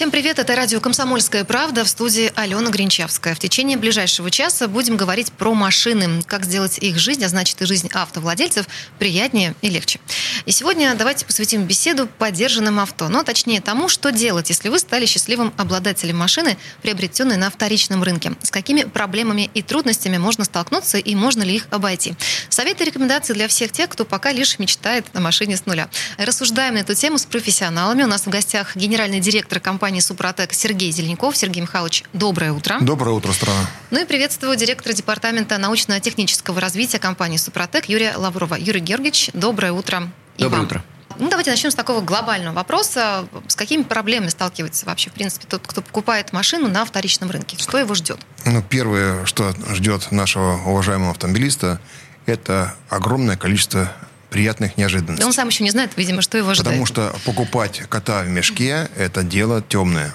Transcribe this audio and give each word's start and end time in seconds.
Всем 0.00 0.10
привет, 0.10 0.38
это 0.38 0.56
радио 0.56 0.80
«Комсомольская 0.80 1.44
правда» 1.44 1.84
в 1.84 1.88
студии 1.90 2.32
Алена 2.34 2.70
Гринчавская. 2.70 3.34
В 3.34 3.38
течение 3.38 3.76
ближайшего 3.76 4.30
часа 4.30 4.66
будем 4.66 4.96
говорить 4.96 5.30
про 5.30 5.52
машины, 5.52 6.22
как 6.22 6.46
сделать 6.46 6.78
их 6.78 6.98
жизнь, 6.98 7.22
а 7.22 7.28
значит 7.28 7.60
и 7.60 7.66
жизнь 7.66 7.90
автовладельцев, 7.92 8.64
приятнее 8.98 9.54
и 9.60 9.68
легче. 9.68 10.00
И 10.46 10.52
сегодня 10.52 10.94
давайте 10.94 11.26
посвятим 11.26 11.64
беседу 11.64 12.06
поддержанным 12.06 12.80
авто, 12.80 13.10
но 13.10 13.24
точнее 13.24 13.60
тому, 13.60 13.90
что 13.90 14.10
делать, 14.10 14.48
если 14.48 14.70
вы 14.70 14.78
стали 14.78 15.04
счастливым 15.04 15.52
обладателем 15.58 16.16
машины, 16.16 16.56
приобретенной 16.80 17.36
на 17.36 17.50
вторичном 17.50 18.02
рынке. 18.02 18.32
С 18.42 18.50
какими 18.50 18.84
проблемами 18.84 19.50
и 19.52 19.60
трудностями 19.60 20.16
можно 20.16 20.44
столкнуться 20.44 20.96
и 20.96 21.14
можно 21.14 21.42
ли 21.42 21.56
их 21.56 21.66
обойти. 21.70 22.14
Советы 22.48 22.84
и 22.84 22.86
рекомендации 22.86 23.34
для 23.34 23.48
всех 23.48 23.70
тех, 23.70 23.90
кто 23.90 24.06
пока 24.06 24.32
лишь 24.32 24.58
мечтает 24.58 25.04
о 25.12 25.20
машине 25.20 25.58
с 25.58 25.66
нуля. 25.66 25.90
Рассуждаем 26.16 26.72
на 26.72 26.78
эту 26.78 26.94
тему 26.94 27.18
с 27.18 27.26
профессионалами. 27.26 28.04
У 28.04 28.06
нас 28.06 28.24
в 28.24 28.30
гостях 28.30 28.76
генеральный 28.76 29.20
директор 29.20 29.60
компании 29.60 29.89
«Супротек» 29.98 30.52
Сергей 30.52 30.92
Зеленков. 30.92 31.36
Сергей 31.36 31.62
Михайлович, 31.62 32.04
доброе 32.12 32.52
утро. 32.52 32.78
Доброе 32.80 33.10
утро, 33.10 33.32
страна. 33.32 33.68
Ну 33.90 34.00
и 34.00 34.04
приветствую 34.04 34.56
директора 34.56 34.92
департамента 34.92 35.58
научно-технического 35.58 36.60
развития 36.60 37.00
компании 37.00 37.36
«Супротек» 37.36 37.86
Юрия 37.86 38.16
Лаврова. 38.16 38.54
Юрий 38.54 38.80
Георгиевич, 38.80 39.30
доброе 39.34 39.72
утро. 39.72 40.08
И 40.36 40.42
Доброе 40.42 40.58
вам. 40.58 40.66
утро. 40.66 40.84
Ну, 41.18 41.28
давайте 41.28 41.50
начнем 41.50 41.70
с 41.70 41.74
такого 41.74 42.00
глобального 42.00 42.54
вопроса. 42.54 43.26
С 43.48 43.54
какими 43.56 43.82
проблемами 43.82 44.30
сталкивается 44.30 44.86
вообще, 44.86 45.10
в 45.10 45.12
принципе, 45.12 45.46
тот, 45.46 45.66
кто 45.66 45.82
покупает 45.82 46.32
машину 46.32 46.68
на 46.68 46.84
вторичном 46.84 47.30
рынке? 47.30 47.58
Что 47.58 47.78
его 47.78 47.94
ждет? 47.94 48.18
Ну, 48.46 48.62
первое, 48.62 49.26
что 49.26 49.52
ждет 49.74 50.12
нашего 50.12 50.54
уважаемого 50.64 51.10
автомобилиста, 51.10 51.80
это 52.24 52.74
огромное 52.88 53.36
количество 53.36 53.92
приятных 54.30 54.72
Да 54.76 54.82
неожиданностей. 54.82 55.24
он 55.26 55.32
сам 55.32 55.48
еще 55.48 55.64
не 55.64 55.70
знает, 55.70 55.92
видимо, 55.96 56.22
что 56.22 56.38
его 56.38 56.54
ждет. 56.54 56.64
Потому 56.64 56.86
что 56.86 57.14
покупать 57.24 57.82
кота 57.88 58.22
в 58.22 58.28
мешке– 58.28 58.88
это 58.96 59.22
дело 59.22 59.62
темное. 59.62 60.14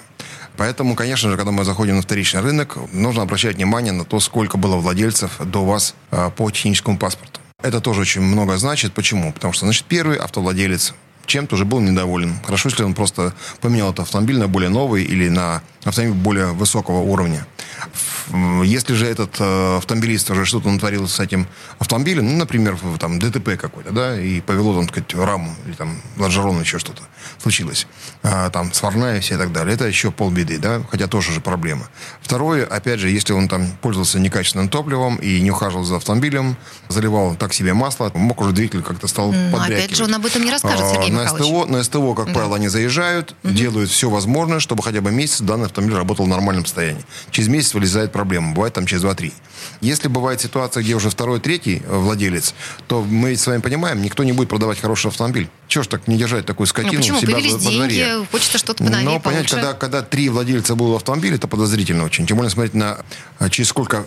Поэтому, 0.56 0.94
конечно 0.94 1.30
же, 1.30 1.36
когда 1.36 1.52
мы 1.52 1.64
заходим 1.64 1.96
на 1.96 2.02
вторичный 2.02 2.40
рынок, 2.40 2.78
нужно 2.92 3.22
обращать 3.22 3.56
внимание 3.56 3.92
на 3.92 4.04
то, 4.04 4.20
сколько 4.20 4.56
было 4.56 4.76
владельцев 4.76 5.38
до 5.44 5.64
вас 5.64 5.94
а, 6.10 6.30
по 6.30 6.50
техническому 6.50 6.98
паспорту. 6.98 7.40
Это 7.62 7.80
тоже 7.80 8.00
очень 8.02 8.22
много 8.22 8.56
значит. 8.56 8.94
Почему? 8.94 9.32
Потому 9.32 9.52
что, 9.52 9.66
значит, 9.66 9.84
первый 9.84 10.16
автовладелец 10.16 10.94
чем-то 11.26 11.54
уже 11.54 11.64
был 11.64 11.80
недоволен. 11.80 12.38
Хорошо, 12.44 12.68
если 12.68 12.82
он 12.82 12.94
просто 12.94 13.34
поменял 13.60 13.90
этот 13.90 14.00
автомобиль 14.00 14.38
на 14.38 14.48
более 14.48 14.70
новый 14.70 15.04
или 15.04 15.28
на 15.28 15.62
автомобиль 15.84 16.14
более 16.14 16.46
высокого 16.52 17.00
уровня. 17.00 17.46
Если 18.64 18.94
же 18.94 19.06
этот 19.06 19.36
э, 19.38 19.76
автомобилист 19.76 20.30
уже 20.30 20.44
что-то 20.44 20.68
натворил 20.70 21.06
с 21.06 21.20
этим 21.20 21.46
автомобилем, 21.78 22.26
ну, 22.26 22.36
например, 22.36 22.76
там 22.98 23.18
ДТП 23.18 23.56
какой-то, 23.56 23.92
да, 23.92 24.20
и 24.20 24.40
повело 24.40 24.74
там, 24.74 24.88
так 24.88 25.06
сказать, 25.06 25.14
раму 25.14 25.54
или 25.66 25.74
там 25.74 26.00
лонжерон 26.16 26.60
еще 26.60 26.78
что-то 26.78 27.02
случилось, 27.38 27.86
а, 28.22 28.50
там 28.50 28.72
сварная 28.72 29.20
все 29.20 29.34
и 29.34 29.38
так 29.38 29.52
далее, 29.52 29.74
это 29.74 29.84
еще 29.86 30.10
полбеды, 30.10 30.58
да, 30.58 30.82
хотя 30.90 31.06
тоже 31.06 31.32
же 31.32 31.40
проблема. 31.40 31.88
Второе, 32.20 32.64
опять 32.66 33.00
же, 33.00 33.08
если 33.10 33.32
он 33.32 33.48
там 33.48 33.66
пользовался 33.82 34.18
некачественным 34.18 34.68
топливом 34.68 35.16
и 35.16 35.40
не 35.40 35.50
ухаживал 35.50 35.84
за 35.84 35.96
автомобилем, 35.96 36.56
заливал 36.88 37.34
так 37.36 37.52
себе 37.54 37.74
масло, 37.74 38.10
мог 38.14 38.40
уже 38.40 38.52
двигатель 38.52 38.82
как-то 38.82 39.06
стал 39.08 39.32
Ну, 39.32 39.50
подрякивать. 39.52 39.84
опять 39.84 39.96
же, 39.96 40.04
он 40.04 40.14
об 40.14 40.26
этом 40.26 40.44
не 40.44 40.50
расскажет, 40.50 40.80
А, 40.82 40.94
Сергей 40.94 41.10
на 41.10 41.22
Михайлович. 41.22 41.46
СТО, 41.46 41.66
на 41.66 41.82
СТО, 41.82 42.14
как 42.14 42.32
правило, 42.32 42.56
они 42.56 42.68
заезжают, 42.68 43.34
делают 43.42 43.90
все 43.90 44.10
возможное, 44.10 44.60
чтобы 44.60 44.82
хотя 44.82 45.00
бы 45.00 45.10
месяц 45.10 45.40
данный 45.40 45.66
автомобиль 45.66 45.96
работал 45.96 46.26
в 46.26 46.28
нормальном 46.28 46.64
состоянии. 46.64 47.04
Через 47.30 47.48
месяц 47.48 47.74
вылезает 47.74 48.12
проблема. 48.12 48.52
Бывает 48.54 48.74
там 48.74 48.86
через 48.86 49.02
2-3. 49.04 49.32
Если 49.80 50.08
бывает 50.08 50.40
ситуация, 50.40 50.82
где 50.82 50.94
уже 50.94 51.10
второй, 51.10 51.40
третий 51.40 51.82
э, 51.86 51.96
владелец, 51.96 52.54
то 52.88 53.02
мы 53.02 53.30
ведь 53.30 53.40
с 53.40 53.46
вами 53.46 53.60
понимаем, 53.60 54.02
никто 54.02 54.24
не 54.24 54.32
будет 54.32 54.48
продавать 54.48 54.80
хороший 54.80 55.08
автомобиль. 55.08 55.48
Чего 55.68 55.84
ж 55.84 55.88
так 55.88 56.06
не 56.06 56.16
держать 56.16 56.46
такую 56.46 56.64
Ну, 56.64 56.68
скотину 56.68 56.96
почему? 56.96 57.18
у 57.18 57.20
себя 57.20 57.32
Появились 57.34 57.52
во, 57.54 57.58
во 57.58 57.70
дворе? 57.76 57.94
деньги, 57.94 58.26
хочется 58.30 58.58
что-то 58.58 58.84
поновее, 58.84 59.04
Но 59.08 59.20
понять, 59.20 59.48
когда, 59.50 59.72
когда 59.74 60.02
три 60.02 60.28
владельца 60.28 60.74
было 60.74 60.92
в 60.92 60.96
автомобиле, 60.96 61.36
это 61.36 61.48
подозрительно 61.48 62.04
очень. 62.04 62.26
Тем 62.26 62.36
более 62.36 62.50
смотреть 62.50 62.74
на 62.74 62.98
а, 63.38 63.48
через 63.50 63.68
сколько 63.68 64.06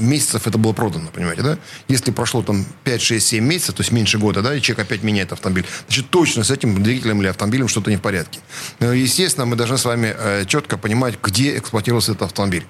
месяцев 0.00 0.46
это 0.46 0.58
было 0.58 0.72
продано, 0.72 1.08
понимаете, 1.12 1.42
да? 1.42 1.58
Если 1.88 2.10
прошло 2.10 2.42
там 2.42 2.64
5, 2.84 3.00
6, 3.02 3.26
7 3.26 3.44
месяцев, 3.44 3.74
то 3.74 3.82
есть 3.82 3.92
меньше 3.92 4.18
года, 4.18 4.42
да, 4.42 4.54
и 4.54 4.60
человек 4.60 4.86
опять 4.86 5.02
меняет 5.02 5.32
автомобиль, 5.32 5.64
значит, 5.86 6.10
точно 6.10 6.44
с 6.44 6.50
этим 6.50 6.82
двигателем 6.82 7.20
или 7.20 7.28
автомобилем 7.28 7.68
что-то 7.68 7.90
не 7.90 7.96
в 7.96 8.00
порядке. 8.02 8.40
Ну, 8.80 8.92
Естественно, 8.92 9.46
мы 9.46 9.56
должны 9.56 9.78
с 9.78 9.84
вами 9.84 10.14
э, 10.18 10.44
четко 10.46 10.76
понимать, 10.76 11.14
где 11.22 11.56
эксплуатировался 11.56 12.12
этот 12.12 12.22
автомобиль. 12.22 12.66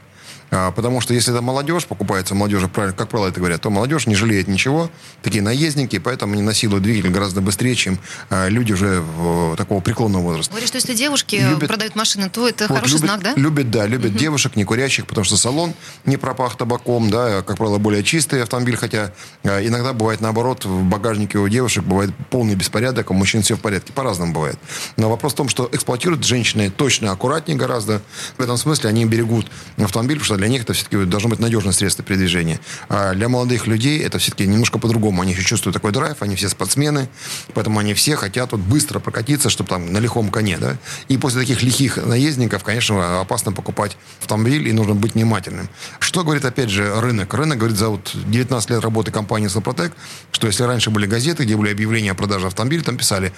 А, 0.50 0.70
Потому 0.70 1.00
что 1.00 1.12
если 1.14 1.32
это 1.32 1.42
молодежь, 1.42 1.86
покупается 1.86 2.34
молодежь, 2.34 2.62
правильно, 2.72 2.96
как 2.96 3.08
правило 3.08 3.28
это 3.28 3.40
говорят, 3.40 3.60
то 3.62 3.70
молодежь 3.70 4.06
не 4.06 4.14
жалеет 4.14 4.46
ничего, 4.48 4.90
такие 5.22 5.42
наездники, 5.42 5.98
поэтому 5.98 6.34
они 6.34 6.42
насилуют 6.42 6.82
двигатель 6.84 7.10
гораздо 7.10 7.40
быстрее, 7.40 7.74
чем 7.74 7.98
э, 8.30 8.48
люди 8.48 8.72
уже 8.72 9.00
в- 9.00 9.56
такого 9.56 9.80
преклонного 9.80 10.22
возраста. 10.22 10.52
Говоришь, 10.52 10.68
что 10.68 10.78
если 10.78 10.94
девушки 10.94 11.36
Любят- 11.36 11.68
продают 11.68 11.96
машины, 11.96 12.30
то 12.30 12.48
это 12.48 12.66
Вот, 12.68 12.76
хороший 12.76 12.94
любят, 12.94 13.06
знак, 13.10 13.22
да? 13.22 13.32
Любят, 13.34 13.70
да, 13.70 13.86
любят 13.86 14.14
девушек, 14.16 14.54
не 14.56 14.64
курящих, 14.64 15.06
потому 15.06 15.24
что 15.24 15.36
салон 15.36 15.74
не 16.04 16.16
пропах 16.16 16.56
табаком, 16.56 17.10
да, 17.10 17.42
как 17.42 17.56
правило, 17.56 17.78
более 17.78 18.04
чистый 18.04 18.42
автомобиль, 18.42 18.76
хотя 18.76 19.12
э, 19.42 19.66
иногда 19.66 19.92
бывает 19.92 20.20
наоборот, 20.20 20.64
в 20.64 20.84
багажнике 20.84 21.38
у 21.38 21.48
девушек 21.48 21.84
бывает 21.84 22.10
полный 22.30 22.54
беспорядок, 22.54 23.10
а 23.10 23.14
у 23.14 23.16
мужчин 23.16 23.42
все 23.42 23.56
в 23.56 23.60
порядке, 23.60 23.92
по-разному 23.92 24.32
бывает. 24.32 24.58
Но 24.96 25.10
вопрос 25.10 25.32
в 25.32 25.36
том, 25.36 25.48
что 25.48 25.68
эксплуатируют 25.72 26.24
женщины 26.24 26.70
точно 26.70 27.10
аккуратнее 27.12 27.56
гораздо. 27.58 28.00
В 28.38 28.42
этом 28.42 28.56
смысле 28.56 28.90
они 28.90 29.04
берегут 29.06 29.50
автомобиль, 29.76 30.18
потому 30.18 30.24
что 30.26 30.35
для 30.36 30.48
них 30.48 30.62
это 30.62 30.72
все-таки 30.72 31.04
должно 31.04 31.28
быть 31.28 31.38
надежное 31.38 31.72
средство 31.72 32.04
передвижения. 32.04 32.60
А 32.88 33.14
для 33.14 33.28
молодых 33.28 33.66
людей 33.66 34.00
это 34.00 34.19
все-таки 34.19 34.47
немножко 34.47 34.78
по-другому. 34.78 35.22
Они 35.22 35.32
еще 35.32 35.42
чувствуют 35.42 35.74
такой 35.74 35.92
драйв, 35.92 36.16
они 36.20 36.36
все 36.36 36.48
спортсмены, 36.48 37.08
поэтому 37.54 37.78
они 37.78 37.94
все 37.94 38.16
хотят 38.16 38.52
вот 38.52 38.60
быстро 38.60 38.98
прокатиться, 38.98 39.50
чтобы 39.50 39.69
там 39.69 39.92
на 39.92 39.98
лихом 39.98 40.30
коне, 40.30 40.58
да. 40.58 40.76
И 41.08 41.19
после 41.19 41.41
таких 41.41 41.62
лихих 41.62 41.97
наездников, 41.97 42.64
конечно, 42.64 43.20
опасно 43.20 43.52
покупать 43.52 43.97
автомобиль 44.20 44.69
и 44.69 44.72
нужно 44.72 44.94
быть 44.94 45.14
внимательным. 45.14 45.69
Что 45.98 46.24
говорит, 46.24 46.44
опять 46.44 46.70
же, 46.70 47.00
рынок? 47.00 47.34
Рынок 47.34 47.58
говорит 47.58 47.76
за 47.76 47.88
вот 47.88 48.12
19 48.14 48.70
лет 48.70 48.80
работы 48.80 49.10
компании 49.10 49.48
«Супротек», 49.48 49.92
что 50.32 50.47
если 50.47 50.64
раньше 50.64 50.91
были 50.91 51.06
газеты, 51.06 51.44
где 51.44 51.56
были 51.56 51.70
объявления 51.70 52.12
о 52.12 52.14
продаже 52.14 52.47
автомобиля, 52.47 52.82
там 52.82 52.97
писали 52.97 53.32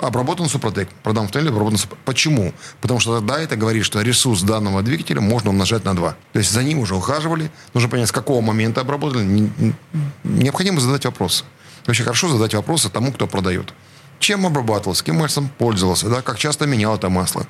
обработан 0.00 0.48
Супротек, 0.48 0.88
продам 1.02 1.24
автомобиль, 1.24 1.50
обработан 1.52 1.78
Супротек. 1.78 2.04
Почему? 2.04 2.52
Потому 2.80 3.00
что 3.00 3.16
тогда 3.18 3.40
это 3.40 3.56
говорит, 3.56 3.84
что 3.84 4.00
ресурс 4.02 4.42
данного 4.42 4.82
двигателя 4.82 5.20
можно 5.20 5.50
умножать 5.50 5.84
на 5.84 5.94
2. 5.94 6.16
То 6.32 6.38
есть 6.38 6.50
за 6.52 6.62
ним 6.62 6.78
уже 6.78 6.94
ухаживали, 6.94 7.50
нужно 7.74 7.88
понять, 7.88 8.08
с 8.08 8.12
какого 8.12 8.40
момента 8.40 8.80
обработали. 8.82 9.24
Не- 9.24 9.52
не- 9.58 9.74
Необходимо 10.24 10.80
задать 10.80 11.04
вопросы. 11.04 11.44
Вообще 11.86 12.02
хорошо 12.04 12.28
задать 12.28 12.54
вопросы 12.54 12.88
тому, 12.88 13.12
кто 13.12 13.26
продает. 13.26 13.74
Чем 14.20 14.46
обрабатывался, 14.46 15.02
каким 15.04 15.18
маслом 15.20 15.48
пользовался, 15.58 16.08
да, 16.08 16.22
как 16.22 16.38
часто 16.38 16.66
менял 16.66 16.94
это 16.94 17.08
масло, 17.10 17.46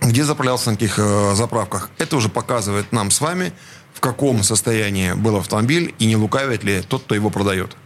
где 0.00 0.24
заправлялся 0.24 0.70
на 0.70 0.76
каких 0.76 0.98
э, 0.98 1.34
заправках. 1.34 1.90
Это 1.98 2.16
уже 2.16 2.28
показывает 2.28 2.90
нам 2.92 3.10
с 3.10 3.20
вами, 3.20 3.52
в 3.94 4.00
каком 4.00 4.42
состоянии 4.42 5.12
был 5.12 5.36
автомобиль 5.36 5.94
и 5.98 6.06
не 6.06 6.16
лукавит 6.16 6.64
ли 6.64 6.80
тот, 6.80 7.02
кто 7.04 7.14
его 7.14 7.30
продает. 7.30 7.76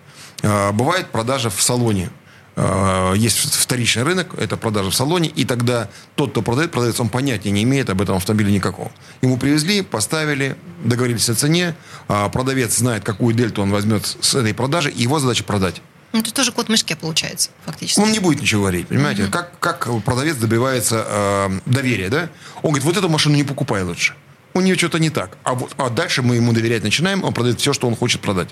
Э, 0.42 0.70
бывает 0.72 1.08
продажа 1.10 1.50
в 1.50 1.60
салоне. 1.60 2.10
Э, 2.56 3.14
Есть 3.16 3.38
вторичный 3.38 4.02
рынок, 4.02 4.34
это 4.36 4.56
продажа 4.56 4.90
в 4.90 4.94
салоне, 4.94 5.28
и 5.28 5.44
тогда 5.44 5.88
тот, 6.16 6.32
кто 6.32 6.42
продает, 6.42 6.70
продавец, 6.70 7.00
он 7.00 7.08
понятия 7.08 7.50
не 7.50 7.62
имеет 7.62 7.88
об 7.90 8.02
этом 8.02 8.16
автомобиле 8.16 8.52
никакого. 8.52 8.90
Ему 9.22 9.38
привезли, 9.38 9.82
поставили, 9.82 10.56
договорились 10.84 11.28
о 11.30 11.34
цене, 11.34 11.74
а 12.08 12.28
продавец 12.28 12.76
знает, 12.76 13.04
какую 13.04 13.34
дельту 13.34 13.62
он 13.62 13.70
возьмет 13.70 14.04
с 14.06 14.34
этой 14.34 14.52
продажи, 14.54 14.90
и 14.90 15.02
его 15.02 15.18
задача 15.18 15.44
продать. 15.44 15.80
Ну, 16.12 16.20
это 16.20 16.32
тоже 16.32 16.52
кот 16.52 16.66
в 16.66 16.68
мешке 16.68 16.94
получается, 16.94 17.50
фактически. 17.64 18.00
Он 18.00 18.12
не 18.12 18.18
будет 18.18 18.42
ничего 18.42 18.62
говорить, 18.62 18.88
понимаете? 18.88 19.28
Как, 19.28 19.58
как 19.58 19.88
продавец 20.04 20.36
добивается 20.36 21.06
э, 21.08 21.60
доверия, 21.64 22.10
да? 22.10 22.28
Он 22.56 22.72
говорит, 22.72 22.84
вот 22.84 22.96
эту 22.98 23.08
машину 23.08 23.34
не 23.34 23.44
покупай 23.44 23.82
лучше. 23.82 24.14
У 24.54 24.60
нее 24.60 24.76
что-то 24.76 24.98
не 24.98 25.08
так. 25.08 25.38
А, 25.44 25.54
вот, 25.54 25.72
а 25.78 25.88
дальше 25.88 26.20
мы 26.20 26.36
ему 26.36 26.52
доверять 26.52 26.82
начинаем, 26.82 27.24
он 27.24 27.32
продает 27.32 27.58
все, 27.60 27.72
что 27.72 27.88
он 27.88 27.96
хочет 27.96 28.20
продать. 28.20 28.50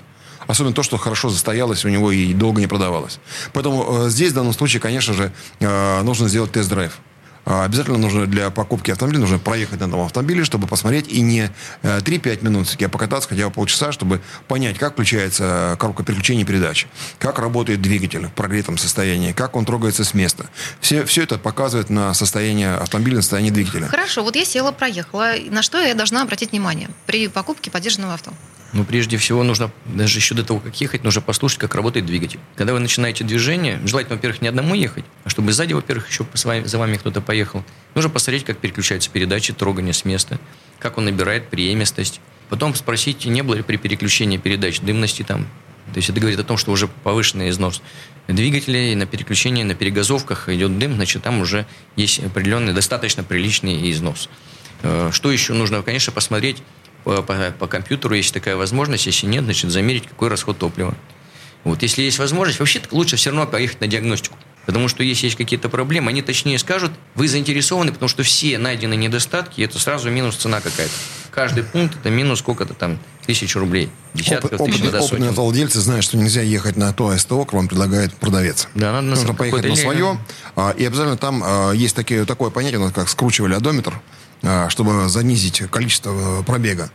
Особенно 0.51 0.73
то, 0.73 0.83
что 0.83 0.97
хорошо 0.97 1.29
застоялось 1.29 1.85
у 1.85 1.87
него 1.87 2.11
и 2.11 2.33
долго 2.33 2.59
не 2.59 2.67
продавалось. 2.67 3.19
Поэтому 3.53 4.05
э, 4.05 4.09
здесь, 4.09 4.33
в 4.33 4.35
данном 4.35 4.51
случае, 4.51 4.81
конечно 4.81 5.13
же, 5.13 5.31
э, 5.61 6.01
нужно 6.01 6.27
сделать 6.27 6.51
тест-драйв. 6.51 6.99
А, 7.45 7.63
Обязательно 7.63 7.97
нужно 7.97 8.27
для 8.27 8.49
покупки 8.49 8.91
автомобиля 8.91 9.21
нужно 9.21 9.39
проехать 9.39 9.79
на 9.79 9.85
этом 9.85 10.01
автомобиле, 10.01 10.43
чтобы 10.43 10.67
посмотреть 10.67 11.07
и 11.07 11.21
не 11.21 11.49
э, 11.83 11.99
3-5 11.99 12.43
минут, 12.43 12.67
а 12.77 12.89
покататься 12.89 13.29
хотя 13.29 13.47
бы 13.47 13.53
полчаса, 13.53 13.93
чтобы 13.93 14.19
понять, 14.49 14.77
как 14.77 14.91
включается 14.91 15.77
коробка 15.79 16.03
переключения 16.03 16.43
передач, 16.43 16.85
как 17.17 17.39
работает 17.39 17.81
двигатель 17.81 18.27
в 18.27 18.33
прогретом 18.33 18.77
состоянии, 18.77 19.31
как 19.31 19.55
он 19.55 19.63
трогается 19.63 20.03
с 20.03 20.13
места. 20.13 20.47
Все, 20.81 21.05
все 21.05 21.23
это 21.23 21.37
показывает 21.37 21.89
на 21.89 22.13
состояние 22.13 22.75
автомобиля, 22.75 23.15
на 23.15 23.21
состояние 23.21 23.53
двигателя. 23.53 23.87
Хорошо, 23.87 24.21
вот 24.21 24.35
я 24.35 24.43
села, 24.43 24.73
проехала. 24.73 25.31
На 25.49 25.61
что 25.61 25.79
я 25.79 25.93
должна 25.93 26.23
обратить 26.23 26.51
внимание 26.51 26.89
при 27.05 27.29
покупке 27.29 27.71
поддержанного 27.71 28.15
авто? 28.15 28.33
Ну, 28.73 28.85
прежде 28.85 29.17
всего, 29.17 29.43
нужно, 29.43 29.69
даже 29.85 30.17
еще 30.17 30.33
до 30.33 30.45
того, 30.45 30.59
как 30.61 30.79
ехать, 30.79 31.03
нужно 31.03 31.21
послушать, 31.21 31.59
как 31.59 31.75
работает 31.75 32.05
двигатель. 32.05 32.39
Когда 32.55 32.71
вы 32.71 32.79
начинаете 32.79 33.25
движение, 33.25 33.81
желательно, 33.85 34.15
во-первых, 34.15 34.41
не 34.41 34.47
одному 34.47 34.75
ехать, 34.75 35.03
а 35.25 35.29
чтобы 35.29 35.51
сзади, 35.51 35.73
во-первых, 35.73 36.09
еще 36.09 36.25
с 36.33 36.45
вами, 36.45 36.63
за 36.63 36.77
вами 36.77 36.95
кто-то 36.95 37.19
поехал. 37.19 37.65
Нужно 37.95 38.09
посмотреть, 38.09 38.45
как 38.45 38.59
переключаются 38.59 39.09
передачи, 39.09 39.51
трогание 39.51 39.93
с 39.93 40.05
места, 40.05 40.39
как 40.79 40.97
он 40.97 41.05
набирает 41.05 41.49
преемистость. 41.49 42.21
Потом 42.47 42.73
спросить, 42.73 43.25
не 43.25 43.41
было 43.41 43.55
ли 43.55 43.61
при 43.61 43.75
переключении 43.75 44.37
передач 44.37 44.79
дымности 44.79 45.23
там. 45.23 45.47
То 45.93 45.97
есть 45.97 46.09
это 46.09 46.19
говорит 46.21 46.39
о 46.39 46.43
том, 46.43 46.55
что 46.55 46.71
уже 46.71 46.87
повышенный 46.87 47.49
износ 47.49 47.81
двигателей, 48.27 48.95
на 48.95 49.05
переключении, 49.05 49.63
на 49.63 49.75
перегазовках 49.75 50.47
идет 50.47 50.77
дым, 50.79 50.95
значит, 50.95 51.23
там 51.23 51.41
уже 51.41 51.65
есть 51.97 52.19
определенный, 52.19 52.73
достаточно 52.73 53.23
приличный 53.23 53.91
износ. 53.91 54.29
Э, 54.83 55.09
что 55.11 55.31
еще 55.31 55.53
нужно? 55.53 55.81
Конечно, 55.81 56.13
посмотреть 56.13 56.63
по, 57.03 57.21
по, 57.21 57.51
по 57.57 57.67
компьютеру, 57.67 58.15
есть 58.15 58.33
такая 58.33 58.55
возможность. 58.55 59.05
Если 59.05 59.27
нет, 59.27 59.43
значит, 59.43 59.71
замерить, 59.71 60.07
какой 60.07 60.29
расход 60.29 60.57
топлива. 60.57 60.95
Вот, 61.63 61.81
если 61.83 62.01
есть 62.01 62.17
возможность, 62.17 62.59
вообще 62.59 62.81
лучше 62.91 63.15
все 63.17 63.29
равно 63.29 63.45
поехать 63.45 63.81
на 63.81 63.87
диагностику. 63.87 64.35
Потому 64.65 64.87
что 64.87 65.03
если 65.03 65.25
есть 65.25 65.37
какие-то 65.37 65.69
проблемы, 65.69 66.09
они 66.11 66.21
точнее 66.21 66.59
скажут, 66.59 66.91
вы 67.15 67.27
заинтересованы, 67.27 67.91
потому 67.91 68.09
что 68.09 68.21
все 68.23 68.57
найдены 68.59 68.95
недостатки, 68.95 69.61
это 69.61 69.79
сразу 69.79 70.11
минус 70.11 70.35
цена 70.35 70.61
какая-то. 70.61 70.93
Каждый 71.31 71.63
пункт 71.63 71.95
это 71.99 72.09
минус 72.09 72.39
сколько-то 72.39 72.73
там 72.75 72.99
тысяч 73.25 73.55
рублей. 73.55 73.89
Десятков 74.13 74.53
Опыт, 74.53 74.67
тысяч 74.67 74.81
опытные, 74.81 74.91
до 74.91 75.05
опытные 75.05 75.31
владельцы 75.31 75.79
знают, 75.79 76.03
что 76.03 76.17
нельзя 76.17 76.41
ехать 76.41 76.77
на 76.77 76.93
то 76.93 77.15
СТО, 77.17 77.45
как 77.45 77.53
вам 77.53 77.67
предлагает 77.67 78.13
продавец. 78.13 78.67
Да, 78.75 78.91
надо 78.91 79.07
на 79.07 79.15
Нужно 79.15 79.33
поехать 79.33 79.67
на 79.67 79.75
свое. 79.75 80.19
а, 80.55 80.71
И 80.77 80.85
обязательно 80.85 81.17
там 81.17 81.41
а, 81.43 81.71
есть 81.71 81.95
такие, 81.95 82.25
такое 82.25 82.51
понятие, 82.51 82.91
как 82.91 83.09
скручивали 83.09 83.53
одометр, 83.55 83.99
чтобы 84.69 85.07
занизить 85.09 85.63
количество 85.69 86.39
э, 86.39 86.43
пробега. 86.43 86.89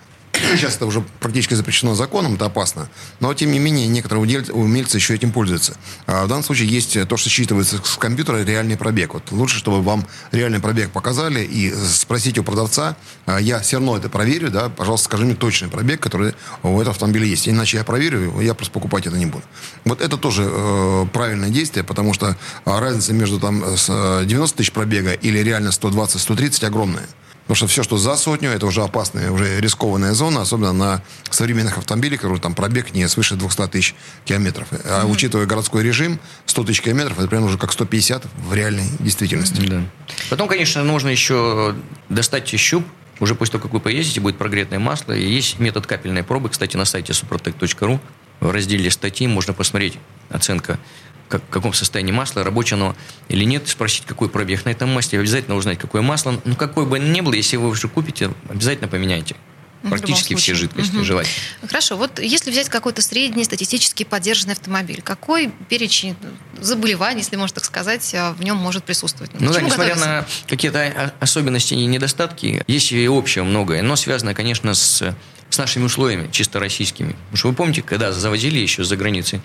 Сейчас 0.56 0.76
это 0.76 0.86
уже 0.86 1.02
практически 1.20 1.54
запрещено 1.54 1.94
законом, 1.94 2.34
это 2.34 2.46
опасно. 2.46 2.88
Но, 3.20 3.32
тем 3.34 3.50
не 3.50 3.58
менее, 3.58 3.86
некоторые 3.86 4.42
умельцы 4.52 4.96
еще 4.96 5.14
этим 5.14 5.32
пользуются. 5.32 5.76
А 6.06 6.24
В 6.24 6.28
данном 6.28 6.44
случае 6.44 6.68
есть 6.68 7.08
то, 7.08 7.16
что 7.16 7.30
считывается 7.30 7.80
с 7.84 7.96
компьютера, 7.96 8.44
реальный 8.44 8.76
пробег. 8.76 9.14
Вот 9.14 9.30
лучше, 9.32 9.58
чтобы 9.58 9.82
вам 9.82 10.06
реальный 10.32 10.60
пробег 10.60 10.90
показали 10.90 11.40
и 11.40 11.72
спросить 11.72 12.38
у 12.38 12.44
продавца, 12.44 12.96
а, 13.24 13.38
я 13.38 13.60
все 13.60 13.76
равно 13.76 13.96
это 13.96 14.08
проверю, 14.08 14.50
да, 14.50 14.68
пожалуйста, 14.68 15.06
скажи 15.06 15.24
мне 15.24 15.34
точный 15.34 15.68
пробег, 15.68 16.00
который 16.00 16.34
у 16.62 16.80
этого 16.80 16.90
автомобиля 16.90 17.26
есть. 17.26 17.48
Иначе 17.48 17.78
я 17.78 17.84
проверю, 17.84 18.40
я 18.40 18.54
просто 18.54 18.72
покупать 18.72 19.06
это 19.06 19.16
не 19.16 19.26
буду. 19.26 19.44
Вот 19.84 20.00
это 20.00 20.16
тоже 20.16 20.44
э, 20.46 21.06
правильное 21.12 21.50
действие, 21.50 21.84
потому 21.84 22.12
что 22.14 22.36
разница 22.64 23.12
между 23.12 23.40
там 23.40 23.64
с, 23.76 23.86
э, 23.88 24.24
90 24.26 24.56
тысяч 24.56 24.72
пробега 24.72 25.12
или 25.12 25.38
реально 25.38 25.68
120-130 25.68 26.66
огромная. 26.66 27.06
Потому 27.46 27.56
что 27.56 27.66
все, 27.68 27.84
что 27.84 27.96
за 27.96 28.16
сотню, 28.16 28.50
это 28.50 28.66
уже 28.66 28.82
опасная, 28.82 29.30
уже 29.30 29.60
рискованная 29.60 30.14
зона, 30.14 30.42
особенно 30.42 30.72
на 30.72 31.02
современных 31.30 31.78
автомобилях, 31.78 32.20
которые 32.20 32.40
там 32.40 32.54
пробег 32.54 32.92
не 32.92 33.06
свыше 33.08 33.36
200 33.36 33.68
тысяч 33.68 33.94
километров. 34.24 34.66
А 34.84 35.06
учитывая 35.06 35.46
городской 35.46 35.84
режим, 35.84 36.18
100 36.46 36.64
тысяч 36.64 36.82
километров, 36.82 37.18
это 37.18 37.28
прямо 37.28 37.46
уже 37.46 37.56
как 37.56 37.72
150 37.72 38.24
в 38.48 38.54
реальной 38.54 38.88
действительности. 38.98 39.60
Да. 39.64 39.82
Потом, 40.28 40.48
конечно, 40.48 40.82
нужно 40.82 41.08
еще 41.08 41.76
достать 42.08 42.48
щуп. 42.48 42.84
Уже 43.20 43.34
после 43.34 43.52
того, 43.52 43.62
как 43.62 43.72
вы 43.72 43.80
поездите, 43.80 44.20
будет 44.20 44.36
прогретое 44.36 44.78
масло. 44.78 45.12
И 45.12 45.26
есть 45.26 45.58
метод 45.58 45.86
капельной 45.86 46.22
пробы. 46.22 46.48
Кстати, 46.50 46.76
на 46.76 46.84
сайте 46.84 47.12
suprotec.ru 47.12 48.00
в 48.40 48.50
разделе 48.50 48.90
статьи 48.90 49.26
можно 49.26 49.54
посмотреть 49.54 49.98
оценка, 50.28 50.78
как, 51.28 51.42
в 51.42 51.48
каком 51.48 51.72
состоянии 51.72 52.12
масла, 52.12 52.44
рабочее 52.44 52.76
оно 52.76 52.96
или 53.28 53.44
нет, 53.44 53.68
спросить, 53.68 54.04
какой 54.06 54.28
пробег 54.28 54.64
на 54.64 54.70
этом 54.70 54.90
масле, 54.90 55.18
обязательно 55.20 55.56
узнать, 55.56 55.78
какое 55.78 56.02
масло. 56.02 56.40
Ну, 56.44 56.54
какой 56.54 56.86
бы 56.86 56.96
оно 56.98 57.06
ни 57.06 57.20
было, 57.20 57.34
если 57.34 57.56
вы 57.56 57.68
уже 57.68 57.88
купите, 57.88 58.30
обязательно 58.48 58.88
поменяйте. 58.88 59.36
В 59.82 59.88
Практически 59.90 60.34
все 60.34 60.54
жидкости 60.54 60.96
Мгм. 60.96 61.04
желательно. 61.04 61.34
Хорошо, 61.68 61.96
вот 61.96 62.18
если 62.18 62.50
взять 62.50 62.68
какой-то 62.68 63.02
средний 63.02 63.44
статистически 63.44 64.02
поддержанный 64.02 64.54
автомобиль, 64.54 65.00
какой 65.00 65.52
перечень 65.68 66.16
заболеваний, 66.60 67.20
если 67.20 67.36
можно 67.36 67.54
так 67.56 67.64
сказать, 67.66 68.12
а, 68.14 68.32
в 68.32 68.42
нем 68.42 68.56
может 68.56 68.82
присутствовать? 68.82 69.30
Ну 69.38 69.50
К 69.50 69.54
да, 69.54 69.60
несмотря 69.60 69.94
готовиться? 69.94 70.06
на 70.06 70.26
какие-то 70.48 71.14
особенности 71.20 71.74
и 71.74 71.86
недостатки, 71.86 72.64
есть 72.66 72.90
и 72.90 73.08
общее 73.08 73.44
многое, 73.44 73.82
но 73.82 73.94
связано, 73.94 74.34
конечно, 74.34 74.74
с, 74.74 75.14
с 75.50 75.58
нашими 75.58 75.84
условиями, 75.84 76.30
чисто 76.32 76.58
российскими. 76.58 77.10
Потому 77.12 77.36
что 77.36 77.48
вы 77.48 77.54
помните, 77.54 77.82
когда 77.82 78.10
завозили 78.10 78.58
еще 78.58 78.82
за 78.82 78.96
границей, 78.96 79.40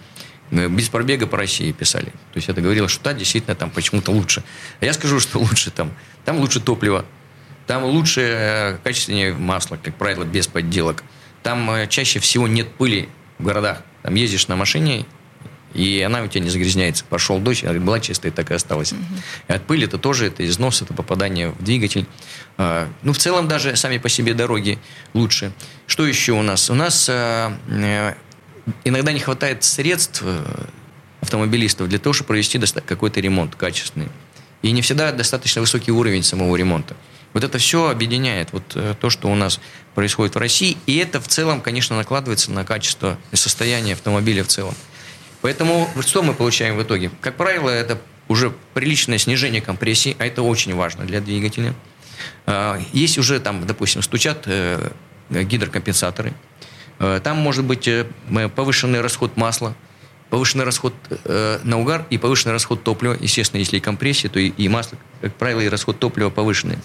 без 0.51 0.89
пробега 0.89 1.27
по 1.27 1.37
России 1.37 1.71
писали. 1.71 2.05
То 2.05 2.35
есть 2.35 2.49
это 2.49 2.61
говорило, 2.61 2.87
что 2.87 3.03
да, 3.05 3.13
действительно 3.13 3.55
там 3.55 3.69
почему-то 3.69 4.11
лучше. 4.11 4.43
А 4.79 4.85
я 4.85 4.93
скажу, 4.93 5.19
что 5.19 5.39
лучше 5.39 5.71
там. 5.71 5.91
Там 6.25 6.39
лучше 6.39 6.59
топливо, 6.59 7.05
там 7.67 7.85
лучше 7.85 8.21
э, 8.21 8.77
качественнее 8.83 9.33
масло, 9.33 9.77
как 9.81 9.95
правило, 9.95 10.23
без 10.23 10.47
подделок. 10.47 11.03
Там 11.41 11.71
э, 11.71 11.87
чаще 11.87 12.19
всего 12.19 12.47
нет 12.47 12.69
пыли 12.73 13.07
в 13.37 13.45
городах. 13.45 13.81
Там 14.03 14.15
ездишь 14.15 14.47
на 14.47 14.55
машине, 14.55 15.05
и 15.73 16.01
она 16.01 16.21
у 16.21 16.27
тебя 16.27 16.43
не 16.43 16.49
загрязняется. 16.49 17.05
Пошел 17.05 17.39
дождь, 17.39 17.63
она 17.63 17.79
была 17.79 17.99
чистая, 17.99 18.31
так 18.31 18.51
и 18.51 18.53
осталась. 18.53 18.93
И 19.47 19.53
от 19.53 19.63
пыли 19.63 19.85
это 19.85 19.97
тоже 19.97 20.27
это 20.27 20.45
износ, 20.45 20.81
это 20.81 20.93
попадание 20.93 21.49
в 21.49 21.63
двигатель. 21.63 22.05
А, 22.57 22.89
Ну, 23.03 23.13
в 23.13 23.17
целом 23.17 23.47
даже 23.47 23.75
сами 23.75 23.97
по 23.97 24.09
себе 24.09 24.33
дороги 24.33 24.79
лучше. 25.13 25.53
Что 25.87 26.05
еще 26.05 26.33
у 26.33 26.41
нас? 26.41 26.69
У 26.69 26.73
нас 26.73 27.07
а, 27.09 27.57
иногда 28.83 29.11
не 29.11 29.19
хватает 29.19 29.63
средств 29.63 30.21
э, 30.23 30.43
автомобилистов 31.21 31.89
для 31.89 31.99
того, 31.99 32.13
чтобы 32.13 32.29
провести 32.29 32.59
какой-то 32.59 33.19
ремонт 33.19 33.55
качественный. 33.55 34.09
И 34.61 34.71
не 34.71 34.81
всегда 34.81 35.11
достаточно 35.11 35.61
высокий 35.61 35.91
уровень 35.91 36.23
самого 36.23 36.55
ремонта. 36.55 36.95
Вот 37.33 37.43
это 37.43 37.57
все 37.57 37.89
объединяет 37.89 38.49
вот 38.51 38.63
э, 38.75 38.95
то, 38.99 39.09
что 39.09 39.29
у 39.29 39.35
нас 39.35 39.59
происходит 39.95 40.35
в 40.35 40.37
России. 40.37 40.77
И 40.85 40.97
это 40.97 41.21
в 41.21 41.27
целом, 41.27 41.61
конечно, 41.61 41.95
накладывается 41.95 42.51
на 42.51 42.65
качество 42.65 43.17
и 43.31 43.35
состояние 43.35 43.93
автомобиля 43.93 44.43
в 44.43 44.47
целом. 44.47 44.75
Поэтому 45.41 45.89
что 46.01 46.23
мы 46.23 46.33
получаем 46.33 46.77
в 46.77 46.83
итоге? 46.83 47.09
Как 47.21 47.35
правило, 47.35 47.69
это 47.69 47.99
уже 48.27 48.53
приличное 48.73 49.17
снижение 49.17 49.61
компрессии, 49.61 50.15
а 50.19 50.25
это 50.25 50.43
очень 50.43 50.75
важно 50.75 51.05
для 51.05 51.21
двигателя. 51.21 51.73
А, 52.45 52.79
Есть 52.93 53.17
уже 53.17 53.39
там, 53.39 53.65
допустим, 53.65 54.01
стучат 54.01 54.43
э, 54.45 54.91
гидрокомпенсаторы. 55.29 56.33
Э, 57.01 57.19
Там 57.23 57.37
может 57.37 57.65
быть 57.65 57.87
э, 57.87 58.05
повышенный 58.55 59.01
расход 59.01 59.35
масла, 59.35 59.75
повышенный 60.29 60.63
расход 60.63 60.93
э, 61.09 61.59
на 61.63 61.79
угар 61.79 62.05
и 62.11 62.17
повышенный 62.19 62.53
расход 62.53 62.83
топлива. 62.83 63.17
Естественно, 63.19 63.59
если 63.59 63.77
и 63.77 63.79
компрессия, 63.79 64.29
то 64.29 64.39
и, 64.39 64.67
масло, 64.67 64.97
как 65.19 65.33
правило, 65.35 65.61
и 65.61 65.67
расход 65.67 65.99
топлива 65.99 66.29
повышенный. 66.29 66.77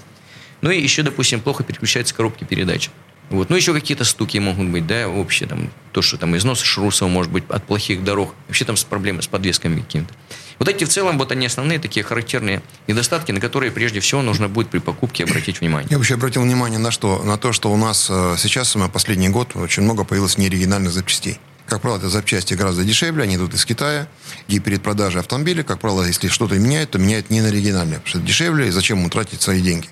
Ну 0.63 0.71
и 0.71 0.81
еще, 0.81 1.03
допустим, 1.03 1.41
плохо 1.41 1.63
переключаются 1.65 2.15
коробки 2.15 2.45
передач. 2.45 2.89
Вот. 3.29 3.51
Ну, 3.51 3.57
еще 3.57 3.75
какие-то 3.75 4.05
стуки 4.05 4.39
могут 4.39 4.69
быть, 4.69 4.87
да, 4.87 5.09
общие, 5.09 5.49
там, 5.49 5.71
то, 5.93 6.01
что 6.01 6.17
там 6.17 6.35
износ 6.37 6.63
шрусов 6.63 7.11
может 7.11 7.31
быть 7.31 7.45
от 7.49 7.65
плохих 7.65 8.05
дорог, 8.05 8.35
вообще 8.47 8.65
там 8.65 8.77
с 8.77 8.85
проблемы 8.85 9.21
с 9.21 9.27
подвесками 9.27 9.81
какими-то. 9.81 10.15
Вот 10.59 10.69
эти 10.69 10.85
в 10.85 10.89
целом, 10.89 11.19
вот 11.19 11.33
они 11.33 11.47
основные 11.47 11.79
такие 11.79 12.05
характерные 12.05 12.63
недостатки, 12.87 13.33
на 13.33 13.41
которые 13.41 13.71
прежде 13.73 14.01
всего 14.01 14.23
нужно 14.23 14.49
будет 14.49 14.69
при 14.69 14.79
покупке 14.79 15.25
обратить 15.25 15.61
внимание. 15.61 15.89
Я 15.91 15.99
еще 15.99 16.15
обратил 16.15 16.43
внимание 16.43 16.79
на 16.79 16.91
что? 16.91 17.23
На 17.23 17.37
то, 17.37 17.53
что 17.53 17.71
у 17.71 17.77
нас 17.77 18.09
э, 18.11 18.37
сейчас, 18.39 18.75
на 18.75 18.89
последний 18.89 19.29
год, 19.29 19.55
очень 19.55 19.83
много 19.83 20.05
появилось 20.05 20.39
неоригинальных 20.39 20.93
запчастей. 20.93 21.39
Как 21.67 21.81
правило, 21.81 21.99
это 21.99 22.09
запчасти 22.09 22.55
гораздо 22.55 22.85
дешевле, 22.85 23.25
они 23.25 23.35
идут 23.35 23.53
из 23.55 23.65
Китая. 23.65 24.07
И 24.47 24.61
перед 24.61 24.83
продажей 24.83 25.21
автомобиля, 25.21 25.65
как 25.65 25.81
правило, 25.81 26.05
если 26.05 26.29
что-то 26.29 26.55
меняют, 26.55 26.93
то 26.93 26.99
меняют 26.99 27.29
не 27.29 27.41
на 27.41 27.49
оригинальное, 27.49 27.97
потому 27.99 28.09
что 28.09 28.19
это 28.19 28.27
дешевле, 28.27 28.69
и 28.69 28.71
зачем 28.71 28.99
ему 28.99 29.11
тратить 29.11 29.43
свои 29.43 29.61
деньги. 29.61 29.89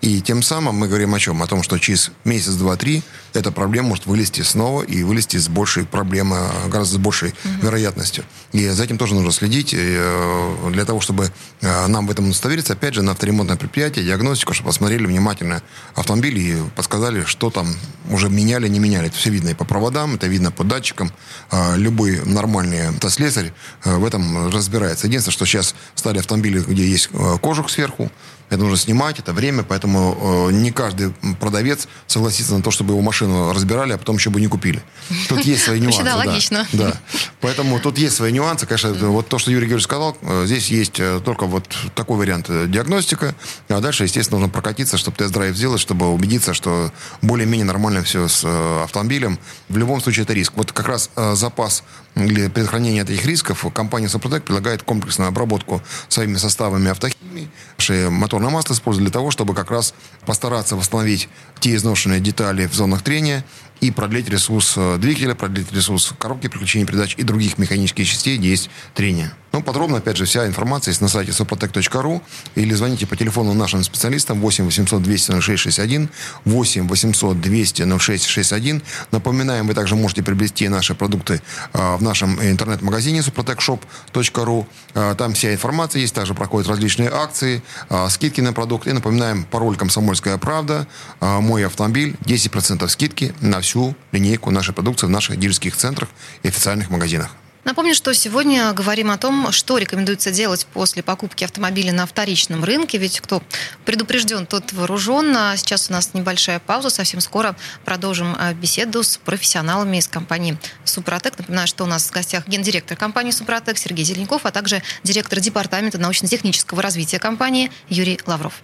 И 0.00 0.20
тем 0.20 0.42
самым 0.42 0.76
мы 0.76 0.88
говорим 0.88 1.14
о 1.14 1.18
чем? 1.18 1.42
О 1.42 1.46
том, 1.46 1.62
что 1.62 1.78
через 1.78 2.10
месяц, 2.24 2.54
два, 2.54 2.76
три 2.76 3.02
эта 3.32 3.50
проблема 3.50 3.88
может 3.88 4.06
вылезти 4.06 4.42
снова 4.42 4.82
и 4.82 5.02
вылезти 5.02 5.36
с 5.38 5.48
большей 5.48 5.84
проблемой, 5.84 6.40
гораздо 6.68 6.94
с 6.94 6.98
большей 6.98 7.34
вероятностью. 7.62 8.24
И 8.52 8.68
за 8.68 8.84
этим 8.84 8.98
тоже 8.98 9.14
нужно 9.14 9.32
следить 9.32 9.74
э, 9.76 10.70
для 10.70 10.84
того, 10.84 11.00
чтобы 11.00 11.32
э, 11.60 11.86
нам 11.86 12.06
в 12.06 12.10
этом 12.10 12.26
удостовериться. 12.26 12.74
Опять 12.74 12.94
же, 12.94 13.02
на 13.02 13.12
авторемонтное 13.12 13.56
предприятие, 13.56 14.04
диагностику, 14.04 14.52
чтобы 14.52 14.68
посмотрели 14.68 15.06
внимательно 15.06 15.62
автомобиль 15.94 16.38
и 16.38 16.56
подсказали, 16.76 17.24
что 17.24 17.50
там 17.50 17.74
уже 18.10 18.28
меняли, 18.28 18.68
не 18.68 18.78
меняли. 18.78 19.08
Это 19.08 19.16
все 19.16 19.30
видно 19.30 19.48
и 19.48 19.54
по 19.54 19.64
проводам, 19.64 20.14
это 20.14 20.26
видно 20.26 20.52
по 20.52 20.62
датчикам. 20.64 21.12
Э, 21.50 21.76
Любой 21.76 22.20
нормальный 22.24 22.88
автослесарь 22.88 23.52
в 23.84 24.04
этом 24.04 24.48
разбирается. 24.50 25.06
Единственное, 25.06 25.32
что 25.34 25.46
сейчас 25.46 25.74
стали 25.94 26.18
автомобили, 26.18 26.60
где 26.60 26.86
есть 26.86 27.08
кожух 27.40 27.70
сверху, 27.70 28.10
это 28.50 28.58
нужно 28.58 28.76
снимать, 28.76 29.18
это 29.18 29.32
время, 29.32 29.62
поэтому 29.62 30.48
э, 30.48 30.52
не 30.52 30.70
каждый 30.70 31.14
продавец 31.40 31.88
согласится 32.06 32.56
на 32.56 32.62
то, 32.62 32.70
чтобы 32.70 32.92
его 32.92 33.02
машину 33.02 33.52
разбирали, 33.52 33.92
а 33.92 33.98
потом 33.98 34.16
еще 34.16 34.30
бы 34.30 34.40
не 34.40 34.48
купили. 34.48 34.82
Тут 35.28 35.40
есть 35.44 35.64
свои 35.64 35.80
нюансы. 35.80 36.02
да, 36.02 36.16
логично. 36.16 36.66
Да. 36.72 36.94
Поэтому 37.40 37.80
тут 37.80 37.98
есть 37.98 38.16
свои 38.16 38.32
нюансы. 38.32 38.66
Конечно, 38.66 38.92
вот 39.08 39.28
то, 39.28 39.38
что 39.38 39.50
Юрий 39.50 39.66
Георгиевич 39.66 39.84
сказал, 39.84 40.16
э, 40.22 40.44
здесь 40.46 40.68
есть 40.68 40.98
э, 41.00 41.20
только 41.24 41.46
вот 41.46 41.68
такой 41.94 42.16
вариант 42.16 42.46
э, 42.48 42.66
диагностика. 42.66 43.34
А 43.68 43.80
дальше, 43.80 44.04
естественно, 44.04 44.40
нужно 44.40 44.52
прокатиться, 44.52 44.96
чтобы 44.98 45.16
тест-драйв 45.16 45.56
сделать, 45.56 45.80
чтобы 45.80 46.12
убедиться, 46.12 46.54
что 46.54 46.92
более-менее 47.22 47.66
нормально 47.66 48.02
все 48.02 48.28
с 48.28 48.44
автомобилем. 48.82 49.38
В 49.68 49.76
любом 49.76 50.00
случае 50.00 50.24
это 50.24 50.32
риск. 50.32 50.52
Вот 50.56 50.72
как 50.72 50.88
раз 50.88 51.10
запас 51.34 51.82
для 52.14 52.48
предохранения 52.48 53.02
этих 53.02 53.26
рисков 53.26 53.64
компания 53.72 54.08
Супротек 54.08 54.44
предлагает 54.44 54.82
комплексную 54.82 55.28
обработку 55.28 55.82
своими 56.08 56.36
составами 56.36 56.90
автохимии. 56.90 57.48
Наши 57.78 58.08
Моторное 58.34 58.52
масло 58.52 58.74
используют 58.74 59.04
для 59.04 59.12
того, 59.12 59.30
чтобы 59.30 59.54
как 59.54 59.70
раз 59.70 59.94
постараться 60.26 60.74
восстановить 60.74 61.28
те 61.60 61.76
изношенные 61.76 62.18
детали 62.18 62.66
в 62.66 62.74
зонах 62.74 63.02
трения 63.02 63.44
и 63.80 63.92
продлить 63.92 64.28
ресурс 64.28 64.74
э, 64.76 64.96
двигателя, 64.98 65.36
продлить 65.36 65.70
ресурс 65.70 66.12
коробки 66.18 66.48
переключения 66.48 66.84
передач 66.84 67.14
и 67.16 67.22
других 67.22 67.58
механических 67.58 68.08
частей, 68.08 68.36
где 68.36 68.48
есть 68.48 68.70
трение. 68.92 69.30
Ну, 69.54 69.62
подробно, 69.62 69.98
опять 69.98 70.16
же, 70.16 70.24
вся 70.24 70.48
информация 70.48 70.90
есть 70.90 71.00
на 71.00 71.06
сайте 71.06 71.30
suprotec.ru 71.30 72.20
или 72.56 72.74
звоните 72.74 73.06
по 73.06 73.14
телефону 73.14 73.54
нашим 73.54 73.84
специалистам 73.84 74.40
8 74.40 74.64
800 74.64 75.00
200 75.00 75.40
0661, 75.40 76.08
8 76.44 76.88
800 76.88 77.40
200 77.40 77.98
0661. 78.00 78.82
Напоминаем, 79.12 79.68
вы 79.68 79.74
также 79.74 79.94
можете 79.94 80.24
приобрести 80.24 80.66
наши 80.68 80.96
продукты 80.96 81.40
э, 81.72 81.96
в 81.96 82.02
нашем 82.02 82.42
интернет-магазине 82.42 83.20
suprotecshop.ru. 83.20 84.66
Э, 84.94 85.14
там 85.16 85.34
вся 85.34 85.54
информация 85.54 86.00
есть, 86.00 86.16
также 86.16 86.34
проходят 86.34 86.68
различные 86.68 87.10
акции, 87.10 87.62
э, 87.90 88.08
скидки 88.08 88.40
на 88.40 88.52
продукты. 88.52 88.90
И 88.90 88.92
напоминаем, 88.92 89.44
пароль 89.44 89.76
«Комсомольская 89.76 90.36
правда», 90.36 90.88
«Мой 91.20 91.64
автомобиль», 91.64 92.16
10% 92.22 92.88
скидки 92.88 93.32
на 93.40 93.60
всю 93.60 93.94
линейку 94.10 94.50
нашей 94.50 94.74
продукции 94.74 95.06
в 95.06 95.10
наших 95.10 95.38
дилерских 95.38 95.76
центрах 95.76 96.08
и 96.42 96.48
официальных 96.48 96.90
магазинах. 96.90 97.30
Напомню, 97.64 97.94
что 97.94 98.12
сегодня 98.12 98.70
говорим 98.72 99.10
о 99.10 99.16
том, 99.16 99.50
что 99.50 99.78
рекомендуется 99.78 100.30
делать 100.30 100.66
после 100.72 101.02
покупки 101.02 101.44
автомобиля 101.44 101.92
на 101.92 102.04
вторичном 102.04 102.62
рынке. 102.62 102.98
Ведь 102.98 103.20
кто 103.20 103.42
предупрежден, 103.86 104.44
тот 104.44 104.72
вооружен. 104.72 105.34
А 105.34 105.56
сейчас 105.56 105.88
у 105.88 105.94
нас 105.94 106.12
небольшая 106.12 106.60
пауза. 106.60 106.90
Совсем 106.90 107.20
скоро 107.20 107.56
продолжим 107.86 108.36
а, 108.38 108.52
беседу 108.52 109.02
с 109.02 109.16
профессионалами 109.16 109.96
из 109.96 110.08
компании 110.08 110.58
«Супротек». 110.84 111.38
Напоминаю, 111.38 111.66
что 111.66 111.84
у 111.84 111.86
нас 111.86 112.06
в 112.06 112.12
гостях 112.12 112.46
гендиректор 112.46 112.98
компании 112.98 113.30
«Супротек» 113.30 113.78
Сергей 113.78 114.04
Зеленков, 114.04 114.44
а 114.44 114.50
также 114.50 114.82
директор 115.02 115.40
департамента 115.40 115.96
научно-технического 115.96 116.82
развития 116.82 117.18
компании 117.18 117.72
Юрий 117.88 118.20
Лавров. 118.26 118.60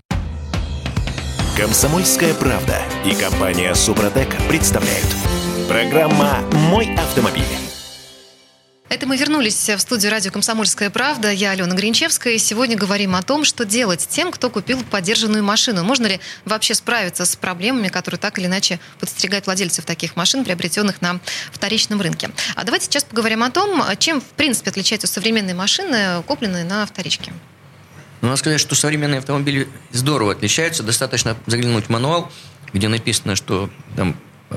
Комсомольская 1.56 2.34
правда 2.34 2.78
и 3.06 3.14
компания 3.14 3.74
«Супротек» 3.74 4.28
представляют. 4.48 5.08
Программа 5.68 6.40
«Мой 6.52 6.94
автомобиль». 6.96 7.69
Это 8.90 9.06
мы 9.06 9.16
вернулись 9.16 9.68
в 9.68 9.78
студию 9.78 10.10
радио 10.10 10.32
«Комсомольская 10.32 10.90
правда». 10.90 11.30
Я 11.30 11.52
Алена 11.52 11.76
Гринчевская. 11.76 12.32
И 12.32 12.38
сегодня 12.38 12.76
говорим 12.76 13.14
о 13.14 13.22
том, 13.22 13.44
что 13.44 13.64
делать 13.64 14.04
тем, 14.10 14.32
кто 14.32 14.50
купил 14.50 14.82
подержанную 14.82 15.44
машину. 15.44 15.84
Можно 15.84 16.08
ли 16.08 16.20
вообще 16.44 16.74
справиться 16.74 17.24
с 17.24 17.36
проблемами, 17.36 17.86
которые 17.86 18.18
так 18.18 18.40
или 18.40 18.46
иначе 18.46 18.80
подстерегают 18.98 19.46
владельцев 19.46 19.84
таких 19.84 20.16
машин, 20.16 20.44
приобретенных 20.44 21.00
на 21.02 21.20
вторичном 21.52 22.00
рынке. 22.00 22.30
А 22.56 22.64
давайте 22.64 22.86
сейчас 22.86 23.04
поговорим 23.04 23.44
о 23.44 23.50
том, 23.52 23.80
чем, 24.00 24.20
в 24.20 24.24
принципе, 24.24 24.70
отличаются 24.70 25.06
современные 25.06 25.54
машины, 25.54 26.20
купленные 26.26 26.64
на 26.64 26.84
вторичке. 26.84 27.32
Ну, 28.22 28.28
надо 28.28 28.40
сказать, 28.40 28.60
что 28.60 28.74
современные 28.74 29.18
автомобили 29.18 29.68
здорово 29.92 30.32
отличаются. 30.32 30.82
Достаточно 30.82 31.36
заглянуть 31.46 31.86
в 31.86 31.88
мануал, 31.90 32.32
где 32.72 32.88
написано, 32.88 33.36
что 33.36 33.70
там 33.94 34.16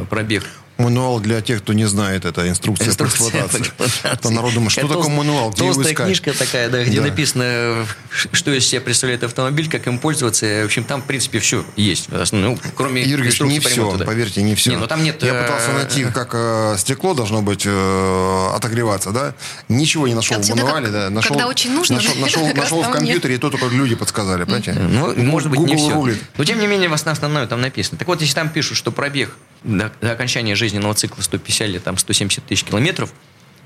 пробег 0.09 0.49
Мануал 0.77 1.19
для 1.19 1.41
тех, 1.41 1.61
кто 1.61 1.73
не 1.73 1.85
знает, 1.85 2.25
это 2.25 2.49
инструкция, 2.49 2.87
инструкция 2.87 3.29
по 3.29 3.45
эксплуатации. 3.45 3.71
Это 4.03 4.29
народ 4.31 4.55
думает, 4.55 4.71
что 4.71 4.81
это 4.81 4.95
такое 4.95 5.09
мануал, 5.09 5.51
где 5.51 5.67
его 5.67 5.81
искать? 5.81 6.05
книжка 6.05 6.33
такая, 6.33 6.67
да, 6.69 6.83
где 6.83 6.99
да. 6.99 7.07
написано, 7.07 7.85
что 8.09 8.51
из 8.51 8.65
себя 8.65 8.81
представляет 8.81 9.23
автомобиль, 9.23 9.69
как 9.69 9.85
им 9.85 9.99
пользоваться. 9.99 10.45
В 10.63 10.65
общем, 10.65 10.83
там, 10.83 11.03
в 11.03 11.05
принципе, 11.05 11.37
все 11.39 11.63
есть. 11.75 12.09
Ну, 12.31 12.57
кроме 12.75 13.03
Юрий 13.03 13.31
не 13.43 13.59
все, 13.59 13.91
туда. 13.91 14.05
поверьте, 14.05 14.41
не 14.41 14.55
все. 14.55 14.71
Не, 14.71 14.77
но 14.77 14.87
там 14.87 15.03
нет... 15.03 15.21
Я 15.21 15.43
пытался 15.43 15.69
э, 15.69 15.73
найти, 15.73 16.05
как 16.05 16.31
э, 16.33 16.75
стекло 16.79 17.13
должно 17.13 17.43
быть 17.43 17.63
э, 17.65 18.49
отогреваться, 18.55 19.11
да. 19.11 19.35
Ничего 19.69 20.07
не 20.07 20.15
нашел 20.15 20.41
в 20.41 20.49
мануале, 20.49 20.87
да. 20.87 21.09
Нашел, 21.11 21.35
когда 21.35 21.47
очень 21.47 21.71
нужно. 21.71 21.97
Нашел, 21.97 22.15
нашел, 22.19 22.47
нашел 22.53 22.81
в 22.81 22.89
компьютере, 22.89 23.35
и 23.35 23.37
то 23.37 23.51
только 23.51 23.67
люди 23.67 23.93
подсказали, 23.93 24.43
понимаете? 24.43 24.73
Ну, 24.73 25.13
может 25.23 25.51
быть, 25.51 25.59
не 25.59 25.75
все. 25.75 26.03
Но, 26.37 26.43
тем 26.43 26.59
не 26.59 26.65
менее, 26.65 26.89
в 26.89 26.93
основном 26.93 27.47
там 27.47 27.61
написано. 27.61 27.99
Так 27.99 28.07
вот, 28.07 28.21
если 28.21 28.33
там 28.33 28.49
пишут, 28.49 28.77
что 28.77 28.91
пробег 28.91 29.35
до, 29.63 29.91
до 30.01 30.11
окончания 30.11 30.55
жизненного 30.55 30.93
цикла 30.93 31.21
150 31.21 31.67
или 31.67 31.79
там 31.79 31.97
170 31.97 32.45
тысяч 32.45 32.63
километров, 32.63 33.13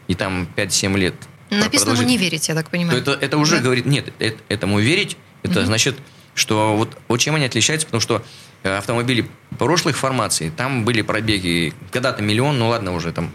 и 0.07 0.15
там 0.15 0.47
5-7 0.55 0.97
лет. 0.97 1.15
Написано, 1.49 1.95
вы 1.95 2.05
не 2.05 2.17
верите, 2.17 2.51
я 2.51 2.55
так 2.55 2.69
понимаю. 2.69 3.01
То 3.01 3.13
это, 3.13 3.25
это 3.25 3.37
уже 3.37 3.57
да? 3.57 3.63
говорит, 3.63 3.85
нет, 3.85 4.13
это, 4.19 4.37
этому 4.49 4.79
верить, 4.79 5.17
это 5.43 5.59
угу. 5.59 5.65
значит, 5.65 5.97
что 6.33 6.75
вот, 6.75 6.97
вот 7.07 7.17
чем 7.19 7.35
они 7.35 7.45
отличаются, 7.45 7.87
потому 7.87 8.01
что 8.01 8.23
э, 8.63 8.77
автомобили 8.77 9.29
прошлых 9.57 9.97
формаций, 9.97 10.49
там 10.49 10.85
были 10.85 11.01
пробеги, 11.01 11.73
когда-то 11.91 12.21
миллион, 12.21 12.59
ну 12.59 12.67
ладно, 12.69 12.93
уже 12.93 13.11
там 13.11 13.31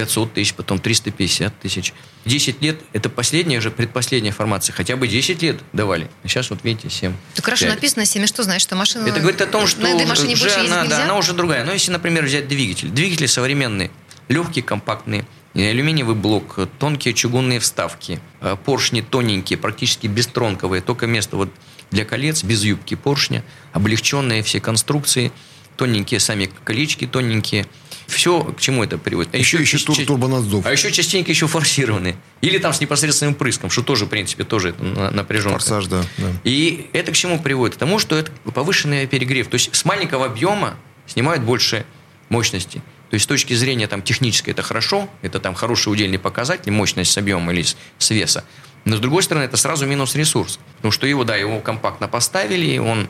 500 0.00 0.32
тысяч, 0.32 0.54
потом 0.54 0.78
350 0.78 1.60
тысяч. 1.60 1.92
10 2.24 2.62
лет– 2.62 2.80
это 2.92 3.10
последняя 3.10 3.60
же, 3.60 3.70
предпоследняя 3.70 4.32
формация. 4.32 4.72
Хотя 4.72 4.96
бы 4.96 5.06
10 5.06 5.42
лет 5.42 5.60
давали. 5.74 6.10
А 6.22 6.28
сейчас 6.28 6.48
вот 6.48 6.60
видите, 6.62 6.88
7. 6.88 7.12
Так 7.34 7.44
хорошо 7.44 7.66
5. 7.66 7.74
написано 7.74 8.06
7, 8.06 8.26
что 8.26 8.42
значит, 8.42 8.62
что 8.62 8.76
машина... 8.76 9.06
Это 9.06 9.20
говорит 9.20 9.40
о 9.42 9.46
том, 9.46 9.66
что 9.66 9.82
на 9.82 9.88
этой 9.88 10.06
машине 10.06 10.34
уже 10.34 10.44
больше 10.44 10.60
она, 10.60 10.84
да, 10.84 11.04
она 11.04 11.16
уже 11.16 11.34
другая. 11.34 11.64
Но 11.64 11.72
если, 11.72 11.92
например, 11.92 12.24
взять 12.24 12.48
двигатель. 12.48 12.88
Двигатели 12.88 13.26
современные, 13.26 13.90
легкие, 14.28 14.62
компактные, 14.62 15.26
алюминиевый 15.54 16.14
блок, 16.14 16.58
тонкие 16.78 17.12
чугунные 17.12 17.60
вставки, 17.60 18.20
э, 18.40 18.56
поршни 18.64 19.02
тоненькие, 19.02 19.58
практически 19.58 20.06
бестронковые, 20.06 20.80
только 20.80 21.06
место 21.06 21.36
вот 21.36 21.50
для 21.90 22.06
колец, 22.06 22.42
без 22.42 22.62
юбки 22.64 22.94
поршня, 22.94 23.44
облегченные 23.72 24.42
все 24.42 24.60
конструкции, 24.60 25.32
тоненькие 25.80 26.20
сами 26.20 26.50
колечки, 26.62 27.06
тоненькие– 27.06 27.64
все 28.06 28.42
к 28.42 28.60
чему 28.60 28.84
это 28.84 28.98
приводит. 28.98 29.34
А 29.34 29.38
еще, 29.38 29.58
еще, 29.58 29.78
тур, 29.78 29.96
турбонадзор. 29.96 30.66
А 30.66 30.72
еще 30.72 30.90
частенько 30.90 31.30
еще 31.30 31.46
форсированные. 31.46 32.16
Или 32.42 32.58
там 32.58 32.74
с 32.74 32.80
непосредственным 32.80 33.34
прыском, 33.34 33.70
что 33.70 33.82
тоже, 33.82 34.04
в 34.04 34.08
принципе, 34.08 34.44
тоже 34.44 34.74
напряженка. 34.74 35.60
Форсаж, 35.60 35.86
да, 35.86 36.02
да. 36.18 36.32
И 36.44 36.90
это 36.92 37.12
к 37.12 37.14
чему 37.14 37.38
приводит? 37.38 37.76
К 37.76 37.78
тому, 37.78 37.98
что 37.98 38.16
это 38.16 38.30
повышенный 38.52 39.06
перегрев. 39.06 39.48
То 39.48 39.54
есть 39.54 39.74
с 39.74 39.84
маленького 39.84 40.26
объема 40.26 40.76
снимают 41.06 41.44
больше 41.44 41.86
мощности. 42.28 42.82
То 43.10 43.14
есть 43.14 43.24
с 43.24 43.26
точки 43.26 43.54
зрения 43.54 43.86
там, 43.86 44.02
технической 44.02 44.52
это 44.52 44.62
хорошо, 44.62 45.08
это 45.22 45.40
там 45.40 45.54
хороший 45.54 45.92
удельный 45.92 46.18
показатель, 46.18 46.72
мощность 46.72 47.12
с 47.12 47.16
объема 47.16 47.52
или 47.52 47.62
с, 47.62 47.76
с 47.98 48.10
веса. 48.10 48.44
Но 48.84 48.96
с 48.96 49.00
другой 49.00 49.22
стороны, 49.22 49.44
это 49.44 49.56
сразу 49.56 49.86
минус 49.86 50.14
ресурс. 50.14 50.58
Потому 50.76 50.92
что 50.92 51.06
его, 51.06 51.24
да, 51.24 51.36
его 51.36 51.60
компактно 51.60 52.08
поставили, 52.08 52.78
он 52.78 53.08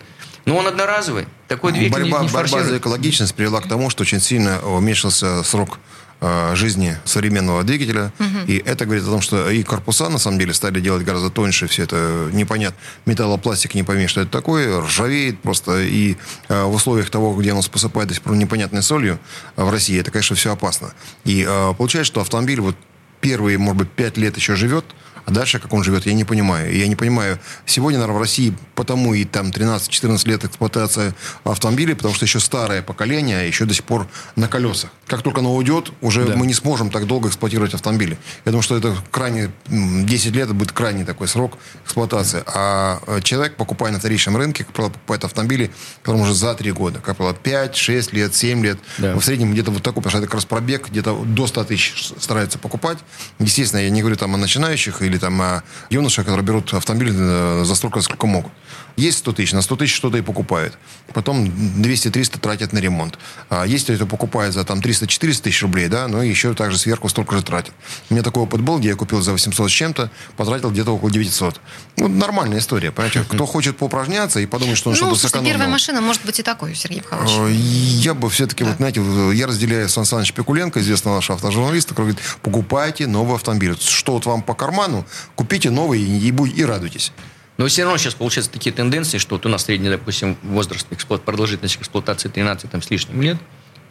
но 0.50 0.56
он 0.56 0.66
одноразовый. 0.66 1.26
Такой 1.46 1.72
двигатель 1.72 2.10
борьба, 2.10 2.22
не, 2.22 2.28
борьба 2.28 2.64
за 2.64 2.78
экологичность 2.78 3.34
привела 3.34 3.60
к 3.60 3.68
тому, 3.68 3.88
что 3.88 4.02
очень 4.02 4.20
сильно 4.20 4.60
уменьшился 4.60 5.44
срок 5.44 5.78
э, 6.20 6.56
жизни 6.56 6.96
современного 7.04 7.62
двигателя. 7.62 8.12
Угу. 8.18 8.46
И 8.48 8.62
это 8.66 8.84
говорит 8.84 9.04
о 9.04 9.10
том, 9.10 9.20
что 9.20 9.48
и 9.48 9.62
корпуса, 9.62 10.08
на 10.08 10.18
самом 10.18 10.40
деле, 10.40 10.52
стали 10.52 10.80
делать 10.80 11.04
гораздо 11.04 11.30
тоньше. 11.30 11.68
Все 11.68 11.84
это 11.84 12.30
непонятно. 12.32 12.76
Металлопластик 13.06 13.74
не 13.74 13.84
пойми, 13.84 14.08
что 14.08 14.22
это 14.22 14.30
такое. 14.32 14.80
Ржавеет 14.80 15.40
просто. 15.40 15.82
И 15.82 16.16
э, 16.48 16.64
в 16.64 16.74
условиях 16.74 17.10
того, 17.10 17.32
где 17.36 17.54
нас 17.54 17.68
посыпает 17.68 18.08
до 18.08 18.14
сих 18.14 18.22
пор 18.24 18.34
непонятной 18.34 18.82
солью 18.82 19.20
э, 19.56 19.62
в 19.62 19.70
России, 19.70 20.00
это, 20.00 20.10
конечно, 20.10 20.34
все 20.34 20.52
опасно. 20.52 20.94
И 21.24 21.46
э, 21.48 21.74
получается, 21.78 22.12
что 22.12 22.20
автомобиль 22.22 22.60
вот 22.60 22.74
первые, 23.20 23.56
может 23.56 23.78
быть, 23.78 23.90
пять 23.90 24.16
лет 24.16 24.36
еще 24.36 24.56
живет, 24.56 24.84
а 25.30 25.32
дальше, 25.32 25.58
как 25.60 25.72
он 25.72 25.84
живет, 25.84 26.06
я 26.06 26.12
не 26.12 26.24
понимаю. 26.24 26.76
Я 26.76 26.88
не 26.88 26.96
понимаю. 26.96 27.38
Сегодня, 27.64 27.98
наверное, 27.98 28.18
в 28.18 28.20
России 28.20 28.54
потому 28.74 29.14
и 29.14 29.24
там 29.24 29.50
13-14 29.50 30.28
лет 30.28 30.44
эксплуатация 30.44 31.14
автомобилей, 31.44 31.94
потому 31.94 32.14
что 32.14 32.24
еще 32.24 32.40
старое 32.40 32.82
поколение, 32.82 33.40
а 33.40 33.42
еще 33.42 33.64
до 33.66 33.74
сих 33.74 33.84
пор 33.84 34.08
на 34.36 34.48
колесах. 34.48 34.90
Как 35.06 35.22
только 35.22 35.40
оно 35.40 35.54
уйдет, 35.54 35.92
уже 36.00 36.24
да. 36.24 36.34
мы 36.34 36.46
не 36.46 36.54
сможем 36.54 36.90
так 36.90 37.06
долго 37.06 37.28
эксплуатировать 37.28 37.74
автомобили. 37.74 38.16
Я 38.44 38.52
думаю, 38.52 38.62
что 38.62 38.76
это 38.76 38.96
крайне, 39.10 39.50
10 39.66 40.34
лет 40.34 40.52
будет 40.54 40.72
крайний 40.72 41.04
такой 41.04 41.28
срок 41.28 41.58
эксплуатации. 41.84 42.42
А 42.46 43.00
э, 43.06 43.20
человек, 43.22 43.56
покупая 43.56 43.92
на 43.92 43.98
вторичном 43.98 44.36
рынке, 44.36 44.64
как 44.64 44.72
правило, 44.72 44.92
покупает 44.92 45.24
автомобили, 45.24 45.70
которым 46.02 46.22
уже 46.22 46.34
за 46.34 46.54
3 46.54 46.72
года. 46.72 47.00
Как 47.00 47.18
правило, 47.18 47.36
5, 47.36 47.76
6 47.76 48.12
лет, 48.14 48.34
7 48.34 48.64
лет. 48.64 48.78
Да. 48.98 49.14
В 49.14 49.22
среднем 49.22 49.52
где-то 49.52 49.70
вот 49.70 49.82
такой, 49.82 50.02
потому 50.02 50.10
что 50.10 50.18
это 50.18 50.26
как 50.26 50.34
раз 50.34 50.46
пробег, 50.46 50.88
где-то 50.88 51.22
до 51.24 51.46
100 51.46 51.64
тысяч 51.64 52.12
стараются 52.18 52.58
покупать. 52.58 52.98
Естественно, 53.38 53.80
я 53.80 53.90
не 53.90 54.00
говорю 54.00 54.16
там 54.16 54.34
о 54.34 54.38
начинающих 54.38 55.02
или 55.02 55.18
там 55.20 55.40
о 55.40 55.62
юношах, 55.90 56.24
которые 56.24 56.44
берут 56.44 56.72
автомобиль 56.74 57.12
э, 57.12 57.62
за 57.64 57.74
столько, 57.74 58.00
сколько 58.00 58.26
могут. 58.26 58.52
Есть 58.96 59.18
100 59.18 59.32
тысяч, 59.32 59.52
на 59.52 59.62
100 59.62 59.76
тысяч 59.76 59.94
что-то 59.94 60.18
и 60.18 60.20
покупают. 60.20 60.76
Потом 61.14 61.44
200-300 61.44 62.38
тратят 62.38 62.72
на 62.72 62.78
ремонт. 62.78 63.18
А 63.48 63.64
если 63.64 63.94
это 63.94 64.06
покупают 64.06 64.54
за 64.54 64.64
там 64.64 64.80
300-400 64.80 65.42
тысяч 65.42 65.62
рублей, 65.62 65.88
да, 65.88 66.08
но 66.08 66.22
еще 66.22 66.54
также 66.54 66.78
сверху 66.78 67.08
столько 67.08 67.36
же 67.36 67.42
тратят. 67.42 67.72
У 68.10 68.14
меня 68.14 68.22
такой 68.22 68.42
опыт 68.42 68.60
был, 68.60 68.78
где 68.78 68.88
я 68.88 68.96
купил 68.96 69.22
за 69.22 69.32
800 69.32 69.70
с 69.70 69.72
чем-то, 69.72 70.10
потратил 70.36 70.70
где-то 70.70 70.94
около 70.94 71.10
900. 71.10 71.60
Ну, 71.96 72.08
нормальная 72.08 72.58
история, 72.58 72.90
понимаете? 72.90 73.24
Кто 73.28 73.46
хочет 73.46 73.78
поупражняться 73.78 74.40
и 74.40 74.46
подумать, 74.46 74.76
что 74.76 74.90
он 74.90 74.96
ну, 74.96 75.06
что-то 75.06 75.28
сэкономил. 75.28 75.50
первая 75.50 75.68
машина 75.68 76.00
может 76.00 76.24
быть 76.24 76.38
и 76.40 76.42
такой, 76.42 76.74
Сергей 76.74 77.02
Павлович. 77.02 77.32
Э, 77.38 77.52
я 77.52 78.14
бы 78.14 78.28
все-таки, 78.28 78.64
да. 78.64 78.70
вот, 78.70 78.76
знаете, 78.76 79.02
я 79.34 79.46
разделяю 79.46 79.88
Сан 79.88 80.04
Саныч 80.04 80.32
Пикуленко, 80.32 80.80
известного 80.80 81.16
нашего 81.16 81.36
автожурналиста, 81.36 81.90
который 81.90 82.12
говорит, 82.12 82.22
покупайте 82.42 83.06
новый 83.06 83.36
автомобиль. 83.36 83.76
Что 83.80 84.14
вот 84.14 84.26
вам 84.26 84.42
по 84.42 84.54
карману, 84.54 85.06
купите 85.34 85.70
новый 85.70 86.00
и, 86.00 86.28
и, 86.28 86.64
радуйтесь. 86.64 87.12
Но 87.56 87.66
все 87.66 87.82
равно 87.82 87.98
сейчас 87.98 88.14
получаются 88.14 88.50
такие 88.50 88.72
тенденции, 88.72 89.18
что 89.18 89.34
вот 89.36 89.44
у 89.44 89.48
нас 89.48 89.64
средний, 89.64 89.90
допустим, 89.90 90.36
возраст 90.42 90.86
эксплуат, 90.90 91.22
продолжительность 91.22 91.76
эксплуатации 91.76 92.28
13 92.28 92.70
там, 92.70 92.80
с 92.80 92.90
лишним 92.90 93.20
лет, 93.20 93.36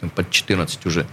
там, 0.00 0.10
под 0.10 0.30
14 0.30 0.86
уже. 0.86 1.06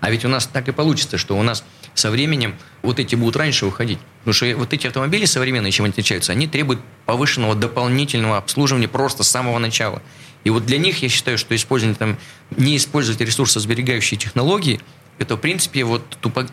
А 0.00 0.10
ведь 0.10 0.24
у 0.24 0.28
нас 0.28 0.46
так 0.46 0.68
и 0.68 0.72
получится, 0.72 1.16
что 1.16 1.38
у 1.38 1.42
нас 1.42 1.64
со 1.94 2.10
временем 2.10 2.56
вот 2.82 2.98
эти 2.98 3.14
будут 3.14 3.36
раньше 3.36 3.66
выходить. 3.66 4.00
Потому 4.18 4.34
что 4.34 4.56
вот 4.56 4.72
эти 4.72 4.88
автомобили 4.88 5.26
современные, 5.26 5.70
чем 5.70 5.84
они 5.84 5.92
отличаются, 5.92 6.32
они 6.32 6.48
требуют 6.48 6.80
повышенного 7.06 7.54
дополнительного 7.54 8.36
обслуживания 8.36 8.88
просто 8.88 9.22
с 9.22 9.28
самого 9.28 9.58
начала. 9.58 10.02
И 10.42 10.50
вот 10.50 10.66
для 10.66 10.78
них 10.78 11.02
я 11.02 11.08
считаю, 11.08 11.38
что 11.38 11.54
использование 11.54 11.96
там, 11.96 12.18
не 12.50 12.76
использовать 12.76 13.20
ресурсосберегающие 13.20 14.18
технологии, 14.18 14.80
это, 15.18 15.36
в 15.36 15.38
принципе, 15.38 15.84
вот 15.84 16.02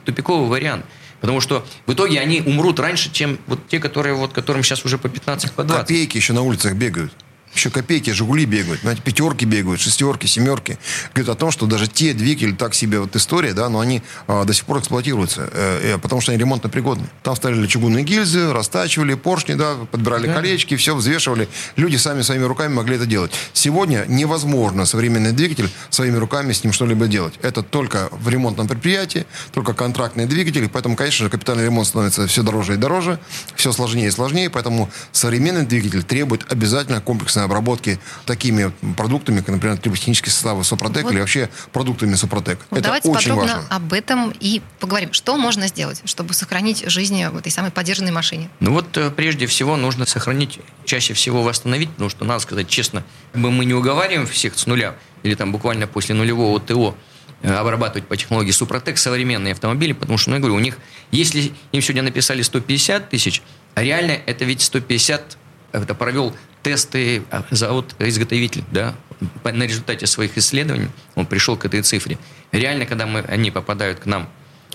тупиковый 0.06 0.48
вариант. 0.48 0.86
Потому 1.22 1.42
что 1.42 1.66
в 1.86 1.94
итоге 1.94 2.20
они 2.20 2.42
умрут 2.42 2.80
раньше, 2.80 3.12
чем 3.12 3.40
вот 3.48 3.60
те, 3.68 3.80
которые, 3.80 4.16
вот, 4.16 4.34
которым 4.34 4.64
сейчас 4.64 4.86
уже 4.86 4.98
по 4.98 5.10
15, 5.10 5.52
по 5.54 5.64
20. 5.64 5.88
Копейки 5.88 6.18
еще 6.18 6.34
на 6.34 6.42
улицах 6.42 6.74
бегают. 6.74 7.12
Еще 7.53 7.70
копейки, 7.70 8.12
Жигули 8.12 8.46
бегают, 8.46 8.82
знаете, 8.82 9.01
пятерки 9.01 9.46
бегают, 9.46 9.82
шестерки, 9.82 10.27
семерки. 10.27 10.77
Говорит 11.13 11.29
о 11.29 11.36
том, 11.36 11.51
что 11.51 11.65
даже 11.65 11.88
те 11.88 12.13
двигатели, 12.13 12.53
так 12.53 12.74
себе 12.74 13.00
вот 13.00 13.15
история, 13.15 13.53
да, 13.53 13.70
но 13.70 13.79
они 13.79 14.01
а, 14.27 14.46
до 14.46 14.53
сих 14.53 14.65
пор 14.65 14.79
эксплуатируются, 14.79 15.50
э, 15.51 15.96
э, 15.96 15.98
потому 15.98 16.22
что 16.22 16.32
они 16.32 16.39
ремонтно 16.39 16.70
пригодны. 16.70 17.08
Там 17.24 17.36
ставили 17.36 17.65
чугунные 17.68 18.03
гильзы, 18.03 18.53
растачивали 18.53 19.15
поршни, 19.15 19.56
да, 19.56 19.75
подбирали 19.91 20.27
да. 20.27 20.36
колечки, 20.36 20.75
все 20.75 20.96
взвешивали. 20.96 21.50
Люди 21.75 21.96
сами 21.96 22.22
своими 22.22 22.44
руками 22.44 22.74
могли 22.74 22.96
это 22.96 23.06
делать. 23.06 23.32
Сегодня 23.53 24.06
невозможно 24.08 24.86
современный 24.86 25.32
двигатель 25.32 25.70
своими 25.89 26.18
руками 26.18 26.53
с 26.53 26.63
ним 26.63 26.72
что-либо 26.72 27.08
делать. 27.08 27.34
Это 27.41 27.63
только 27.63 28.10
в 28.12 28.29
ремонтном 28.29 28.68
предприятии, 28.68 29.25
только 29.51 29.74
контрактные 29.74 30.27
двигатели, 30.27 30.68
поэтому, 30.68 30.96
конечно 30.96 31.25
же, 31.25 31.29
капитальный 31.29 31.65
ремонт 31.65 31.88
становится 31.88 32.27
все 32.27 32.44
дороже 32.44 32.75
и 32.75 32.77
дороже, 32.77 33.20
все 33.56 33.72
сложнее 33.72 34.08
и 34.08 34.12
сложнее, 34.12 34.50
поэтому 34.50 34.89
современный 35.12 35.65
двигатель 35.65 36.03
требует 36.03 36.51
обязательно 36.51 37.01
комплексного 37.01 37.38
комплексной 37.39 37.46
обработки 37.46 38.00
такими 38.25 38.72
продуктами, 38.96 39.39
как, 39.39 39.50
например, 39.50 39.77
триботехнические 39.77 40.31
составы 40.31 40.63
Супротек 40.63 41.03
вот. 41.03 41.13
или 41.13 41.19
вообще 41.19 41.50
продуктами 41.72 42.15
Супротек. 42.15 42.60
Вот 42.69 42.79
Это 42.79 42.88
давайте 42.88 43.10
очень 43.10 43.29
подробно 43.29 43.55
важно. 43.55 43.75
об 43.75 43.93
этом 43.93 44.34
и 44.39 44.62
поговорим. 44.79 45.13
Что 45.13 45.38
можно 45.38 45.67
сделать, 45.67 46.01
чтобы 46.05 46.34
сохранить 46.34 46.84
жизнь 46.89 47.25
в 47.25 47.38
этой 47.38 47.51
самой 47.51 47.72
поддержанной 47.72 48.12
машине? 48.12 48.50
Ну 48.60 48.74
вот 48.74 48.98
э, 48.98 49.12
прежде 49.12 49.46
всего 49.46 49.77
нужно 49.77 50.05
сохранить, 50.05 50.60
чаще 50.86 51.13
всего 51.13 51.43
восстановить, 51.43 51.89
потому 51.89 52.10
что, 52.10 52.25
надо 52.25 52.39
сказать 52.39 52.67
честно, 52.67 53.03
мы 53.34 53.65
не 53.65 53.74
уговариваем 53.74 54.27
всех 54.27 54.58
с 54.58 54.67
нуля 54.67 54.96
или 55.24 55.36
там 55.36 55.51
буквально 55.51 55.88
после 55.88 56.15
нулевого 56.15 56.60
ТО 56.60 56.96
э, 57.41 57.53
обрабатывать 57.53 58.08
по 58.08 58.17
технологии 58.17 58.51
Супротек 58.51 58.98
современные 58.98 59.53
автомобили, 59.53 59.93
потому 59.93 60.17
что, 60.17 60.29
ну, 60.31 60.36
я 60.38 60.39
говорю, 60.39 60.55
у 60.55 60.60
них, 60.60 60.77
если 61.12 61.51
им 61.72 61.81
сегодня 61.81 62.03
написали 62.03 62.41
150 62.41 63.10
тысяч, 63.10 63.41
а 63.75 63.84
реально 63.84 64.12
это 64.25 64.46
ведь 64.46 64.62
150 64.62 65.38
это 65.72 65.94
провел 65.94 66.36
тесты 66.64 67.24
а, 67.32 67.44
завод-изготовитель, 67.52 68.64
да, 68.72 68.96
на 69.44 69.64
результате 69.64 70.08
своих 70.08 70.38
исследований 70.38 70.90
он 71.16 71.26
пришел 71.26 71.58
к 71.58 71.66
этой 71.66 71.82
цифре. 71.82 72.18
Реально, 72.52 72.86
когда 72.86 73.06
мы, 73.06 73.20
они 73.22 73.52
попадают 73.52 74.00
к 74.00 74.06
нам 74.06 74.30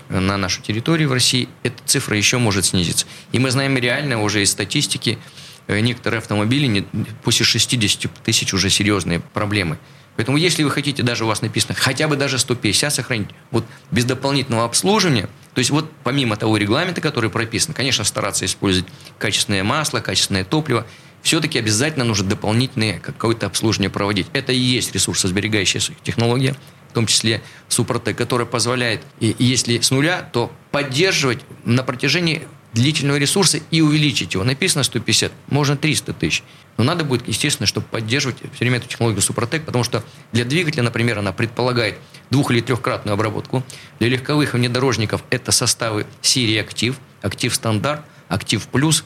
э, 0.09 0.19
на 0.19 0.37
нашу 0.37 0.63
территорию 0.63 1.09
в 1.09 1.13
России, 1.13 1.49
эта 1.63 1.83
цифра 1.85 2.17
еще 2.17 2.39
может 2.39 2.67
снизиться. 2.67 3.07
И 3.33 3.39
мы 3.39 3.51
знаем 3.51 3.77
реально 3.77 4.21
уже 4.23 4.43
из 4.43 4.51
статистики, 4.51 5.19
э, 5.67 5.81
некоторые 5.81 6.19
автомобили 6.19 6.67
не, 6.67 6.83
после 7.23 7.45
60 7.45 8.11
тысяч 8.23 8.53
уже 8.53 8.71
серьезные 8.71 9.21
проблемы. 9.21 9.79
Поэтому 10.17 10.37
если 10.37 10.63
вы 10.63 10.71
хотите, 10.71 11.03
даже 11.03 11.25
у 11.25 11.27
вас 11.27 11.43
написано, 11.43 11.75
хотя 11.75 12.07
бы 12.07 12.17
даже 12.17 12.39
150 12.39 12.93
сохранить, 12.95 13.29
вот 13.51 13.65
без 13.91 14.05
дополнительного 14.05 14.65
обслуживания, 14.65 15.29
то 15.55 15.61
есть 15.61 15.71
вот 15.71 15.91
помимо 16.03 16.37
того 16.37 16.57
регламента, 16.57 17.01
который 17.01 17.31
прописан, 17.31 17.75
конечно, 17.75 18.05
стараться 18.05 18.45
использовать 18.45 18.91
качественное 19.19 19.63
масло, 19.63 20.01
качественное 20.01 20.45
топливо, 20.45 20.87
все-таки 21.23 21.59
обязательно 21.59 22.05
нужно 22.05 22.29
дополнительное 22.29 22.99
какое-то 22.99 23.47
обслуживание 23.47 23.89
проводить. 23.89 24.27
Это 24.35 24.53
и 24.53 24.59
есть 24.59 24.93
ресурсосберегающая 24.95 25.81
технология, 26.03 26.55
в 26.91 26.93
том 26.93 27.07
числе 27.07 27.43
Супротек, 27.69 28.19
которая 28.19 28.47
позволяет, 28.47 29.01
и 29.21 29.35
если 29.39 29.81
с 29.81 29.91
нуля, 29.91 30.29
то 30.33 30.53
поддерживать 30.71 31.41
на 31.65 31.83
протяжении 31.83 32.47
длительного 32.75 33.17
ресурса 33.19 33.61
и 33.71 33.81
увеличить 33.81 34.35
его. 34.35 34.45
Написано 34.45 34.83
150, 34.83 35.33
можно 35.49 35.77
300 35.77 36.13
тысяч. 36.13 36.43
Но 36.77 36.85
надо 36.85 37.05
будет, 37.05 37.27
естественно, 37.29 37.67
чтобы 37.67 37.87
поддерживать 37.87 38.39
все 38.39 38.49
время 38.61 38.79
эту 38.79 38.89
технологию 38.89 39.23
Супротек, 39.23 39.65
потому 39.65 39.85
что 39.85 40.05
для 40.33 40.45
двигателя, 40.45 40.83
например, 40.83 41.21
она 41.21 41.33
предполагает 41.33 41.97
двух- 42.35 42.51
или 42.51 42.61
трехкратную 42.61 43.15
обработку. 43.15 43.63
Для 43.99 44.09
легковых 44.09 44.55
внедорожников 44.55 45.23
это 45.31 45.53
составы 45.53 46.07
серии 46.21 46.59
«Актив», 46.59 46.97
«Актив 47.23 47.55
стандарт», 47.55 48.03
«Актив 48.29 48.67
плюс». 48.69 49.05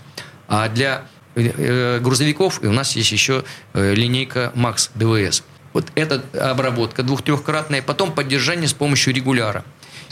А 0.48 0.68
для 0.68 1.04
Э, 1.38 2.00
грузовиков, 2.00 2.62
и 2.64 2.66
у 2.66 2.72
нас 2.72 2.96
есть 2.96 3.12
еще 3.12 3.44
э, 3.72 3.94
линейка 3.94 4.50
Max 4.56 4.90
DVS. 4.96 5.44
Вот 5.72 5.86
эта 5.94 6.24
обработка 6.50 7.04
двух-трехкратная, 7.04 7.80
потом 7.80 8.12
поддержание 8.12 8.66
с 8.66 8.72
помощью 8.72 9.14
регуляра. 9.14 9.64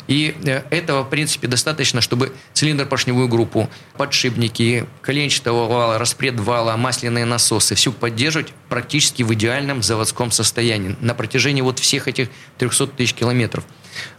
И 0.07 0.37
э, 0.45 0.62
этого, 0.71 1.03
в 1.03 1.11
принципе, 1.11 1.49
достаточно, 1.49 2.01
чтобы 2.01 2.33
цилиндр-поршневую 2.53 3.29
группу, 3.29 3.69
подшипники, 3.97 4.87
коленчатого 5.03 5.66
вала, 5.66 5.99
распред 5.99 6.38
вала, 6.38 6.77
масляные 6.77 7.25
насосы, 7.25 7.75
все 7.75 7.92
поддерживать 7.92 8.53
практически 8.69 9.23
в 9.23 9.33
идеальном 9.35 9.83
заводском 9.83 10.31
состоянии 10.31 10.97
на 11.01 11.14
протяжении 11.14 11.62
вот 11.62 11.79
всех 11.79 12.09
этих 12.09 12.29
300 12.59 12.88
тысяч 12.88 13.14
километров. 13.14 13.64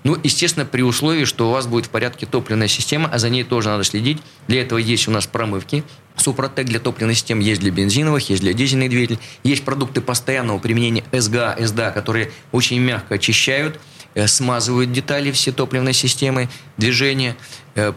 Ну, 0.04 0.17
естественно, 0.23 0.65
при 0.65 0.82
условии, 0.82 1.26
что 1.26 1.50
у 1.50 1.52
вас 1.52 1.67
будет 1.67 1.86
в 1.86 1.89
порядке 1.89 2.26
топливная 2.26 2.67
система, 2.67 3.10
а 3.12 3.19
за 3.19 3.30
ней 3.30 3.43
тоже 3.43 3.69
надо 3.69 3.84
следить. 3.84 4.19
Для 4.47 4.62
этого 4.62 4.80
есть 4.80 5.08
у 5.08 5.12
нас 5.12 5.28
промывки. 5.28 5.84
Супротек 6.15 6.65
для 6.65 6.80
топливной 6.80 7.13
системы 7.13 7.43
есть 7.43 7.62
для 7.62 7.71
бензиновых, 7.71 8.28
есть 8.30 8.41
для 8.41 8.54
дизельных 8.54 8.89
двигателей. 8.89 9.19
Есть 9.43 9.63
продукты 9.63 10.02
постоянного 10.02 10.58
применения 10.58 11.04
СГА, 11.12 11.58
СДА, 11.60 11.91
которые 11.91 12.32
очень 12.52 12.80
мягко 12.80 13.15
очищают, 13.15 13.80
смазывают 14.26 14.91
детали 14.91 15.32
все 15.32 15.52
топливной 15.52 15.93
системы, 15.93 16.50
движения, 16.78 17.36
э, 17.76 17.93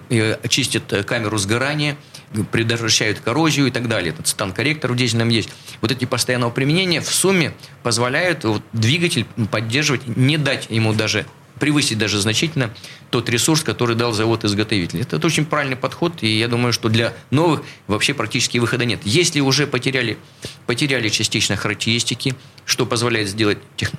чистят 0.49 1.05
камеру 1.07 1.39
сгорания, 1.39 1.97
предотвращают 2.53 3.21
коррозию 3.21 3.67
и 3.67 3.71
так 3.71 3.89
далее. 3.89 4.13
Этот 4.13 4.29
стан-корректор 4.29 4.93
в 4.93 4.97
дизельном 4.97 5.29
есть. 5.29 5.49
Вот 5.81 5.91
эти 5.91 6.05
постоянного 6.05 6.51
применения 6.51 7.01
в 7.01 7.13
сумме 7.13 7.53
позволяют 7.83 8.45
вот, 8.45 8.63
двигатель 8.73 9.27
поддерживать, 9.51 10.07
не 10.07 10.37
дать 10.37 10.67
ему 10.71 10.93
даже 10.93 11.27
превысить 11.59 11.99
даже 11.99 12.21
значительно 12.21 12.71
тот 13.11 13.29
ресурс, 13.29 13.63
который 13.63 13.97
дал 13.97 14.13
завод-изготовитель. 14.13 15.01
Это 15.01 15.25
очень 15.27 15.45
правильный 15.45 15.77
подход, 15.77 16.23
и 16.23 16.39
я 16.39 16.49
думаю, 16.49 16.73
что 16.73 16.89
для 16.89 17.13
новых 17.31 17.63
вообще 17.87 18.15
практически 18.15 18.59
выхода 18.59 18.85
нет. 18.85 19.01
Если 19.05 19.41
уже 19.41 19.67
потеряли, 19.67 20.17
потеряли 20.67 21.09
частично 21.09 21.57
характеристики, 21.57 22.35
что 22.65 22.87
позволяет 22.87 23.29
сделать 23.29 23.59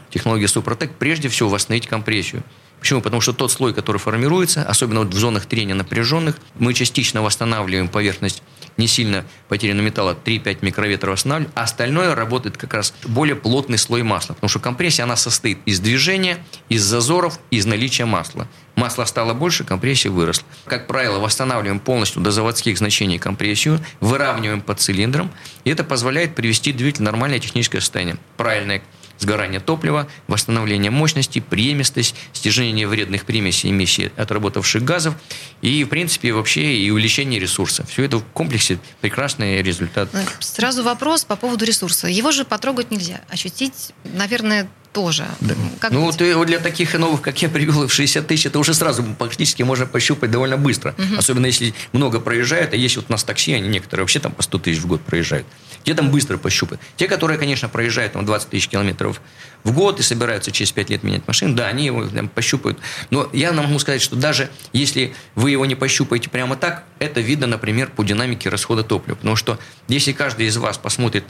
технология 0.10 0.48
Супротек, 0.48 0.92
прежде 0.98 1.30
всего 1.30 1.50
восстановить 1.50 1.88
компрессию. 1.88 2.44
Почему? 2.82 3.00
Потому 3.00 3.22
что 3.22 3.32
тот 3.32 3.52
слой, 3.52 3.76
который 3.76 4.00
формируется, 4.00 4.64
особенно 4.64 5.02
вот 5.02 5.14
в 5.14 5.18
зонах 5.18 5.46
трения 5.46 5.76
напряженных, 5.76 6.36
мы 6.58 6.74
частично 6.74 7.22
восстанавливаем 7.22 7.88
поверхность 7.88 8.42
не 8.78 8.88
сильно 8.88 9.24
потерянного 9.50 9.86
металла, 9.86 10.18
3-5 10.26 10.60
микроветров 10.62 11.14
восстанавливаем, 11.14 11.52
а 11.54 11.62
остальное 11.62 12.16
работает 12.16 12.58
как 12.58 12.74
раз 12.74 12.96
более 13.06 13.36
плотный 13.36 13.78
слой 13.78 14.02
масла. 14.02 14.34
Потому 14.34 14.50
что 14.50 14.60
компрессия, 14.60 15.04
она 15.04 15.16
состоит 15.16 15.60
из 15.66 15.80
движения, 15.80 16.44
из 16.70 16.82
зазоров, 16.82 17.40
из 17.52 17.68
наличия 17.68 18.06
масла. 18.06 18.48
Масла 18.74 19.06
стало 19.06 19.36
больше, 19.36 19.64
компрессия 19.64 20.10
выросла. 20.10 20.46
Как 20.66 20.88
правило, 20.88 21.20
восстанавливаем 21.20 21.80
полностью 21.80 22.24
до 22.24 22.32
заводских 22.32 22.80
значений 22.80 23.20
компрессию, 23.20 23.80
выравниваем 24.00 24.62
под 24.62 24.80
цилиндром, 24.80 25.32
и 25.66 25.70
это 25.70 25.84
позволяет 25.84 26.34
привести 26.34 26.74
двигатель 26.74 27.02
в 27.02 27.06
нормальное 27.06 27.38
техническое 27.38 27.80
состояние. 27.80 28.18
Правильное 28.38 28.82
сгорание 29.22 29.60
топлива, 29.60 30.08
восстановление 30.28 30.92
мощности, 30.92 31.40
преемистость, 31.40 32.16
снижение 32.34 32.88
вредных 32.88 33.26
примесей 33.26 33.70
эмиссии 33.70 34.12
отработавших 34.18 34.84
газов 34.84 35.16
и, 35.62 35.84
в 35.84 35.88
принципе, 35.88 36.34
вообще 36.34 36.78
и 36.78 36.90
увеличение 36.90 37.40
ресурса. 37.40 37.86
Все 37.86 38.04
это 38.04 38.18
в 38.18 38.26
комплексе 38.26 38.80
прекрасный 39.00 39.62
результат. 39.62 40.10
Сразу 40.40 40.84
вопрос 40.84 41.24
по 41.24 41.36
поводу 41.36 41.66
ресурса. 41.66 42.08
Его 42.08 42.32
же 42.32 42.46
потрогать 42.46 42.92
нельзя. 42.92 43.22
Ощутить, 43.30 43.94
наверное, 44.04 44.70
тоже. 44.94 45.26
Да. 45.40 45.56
Как 45.80 45.92
ну, 45.92 46.12
ты, 46.12 46.36
вот 46.36 46.48
для 46.48 46.60
таких 46.60 46.94
новых, 46.94 47.22
как 47.22 47.42
я 47.42 47.50
привел, 47.50 47.88
в 47.88 47.94
60 47.94 48.28
тысяч, 48.28 48.46
это 48.46 48.60
уже 48.60 48.74
сразу 48.74 49.04
практически 49.18 49.64
можно 49.64 49.86
пощупать 49.86 50.32
довольно 50.32 50.58
быстро. 50.58 50.94
Угу. 50.98 51.18
Особенно 51.18 51.46
если 51.46 51.74
много 51.94 52.20
проезжают, 52.20 52.74
а 52.74 52.76
есть 52.76 52.98
вот 52.98 53.06
у 53.10 53.12
нас 53.12 53.24
такси, 53.24 53.54
они 53.54 53.68
некоторые 53.70 54.04
вообще 54.04 54.20
там 54.20 54.32
по 54.32 54.44
100 54.44 54.60
тысяч 54.60 54.80
в 54.80 54.88
год 54.88 55.02
проезжают. 55.02 55.48
Те 55.84 55.94
там 55.94 56.12
быстро 56.12 56.38
пощупают. 56.38 56.82
Те, 56.96 57.08
которые, 57.08 57.40
конечно, 57.40 57.70
проезжают 57.70 58.14
там 58.14 58.26
20 58.26 58.50
тысяч 58.50 58.68
километров 58.68 59.22
в 59.64 59.74
год 59.74 60.00
и 60.00 60.04
собираются 60.04 60.52
через 60.52 60.72
5 60.72 60.90
лет 60.90 61.04
менять 61.04 61.28
машину, 61.28 61.56
да, 61.56 61.68
они 61.68 61.86
его 61.86 62.06
там, 62.08 62.30
пощупают. 62.30 62.78
Но 63.10 63.30
я 63.34 63.52
могу 63.52 63.80
сказать, 63.80 64.02
что 64.02 64.16
даже 64.16 64.50
если 64.74 65.14
вы 65.36 65.52
его 65.52 65.66
не 65.66 65.76
пощупаете 65.76 66.30
прямо 66.30 66.56
так, 66.56 66.84
это 67.00 67.22
видно, 67.22 67.48
например, 67.48 67.92
по 67.96 68.04
динамике 68.04 68.50
расхода 68.50 68.84
топлива. 68.84 69.16
Потому 69.16 69.36
что 69.36 69.58
если 69.88 70.12
каждый 70.12 70.48
из 70.48 70.58
вас 70.58 70.78
посмотрит 70.78 71.24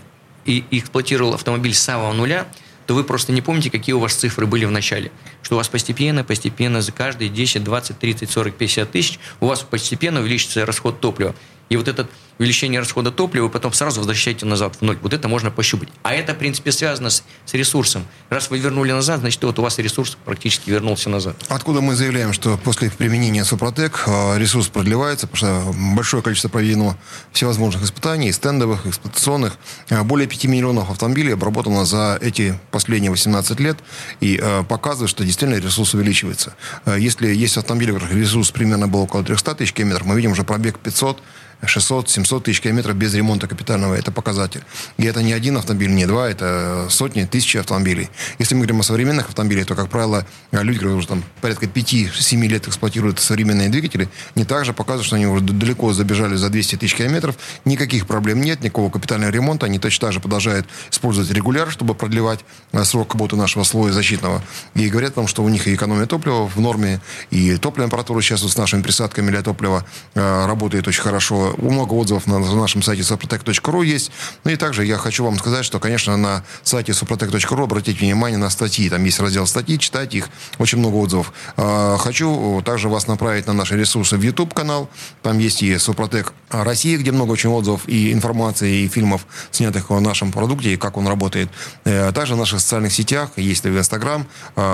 и 0.45 0.65
эксплуатировал 0.71 1.33
автомобиль 1.33 1.73
с 1.73 1.79
самого 1.79 2.13
нуля, 2.13 2.47
то 2.91 2.95
вы 2.95 3.05
просто 3.05 3.31
не 3.31 3.41
помните, 3.41 3.69
какие 3.69 3.95
у 3.95 3.99
вас 3.99 4.13
цифры 4.13 4.45
были 4.45 4.65
в 4.65 4.71
начале. 4.71 5.13
Что 5.43 5.55
у 5.55 5.57
вас 5.57 5.69
постепенно, 5.69 6.25
постепенно 6.25 6.81
за 6.81 6.91
каждые 6.91 7.29
10, 7.29 7.63
20, 7.63 7.97
30, 7.97 8.29
40, 8.29 8.53
50 8.53 8.91
тысяч 8.91 9.17
у 9.39 9.45
вас 9.45 9.61
постепенно 9.61 10.19
увеличится 10.19 10.65
расход 10.65 10.99
топлива. 10.99 11.33
И 11.71 11.77
вот 11.77 11.87
этот 11.87 12.11
увеличение 12.37 12.81
расхода 12.81 13.11
топлива, 13.11 13.47
потом 13.47 13.71
сразу 13.71 14.01
возвращаете 14.01 14.45
назад 14.45 14.75
в 14.75 14.81
ноль. 14.81 14.97
Вот 15.01 15.13
это 15.13 15.29
можно 15.29 15.51
пощупать. 15.51 15.87
А 16.03 16.13
это, 16.13 16.33
в 16.33 16.37
принципе, 16.37 16.73
связано 16.73 17.09
с, 17.09 17.23
с 17.45 17.53
ресурсом. 17.53 18.05
Раз 18.29 18.49
вы 18.49 18.57
вернули 18.57 18.91
назад, 18.91 19.21
значит, 19.21 19.41
вот 19.43 19.57
у 19.57 19.61
вас 19.61 19.77
ресурс 19.77 20.17
практически 20.25 20.69
вернулся 20.69 21.09
назад. 21.09 21.37
Откуда 21.47 21.79
мы 21.79 21.95
заявляем, 21.95 22.33
что 22.33 22.57
после 22.57 22.89
применения 22.89 23.45
Супротек 23.45 24.03
э, 24.05 24.37
ресурс 24.37 24.67
продлевается, 24.67 25.27
потому 25.27 25.61
что 25.61 25.75
большое 25.95 26.21
количество 26.21 26.49
проведено 26.49 26.97
всевозможных 27.31 27.83
испытаний, 27.83 28.33
стендовых, 28.33 28.85
эксплуатационных. 28.85 29.53
Э, 29.87 30.03
более 30.03 30.27
5 30.27 30.45
миллионов 30.45 30.89
автомобилей 30.89 31.33
обработано 31.33 31.85
за 31.85 32.17
эти 32.21 32.59
последние 32.71 33.11
18 33.11 33.61
лет 33.61 33.77
и 34.19 34.37
э, 34.41 34.63
показывает, 34.67 35.09
что 35.09 35.23
действительно 35.23 35.57
ресурс 35.57 35.93
увеличивается. 35.93 36.53
Если 36.85 37.33
есть 37.33 37.55
автомобили, 37.55 37.91
у 37.91 37.93
которых 37.93 38.13
ресурс 38.13 38.51
примерно 38.51 38.89
был 38.89 39.03
около 39.03 39.23
300 39.23 39.55
тысяч 39.55 39.71
километров, 39.71 40.05
мы 40.05 40.15
видим 40.17 40.31
уже 40.31 40.43
пробег 40.43 40.77
500 40.79 41.21
600-700 41.63 42.41
тысяч 42.41 42.61
километров 42.61 42.95
без 42.95 43.13
ремонта 43.13 43.47
капитального. 43.47 43.95
Это 43.95 44.11
показатель. 44.11 44.61
И 44.97 45.05
это 45.05 45.23
не 45.23 45.33
один 45.33 45.57
автомобиль, 45.57 45.93
не 45.93 46.05
два, 46.05 46.29
это 46.29 46.87
сотни, 46.89 47.23
тысячи 47.23 47.57
автомобилей. 47.57 48.09
Если 48.39 48.55
мы 48.55 48.61
говорим 48.61 48.81
о 48.81 48.83
современных 48.83 49.29
автомобилях, 49.29 49.67
то, 49.67 49.75
как 49.75 49.89
правило, 49.89 50.25
люди, 50.51 50.79
которые 50.79 50.97
уже 50.97 51.07
там 51.07 51.23
порядка 51.39 51.67
5-7 51.67 52.47
лет 52.47 52.67
эксплуатируют 52.67 53.19
современные 53.19 53.69
двигатели, 53.69 54.09
не 54.35 54.43
также 54.43 54.73
показывают, 54.73 55.07
что 55.07 55.15
они 55.15 55.27
уже 55.27 55.43
далеко 55.43 55.93
забежали 55.93 56.35
за 56.35 56.49
200 56.49 56.75
тысяч 56.77 56.95
километров. 56.95 57.37
Никаких 57.65 58.07
проблем 58.07 58.41
нет, 58.41 58.61
никакого 58.61 58.89
капитального 58.89 59.31
ремонта. 59.31 59.67
Они 59.67 59.79
точно 59.79 60.07
так 60.07 60.13
же 60.13 60.19
продолжают 60.19 60.67
использовать 60.91 61.31
регуляр, 61.31 61.71
чтобы 61.71 61.95
продлевать 61.95 62.39
э, 62.71 62.83
срок 62.83 63.13
работы 63.21 63.35
нашего 63.35 63.63
слоя 63.63 63.91
защитного. 63.91 64.41
И 64.73 64.89
говорят 64.89 65.13
том, 65.13 65.27
что 65.27 65.43
у 65.43 65.49
них 65.49 65.67
и 65.67 65.75
экономия 65.75 66.07
топлива 66.07 66.47
в 66.47 66.59
норме, 66.59 66.99
и 67.29 67.55
топливная 67.57 67.87
аппаратура 67.87 68.19
сейчас 68.21 68.41
вот 68.41 68.51
с 68.51 68.57
нашими 68.57 68.81
присадками 68.81 69.29
для 69.29 69.43
топлива 69.43 69.85
э, 70.15 70.45
работает 70.47 70.87
очень 70.87 71.03
хорошо 71.03 71.50
много 71.57 71.93
отзывов 71.93 72.27
на 72.27 72.39
нашем 72.39 72.81
сайте 72.81 73.01
suprotec.ru 73.01 73.85
есть. 73.85 74.11
Ну 74.43 74.51
и 74.51 74.55
также 74.55 74.85
я 74.85 74.97
хочу 74.97 75.23
вам 75.23 75.37
сказать, 75.37 75.65
что, 75.65 75.79
конечно, 75.79 76.17
на 76.17 76.43
сайте 76.63 76.91
suprotec.ru 76.91 77.63
обратите 77.63 77.99
внимание 77.99 78.37
на 78.37 78.49
статьи. 78.49 78.89
Там 78.89 79.03
есть 79.03 79.19
раздел 79.19 79.47
статьи, 79.47 79.79
читайте 79.79 80.19
их. 80.19 80.29
Очень 80.57 80.79
много 80.79 80.95
отзывов. 80.95 81.33
А, 81.57 81.97
хочу 81.97 82.61
также 82.65 82.89
вас 82.89 83.07
направить 83.07 83.47
на 83.47 83.53
наши 83.53 83.77
ресурсы 83.77 84.17
в 84.17 84.21
YouTube-канал. 84.21 84.89
Там 85.21 85.39
есть 85.39 85.63
и 85.63 85.77
Супротек 85.77 86.33
Россия, 86.49 86.97
где 86.97 87.11
много 87.11 87.31
очень 87.31 87.49
отзывов 87.49 87.87
и 87.87 88.11
информации, 88.11 88.81
и 88.81 88.87
фильмов, 88.87 89.25
снятых 89.51 89.91
о 89.91 89.99
нашем 89.99 90.31
продукте, 90.31 90.73
и 90.73 90.77
как 90.77 90.97
он 90.97 91.07
работает. 91.07 91.49
Э, 91.85 92.11
также 92.11 92.35
в 92.35 92.37
наших 92.37 92.59
социальных 92.59 92.93
сетях, 92.93 93.31
есть 93.37 93.63
в 93.63 93.77
Instagram, 93.77 94.25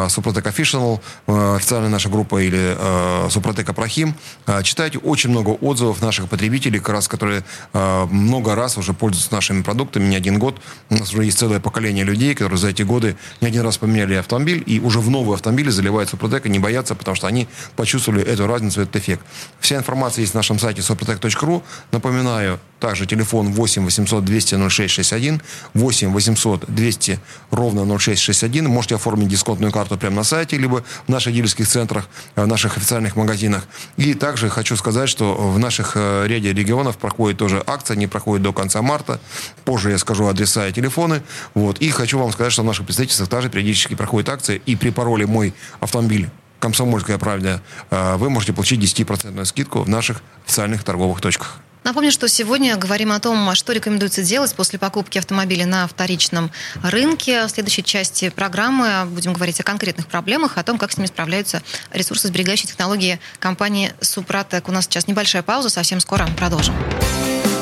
Супротек 0.09 0.45
Official, 0.45 0.99
э, 1.27 1.55
официальная 1.55 1.89
наша 1.89 2.09
группа, 2.09 2.41
или 2.41 2.75
э, 2.77 3.29
Супротек 3.29 3.69
Апрахим. 3.69 4.15
Читайте 4.63 4.97
очень 4.99 5.29
много 5.29 5.49
отзывов 5.49 6.01
наших 6.01 6.29
потребителей 6.29 6.66
потребителей, 6.67 6.79
как 6.79 6.89
раз, 6.89 7.07
которые 7.07 7.43
э, 7.73 8.05
много 8.11 8.55
раз 8.55 8.77
уже 8.77 8.93
пользуются 8.93 9.33
нашими 9.33 9.61
продуктами, 9.61 10.07
не 10.09 10.15
один 10.15 10.39
год. 10.39 10.55
У 10.89 10.95
нас 10.95 11.13
уже 11.13 11.23
есть 11.23 11.37
целое 11.37 11.59
поколение 11.59 12.03
людей, 12.03 12.33
которые 12.33 12.57
за 12.57 12.69
эти 12.69 12.83
годы 12.83 13.15
не 13.41 13.47
один 13.47 13.61
раз 13.61 13.77
поменяли 13.77 14.15
автомобиль, 14.15 14.63
и 14.65 14.79
уже 14.79 14.99
в 14.99 15.09
новые 15.09 15.35
автомобили 15.35 15.69
заливают 15.69 16.09
Супротек 16.09 16.45
и 16.45 16.49
не 16.49 16.59
боятся, 16.59 16.95
потому 16.95 17.15
что 17.15 17.27
они 17.27 17.47
почувствовали 17.75 18.23
эту 18.23 18.47
разницу, 18.47 18.81
этот 18.81 18.95
эффект. 18.95 19.21
Вся 19.59 19.75
информация 19.75 20.21
есть 20.21 20.33
на 20.33 20.39
нашем 20.39 20.59
сайте 20.59 20.81
suprotec.ru. 20.81 21.61
Напоминаю, 21.91 22.59
также 22.79 23.05
телефон 23.05 23.51
8 23.51 23.83
800 23.83 24.25
200 24.25 24.55
0661, 24.69 25.41
8 25.73 26.11
800 26.11 26.65
200 26.67 27.19
ровно 27.51 27.97
0661. 27.97 28.67
Можете 28.67 28.95
оформить 28.95 29.27
дисконтную 29.27 29.71
карту 29.71 29.97
прямо 29.97 30.17
на 30.17 30.23
сайте, 30.23 30.57
либо 30.57 30.83
в 31.07 31.09
наших 31.09 31.33
дилерских 31.33 31.67
центрах, 31.67 32.07
э, 32.35 32.43
в 32.43 32.47
наших 32.47 32.77
официальных 32.77 33.15
магазинах. 33.15 33.63
И 33.97 34.13
также 34.13 34.49
хочу 34.49 34.75
сказать, 34.75 35.09
что 35.09 35.33
в 35.33 35.59
наших 35.59 35.93
э, 35.95 36.27
ряде 36.27 36.53
регионов 36.57 36.97
проходит 36.97 37.37
тоже 37.37 37.63
акция, 37.65 37.95
они 37.95 38.07
проходят 38.07 38.43
до 38.43 38.53
конца 38.53 38.81
марта. 38.81 39.19
Позже 39.65 39.91
я 39.91 39.97
скажу 39.97 40.27
адреса 40.27 40.67
и 40.67 40.73
телефоны. 40.73 41.21
Вот. 41.53 41.79
И 41.79 41.89
хочу 41.89 42.19
вам 42.19 42.31
сказать, 42.31 42.51
что 42.51 42.63
в 42.63 42.65
наших 42.65 42.85
представительствах 42.85 43.29
также 43.29 43.49
периодически 43.49 43.95
проходит 43.95 44.29
акция. 44.29 44.59
И 44.65 44.75
при 44.75 44.89
пароле 44.89 45.25
«Мой 45.25 45.53
автомобиль» 45.79 46.29
«Комсомольская 46.59 47.17
правда» 47.17 47.61
э, 47.91 48.15
вы 48.17 48.29
можете 48.29 48.53
получить 48.53 48.81
10% 48.81 49.45
скидку 49.45 49.79
в 49.81 49.89
наших 49.89 50.21
официальных 50.45 50.83
торговых 50.83 51.21
точках. 51.21 51.59
Напомню, 51.87 52.11
что 52.11 52.27
сегодня 52.27 52.75
говорим 52.75 53.13
о 53.13 53.19
том, 53.21 53.55
что 53.55 53.71
рекомендуется 53.71 54.21
делать 54.21 54.53
после 54.53 54.77
покупки 54.77 55.19
автомобиля 55.19 55.65
на 55.65 55.87
вторичном 55.87 56.51
рынке. 56.83 57.45
В 57.45 57.49
следующей 57.49 57.81
части 57.81 58.27
программы 58.27 59.05
будем 59.05 59.31
говорить 59.31 59.61
о 59.61 59.63
конкретных 59.63 60.07
проблемах, 60.07 60.57
о 60.57 60.63
том, 60.63 60.77
как 60.77 60.91
с 60.91 60.97
ними 60.97 61.07
справляются 61.07 61.63
ресурсосберегающие 61.93 62.67
технологии 62.67 63.21
компании 63.39 63.93
«Супротек». 64.01 64.67
У 64.67 64.73
нас 64.73 64.83
сейчас 64.83 65.07
небольшая 65.07 65.43
пауза, 65.43 65.69
совсем 65.69 66.01
скоро 66.01 66.27
продолжим. 66.37 66.75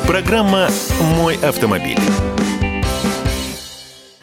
Программа 0.08 0.72
«Мой 1.00 1.36
автомобиль». 1.38 2.00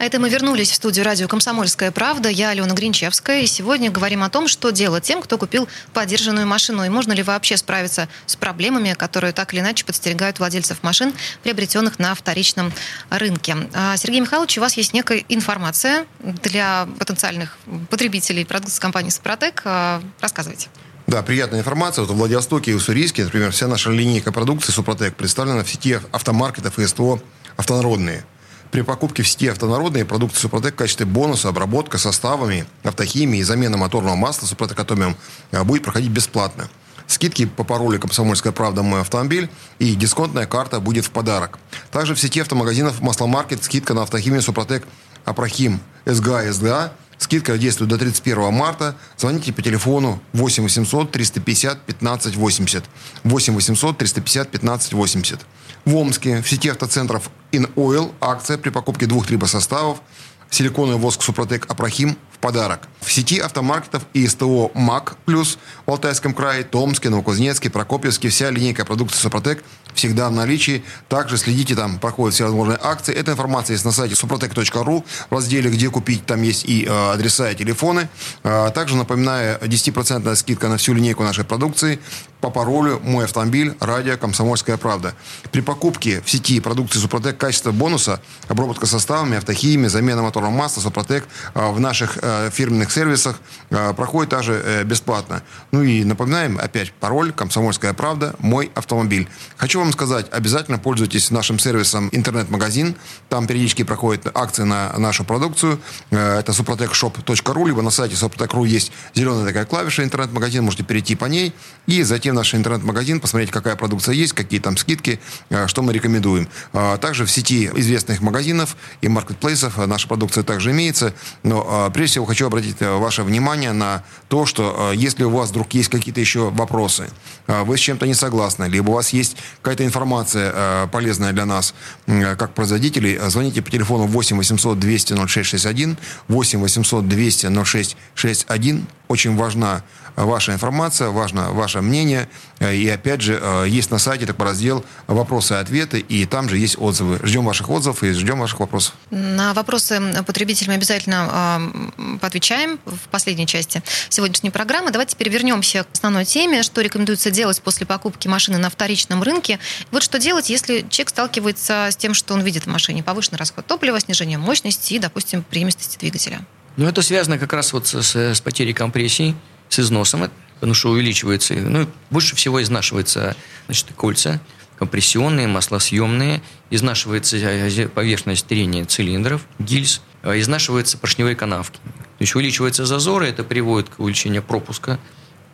А 0.03 0.05
это 0.05 0.19
мы 0.19 0.31
вернулись 0.31 0.73
в 0.73 0.75
студию 0.75 1.05
радио 1.05 1.29
«Комсомольская 1.29 1.93
правда». 1.93 2.29
Я 2.29 2.49
Алена 2.49 2.75
Гринчевская. 2.75 3.43
И 3.43 3.47
сегодня 3.47 3.89
говорим 3.89 4.25
о 4.25 4.31
том, 4.31 4.49
что 4.49 4.71
делать 4.71 5.05
тем, 5.05 5.23
кто 5.23 5.39
купил 5.39 5.69
подержанную 5.93 6.45
машину. 6.45 6.85
И 6.85 6.89
можно 6.89 7.13
ли 7.13 7.23
вообще 7.23 7.57
справиться 7.57 8.09
с 8.27 8.35
проблемами, 8.35 8.95
которые 8.95 9.33
так 9.33 9.55
или 9.55 9.61
иначе 9.61 9.85
подстерегают 9.85 10.41
владельцев 10.41 10.83
машин, 10.83 11.15
приобретенных 11.45 12.01
на 12.01 12.17
вторичном 12.17 12.73
рынке. 13.11 13.57
А, 13.75 13.97
Сергей 13.97 14.19
Михайлович, 14.19 14.59
у 14.59 14.63
вас 14.63 14.77
есть 14.77 14.93
некая 14.93 15.25
информация 15.29 16.07
для 16.19 16.89
потенциальных 16.99 17.57
потребителей 17.89 18.45
продукции 18.45 18.81
компании 18.81 19.11
«Спротек». 19.11 19.63
А, 19.65 20.03
рассказывайте. 20.19 20.67
Да, 21.07 21.23
приятная 21.23 21.61
информация. 21.61 22.03
Вот 22.05 22.13
в 22.13 22.17
Владивостоке 22.17 22.73
и 22.73 22.75
Уссурийске, 22.75 23.23
например, 23.23 23.53
вся 23.53 23.69
наша 23.69 23.93
линейка 23.93 24.33
продукции 24.33 24.73
«Супротек» 24.73 25.15
представлена 25.15 25.63
в 25.63 25.71
сети 25.71 26.01
автомаркетов 26.11 26.81
и 26.81 26.87
СТО 26.89 27.23
«Автонародные». 27.57 28.25
При 28.73 28.81
покупке 28.81 29.23
в 29.23 29.29
сети 29.29 29.49
автонародной 29.49 30.07
продукции 30.07 30.41
Супротек 30.41 30.73
в 30.73 30.77
качестве 30.79 31.05
бонуса 31.05 31.51
обработка 31.51 31.99
составами, 31.99 32.65
автохимии 32.83 33.41
и 33.41 33.43
замена 33.43 33.77
моторного 33.77 34.17
масла 34.17 34.47
Супротек 34.47 34.81
Атомиум 34.81 35.15
э, 35.51 35.63
будет 35.63 35.85
проходить 35.85 36.11
бесплатно. 36.11 36.71
Скидки 37.07 37.45
по 37.45 37.65
паролю 37.65 38.01
«Комсомольская 38.01 38.51
правда. 38.51 38.83
Мой 38.83 39.03
автомобиль» 39.03 39.51
и 39.79 39.95
дисконтная 39.95 40.47
карта 40.47 40.81
будет 40.81 41.05
в 41.05 41.11
подарок. 41.11 41.59
Также 41.91 42.15
в 42.15 42.21
сети 42.21 42.41
автомагазинов 42.41 43.03
«Масломаркет» 43.03 43.63
скидка 43.63 43.93
на 43.93 44.05
автохимию 44.05 44.41
«Супротек 44.41 44.89
Апрахим 45.27 45.79
СГА 46.07 46.51
СДА». 46.51 46.95
Скидка 47.23 47.57
действует 47.57 47.89
до 47.89 47.99
31 47.99 48.53
марта. 48.53 48.97
Звоните 49.17 49.53
по 49.53 49.63
телефону 49.63 50.21
8 50.33 50.65
800 50.65 51.13
350 51.13 51.81
15 51.83 52.35
80. 52.35 52.85
8 53.23 53.55
800 53.55 53.99
350 53.99 54.51
15 54.51 54.93
80. 54.93 55.41
В 55.85 55.95
Омске 55.95 56.43
в 56.43 56.49
сети 56.51 56.69
автоцентров 56.69 57.31
InOil 57.53 58.13
акция 58.21 58.59
при 58.59 58.71
покупке 58.71 59.07
двух 59.07 59.29
трибосоставов 59.29 60.03
силиконовый 60.51 60.99
воск 60.99 61.23
Супротек 61.23 61.71
Апрахим 61.71 62.19
подарок. 62.43 62.89
В 63.01 63.11
сети 63.11 63.39
автомаркетов 63.39 64.03
и 64.13 64.27
СТО 64.27 64.71
МАК 64.75 65.17
плюс 65.25 65.59
в 65.87 65.91
Алтайском 65.91 66.35
крае, 66.35 66.65
Томске, 66.65 67.09
Новокузнецке, 67.09 67.71
Прокопьевске 67.71 68.29
вся 68.29 68.51
линейка 68.51 68.85
продукции 68.85 69.19
Супротек 69.19 69.65
всегда 69.95 70.29
в 70.29 70.33
наличии. 70.33 70.85
Также 71.09 71.39
следите, 71.39 71.75
там 71.75 71.99
проходят 71.99 72.35
все 72.35 72.45
возможные 72.45 72.79
акции. 72.83 73.15
Эта 73.15 73.33
информация 73.33 73.75
есть 73.75 73.85
на 73.85 73.93
сайте 73.93 74.15
suprotec.ru 74.15 75.05
в 75.31 75.35
разделе 75.35 75.71
«Где 75.71 75.89
купить». 75.91 76.27
Там 76.27 76.43
есть 76.43 76.65
и 76.65 76.85
э, 76.85 77.13
адреса, 77.13 77.51
и 77.51 77.55
телефоны. 77.55 78.09
Э, 78.43 78.71
также 78.75 78.97
напоминаю, 78.97 79.59
10% 79.61 80.35
скидка 80.35 80.69
на 80.69 80.77
всю 80.77 80.95
линейку 80.95 81.23
нашей 81.23 81.45
продукции 81.45 82.01
по 82.43 82.51
паролю 82.51 83.01
«Мой 83.05 83.25
автомобиль», 83.25 83.77
радио 83.79 84.19
«Комсомольская 84.19 84.77
правда». 84.77 85.15
При 85.53 85.61
покупке 85.61 86.21
в 86.23 86.29
сети 86.29 86.59
продукции 86.59 86.99
«Супротек» 86.99 87.39
качество 87.39 87.71
бонуса, 87.71 88.21
обработка 88.49 88.87
составами, 88.87 89.37
автохимия, 89.37 89.89
замена 89.89 90.23
моторного 90.23 90.51
масла 90.51 90.81
«Супротек» 90.81 91.25
э, 91.55 91.71
в 91.71 91.79
наших 91.79 92.19
э, 92.21 92.51
фирменных 92.53 92.91
сервисах 92.91 93.39
э, 93.71 93.95
проходит 93.95 94.31
также 94.31 94.83
бесплатно. 94.85 95.43
Ну 95.71 95.83
и 95.83 96.03
напоминаем 96.03 96.59
опять 96.59 96.93
пароль 96.93 97.33
«Комсомольская 97.33 97.93
правда», 97.93 98.35
«Мой 98.41 98.73
автомобиль». 98.75 99.29
Хочу 99.57 99.79
вам 99.79 99.93
сказать, 99.93 100.27
обязательно 100.33 100.81
пользуйтесь 100.81 101.31
нашим 101.31 101.61
сервисом 101.61 102.09
интернет-магазин. 102.11 102.97
Там 103.29 103.47
периодически 103.47 103.85
проходят 103.85 104.37
акции 104.37 104.65
на 104.65 104.93
нашу 104.99 105.23
продукцию. 105.23 105.81
Это 106.11 106.51
suprotecshop.ru, 106.51 107.67
либо 107.69 107.83
на 107.83 107.91
сайте 107.91 108.17
suprotec.ru 108.17 108.67
есть 108.67 108.91
зеленая 109.15 109.47
такая 109.47 109.65
клавиша 109.65 110.03
интернет-магазин, 110.03 110.65
можете 110.65 110.83
перейти 110.83 111.15
по 111.15 111.27
ней 111.27 111.55
и 111.87 112.03
затем 112.03 112.32
в 112.33 112.35
наш 112.35 112.55
интернет-магазин, 112.55 113.21
посмотреть, 113.21 113.51
какая 113.51 113.77
продукция 113.77 114.15
есть, 114.15 114.33
какие 114.33 114.59
там 114.59 114.77
скидки, 114.77 115.21
э, 115.51 115.67
что 115.67 115.83
мы 115.83 115.93
рекомендуем. 115.93 116.49
А, 116.73 116.97
также 116.97 117.25
в 117.25 117.31
сети 117.31 117.71
известных 117.75 118.21
магазинов 118.21 118.77
и 119.01 119.09
маркетплейсов 119.09 119.77
наша 119.87 120.09
продукция 120.09 120.43
также 120.43 120.71
имеется. 120.71 121.15
Но 121.43 121.67
а, 121.69 121.91
прежде 121.91 122.13
всего 122.13 122.27
хочу 122.27 122.47
обратить 122.47 122.81
ваше 122.81 123.23
внимание 123.23 123.73
на 123.73 124.03
то, 124.29 124.47
что 124.47 124.93
если 124.95 125.25
у 125.25 125.31
вас 125.31 125.51
вдруг 125.51 125.73
есть 125.75 125.91
какие-то 125.91 126.21
еще 126.21 126.51
вопросы, 126.51 127.09
вы 127.47 127.77
с 127.77 127.81
чем-то 127.81 128.07
не 128.07 128.15
согласны, 128.15 128.65
либо 128.65 128.91
у 128.91 128.95
вас 128.95 129.11
есть 129.11 129.37
какая-то 129.61 129.85
информация 129.85 130.87
полезная 130.89 131.33
для 131.33 131.45
нас, 131.45 131.75
как 132.07 132.55
производителей, 132.55 133.19
звоните 133.29 133.63
по 133.63 133.71
телефону 133.71 134.07
8 134.07 134.37
800 134.37 134.79
200 134.79 135.15
0661, 135.27 135.99
8 136.29 136.61
800 136.61 137.09
200 137.09 137.65
0661. 137.65 138.87
Очень 139.09 139.37
важна 139.37 139.83
ваша 140.17 140.53
информация, 140.53 141.09
важно 141.09 141.53
ваше 141.53 141.81
мнение. 141.81 142.29
И 142.61 142.89
опять 142.89 143.21
же, 143.21 143.43
есть 143.67 143.91
на 143.91 143.99
сайте 143.99 144.27
такой 144.27 144.47
раздел 144.47 144.85
«Вопросы 145.07 145.55
и 145.55 145.57
ответы», 145.57 145.99
и 146.01 146.27
там 146.27 146.49
же 146.49 146.59
есть 146.59 146.77
отзывы. 146.79 147.19
Ждем 147.23 147.45
ваших 147.45 147.69
отзывов 147.71 148.03
и 148.03 148.13
ждем 148.13 148.39
ваших 148.39 148.61
вопросов. 148.61 148.95
На 149.11 149.55
вопросы 149.55 150.01
потребителей 150.27 150.69
мы 150.69 150.75
обязательно 150.75 151.91
э, 151.99 152.19
поотвечаем 152.21 152.79
в 152.85 153.09
последней 153.11 153.47
части 153.47 153.83
сегодняшней 154.09 154.51
программы. 154.51 154.91
Давайте 154.91 155.15
теперь 155.15 155.29
вернемся 155.29 155.85
к 155.85 155.93
основной 155.93 156.25
теме, 156.25 156.63
что 156.63 156.81
рекомендуется 156.81 157.31
делать 157.31 157.61
после 157.63 157.87
покупки 157.87 158.29
машины 158.29 158.59
на 158.59 158.71
вторичном 158.71 159.23
рынке. 159.23 159.59
Вот 159.91 160.03
что 160.03 160.19
делать, 160.19 160.51
если 160.51 160.87
человек 160.89 161.09
сталкивается 161.09 161.89
с 161.91 161.97
тем, 161.97 162.15
что 162.15 162.35
он 162.35 162.43
видит 162.43 162.65
в 162.65 162.69
машине 162.69 163.03
повышенный 163.03 163.39
расход 163.39 163.67
топлива, 163.67 163.99
снижение 164.01 164.39
мощности 164.39 164.95
и, 164.95 164.99
допустим, 164.99 165.43
преемственности 165.43 165.99
двигателя. 165.99 166.41
Ну, 166.77 166.87
это 166.87 167.03
связано 167.03 167.39
как 167.39 167.53
раз 167.53 167.73
вот 167.73 167.87
с, 167.87 168.15
с 168.15 168.41
потерей 168.41 168.73
компрессии, 168.73 169.35
с 169.73 169.81
износом, 169.81 170.31
потому 170.55 170.75
что 170.75 170.91
увеличивается, 170.91 171.55
ну, 171.55 171.89
больше 172.11 172.37
всего 172.37 172.63
изнашивается, 172.63 173.37
значит, 173.67 173.89
кольца, 173.97 174.41
компрессионные, 174.79 175.49
маслосъемные, 175.49 176.43
изнашивается 176.71 177.37
э, 177.37 177.89
поверхность 177.89 178.47
трения 178.47 178.85
цилиндров, 178.85 179.47
гильз, 179.59 180.03
э, 180.23 180.39
изнашиваются 180.39 180.99
поршневые 180.99 181.37
канавки. 181.37 181.77
То 181.77 182.21
есть 182.21 182.35
увеличиваются 182.35 182.85
зазоры, 182.85 183.29
это 183.29 183.45
приводит 183.45 183.89
к 183.89 184.01
увеличению 184.01 184.43
пропуска 184.43 184.99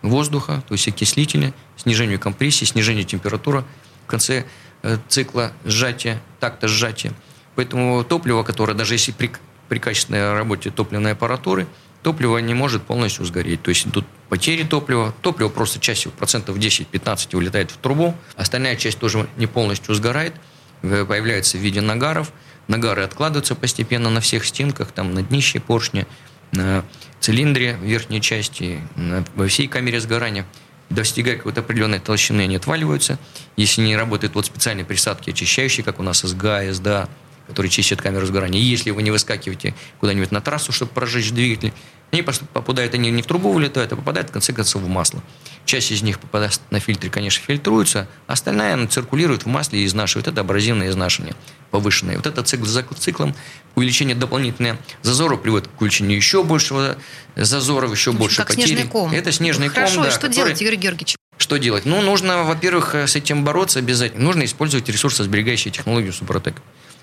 воздуха, 0.02 0.62
то 0.66 0.74
есть 0.74 0.88
окислителя, 0.88 1.52
снижению 1.76 2.18
компрессии, 2.18 2.64
снижению 2.64 3.04
температуры 3.04 3.64
в 4.04 4.06
конце 4.08 4.46
э, 4.82 4.98
цикла 5.08 5.52
сжатия, 5.64 6.20
такта 6.40 6.68
сжатия. 6.68 7.12
Поэтому 7.54 8.02
топливо, 8.04 8.42
которое 8.42 8.74
даже 8.74 8.94
если 8.94 9.12
при, 9.12 9.30
при 9.68 9.78
качественной 9.78 10.32
работе 10.32 10.70
топливной 10.70 11.12
аппаратуры, 11.12 11.66
топливо 12.02 12.38
не 12.38 12.54
может 12.54 12.82
полностью 12.82 13.24
сгореть. 13.24 13.62
То 13.62 13.70
есть 13.70 13.90
тут 13.92 14.06
потери 14.28 14.62
топлива. 14.62 15.14
Топливо 15.22 15.48
просто 15.48 15.80
частью 15.80 16.12
процентов 16.12 16.56
10-15 16.56 17.36
улетает 17.36 17.70
в 17.70 17.76
трубу. 17.76 18.14
Остальная 18.36 18.76
часть 18.76 18.98
тоже 18.98 19.28
не 19.36 19.46
полностью 19.46 19.94
сгорает. 19.94 20.34
Появляется 20.82 21.58
в 21.58 21.60
виде 21.60 21.80
нагаров. 21.80 22.32
Нагары 22.68 23.02
откладываются 23.02 23.54
постепенно 23.54 24.10
на 24.10 24.20
всех 24.20 24.44
стенках, 24.44 24.92
там 24.92 25.14
на 25.14 25.22
днище 25.22 25.58
поршня, 25.58 26.06
на 26.52 26.84
цилиндре 27.18 27.78
верхней 27.82 28.20
части, 28.20 28.80
на, 28.94 29.24
во 29.34 29.48
всей 29.48 29.68
камере 29.68 30.00
сгорания. 30.00 30.46
Достигая 30.90 31.36
какой-то 31.36 31.60
определенной 31.60 31.98
толщины, 31.98 32.42
они 32.42 32.56
отваливаются. 32.56 33.18
Если 33.56 33.82
не 33.82 33.96
работают 33.96 34.34
вот 34.34 34.46
специальные 34.46 34.84
присадки 34.84 35.30
очищающие, 35.30 35.84
как 35.84 35.98
у 35.98 36.02
нас 36.02 36.20
СГА, 36.20 36.72
СДА, 36.72 37.08
которые 37.48 37.70
чистят 37.70 38.00
камеру 38.00 38.26
сгорания. 38.26 38.60
И 38.60 38.64
если 38.64 38.90
вы 38.90 39.02
не 39.02 39.10
выскакиваете 39.10 39.74
куда-нибудь 39.98 40.30
на 40.30 40.40
трассу, 40.40 40.70
чтобы 40.70 40.92
прожечь 40.92 41.32
двигатель, 41.32 41.72
они 42.10 42.22
попадают, 42.22 42.94
они 42.94 43.10
не 43.10 43.22
в 43.22 43.26
трубу 43.26 43.52
вылетают, 43.52 43.92
а 43.92 43.96
попадают, 43.96 44.30
в 44.30 44.32
конце 44.32 44.52
концов, 44.52 44.82
в 44.82 44.88
масло. 44.88 45.22
Часть 45.66 45.90
из 45.90 46.02
них 46.02 46.18
попадает 46.20 46.58
на 46.70 46.80
фильтре, 46.80 47.10
конечно, 47.10 47.44
фильтруется, 47.44 48.08
остальная 48.26 48.74
она 48.74 48.86
циркулирует 48.86 49.44
в 49.44 49.46
масле 49.46 49.80
и 49.80 49.86
изнашивает. 49.86 50.26
Это 50.28 50.40
абразивное 50.40 50.88
изнашивание 50.88 51.34
повышенное. 51.70 52.16
Вот 52.16 52.26
этот 52.26 52.48
цикл 52.48 52.64
за 52.64 52.82
циклом, 52.82 53.34
увеличение 53.74 54.16
дополнительного 54.16 54.78
зазора 55.02 55.36
приводит 55.36 55.68
к 55.68 55.80
увеличению 55.80 56.16
еще 56.16 56.42
большего 56.42 56.96
зазора, 57.36 57.90
еще 57.90 58.10
общем, 58.10 58.18
больше 58.18 58.38
как 58.38 58.48
потери. 58.48 58.66
Снежный 58.68 58.88
ком. 58.88 59.12
Это 59.12 59.32
снежный 59.32 59.68
Хорошо, 59.68 59.96
ком, 59.96 60.04
да. 60.04 60.10
что 60.10 60.20
который... 60.20 60.34
делать, 60.34 60.60
Юрий 60.62 60.76
Георгиевич? 60.76 61.16
Что 61.36 61.58
делать? 61.58 61.84
Ну, 61.84 62.00
нужно, 62.00 62.42
во-первых, 62.44 62.94
с 62.94 63.14
этим 63.14 63.44
бороться 63.44 63.78
обязательно. 63.80 64.24
Нужно 64.24 64.44
использовать 64.44 64.88
ресурсосберегающие 64.88 65.70
технологии 65.70 66.10
Супротек. 66.10 66.56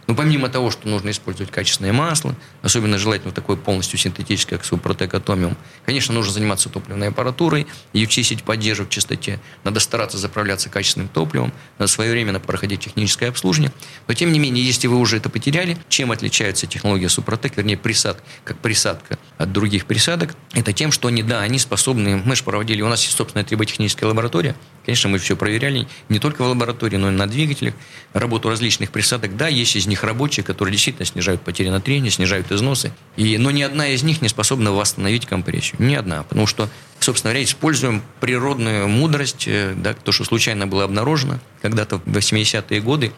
Но 0.08 0.14
ну, 0.14 0.18
помимо 0.18 0.50
того, 0.50 0.70
что 0.70 0.88
нужно 0.88 1.10
использовать 1.10 1.52
качественное 1.52 1.92
масло, 1.92 2.36
особенно 2.62 3.00
желательно 3.00 3.34
такое 3.34 3.58
полностью 3.58 3.98
синтетическое, 3.98 4.60
как 4.60 4.66
супротек 4.66 5.14
атомиум, 5.14 5.58
конечно, 5.84 6.14
нужно 6.14 6.32
заниматься 6.32 6.70
топливной 6.70 7.08
аппаратурой, 7.08 7.66
чистить, 8.08 8.44
поддерживать 8.44 8.92
в 8.92 8.94
чистоте. 8.94 9.40
Надо 9.64 9.80
стараться 9.80 10.18
заправляться 10.18 10.70
качественным 10.70 11.08
топливом, 11.08 11.52
надо 11.80 11.92
своевременно 11.92 12.40
проходить 12.40 12.82
техническое 12.82 13.30
обслуживание. 13.30 13.72
Но, 14.08 14.14
тем 14.14 14.32
не 14.32 14.38
менее, 14.38 14.64
если 14.64 14.88
вы 14.88 14.98
уже 14.98 15.18
это 15.18 15.30
потеряли, 15.30 15.78
чем 15.90 16.12
отличается 16.12 16.68
технология 16.68 17.10
супротек, 17.10 17.58
вернее, 17.58 17.78
присад, 17.78 18.24
как 18.44 18.60
присадка 18.60 19.18
от 19.38 19.52
других 19.52 19.86
присадок, 19.86 20.36
это 20.54 20.72
тем, 20.72 20.92
что 20.92 21.08
они, 21.08 21.24
да, 21.24 21.42
они 21.42 21.58
способны, 21.58 22.22
мы 22.24 22.36
же 22.36 22.44
проводили, 22.44 22.82
у 22.82 22.88
нас 22.88 23.04
есть 23.04 23.18
собственная 23.18 23.44
триботехническая 23.44 24.08
лаборатория, 24.08 24.56
конечно, 24.86 25.10
мы 25.10 25.18
все 25.18 25.36
проверяли, 25.36 25.88
не 26.10 26.20
только 26.20 26.44
в 26.44 26.48
лаборатории, 26.48 26.98
но 26.98 27.10
и 27.10 27.12
на 27.12 27.28
двигателях, 27.28 27.74
работу 28.14 28.50
различных 28.50 28.92
присадок, 28.92 29.36
да, 29.36 29.48
есть 29.48 29.76
из 29.76 29.88
них 29.88 29.95
них 29.96 30.04
рабочие, 30.04 30.44
которые 30.44 30.74
действительно 30.74 31.06
снижают 31.06 31.42
потери 31.42 31.70
на 31.70 31.80
трение, 31.80 32.12
снижают 32.12 32.52
износы. 32.52 32.92
И, 33.16 33.38
но 33.38 33.50
ни 33.52 33.62
одна 33.62 33.88
из 33.88 34.04
них 34.04 34.22
не 34.22 34.28
способна 34.28 34.72
восстановить 34.74 35.26
компрессию. 35.26 35.82
Ни 35.82 35.96
одна. 35.96 36.24
Потому 36.24 36.48
что, 36.48 36.70
собственно 37.00 37.32
говоря, 37.32 37.46
используем 37.46 38.04
природную 38.20 38.88
мудрость, 38.90 39.46
э, 39.48 39.74
да, 39.76 39.94
то, 39.94 40.12
что 40.12 40.26
случайно 40.26 40.68
было 40.68 40.84
обнаружено 40.84 41.40
когда-то 41.62 41.98
в 41.98 42.06
80-е 42.06 42.82
годы, 42.82 43.14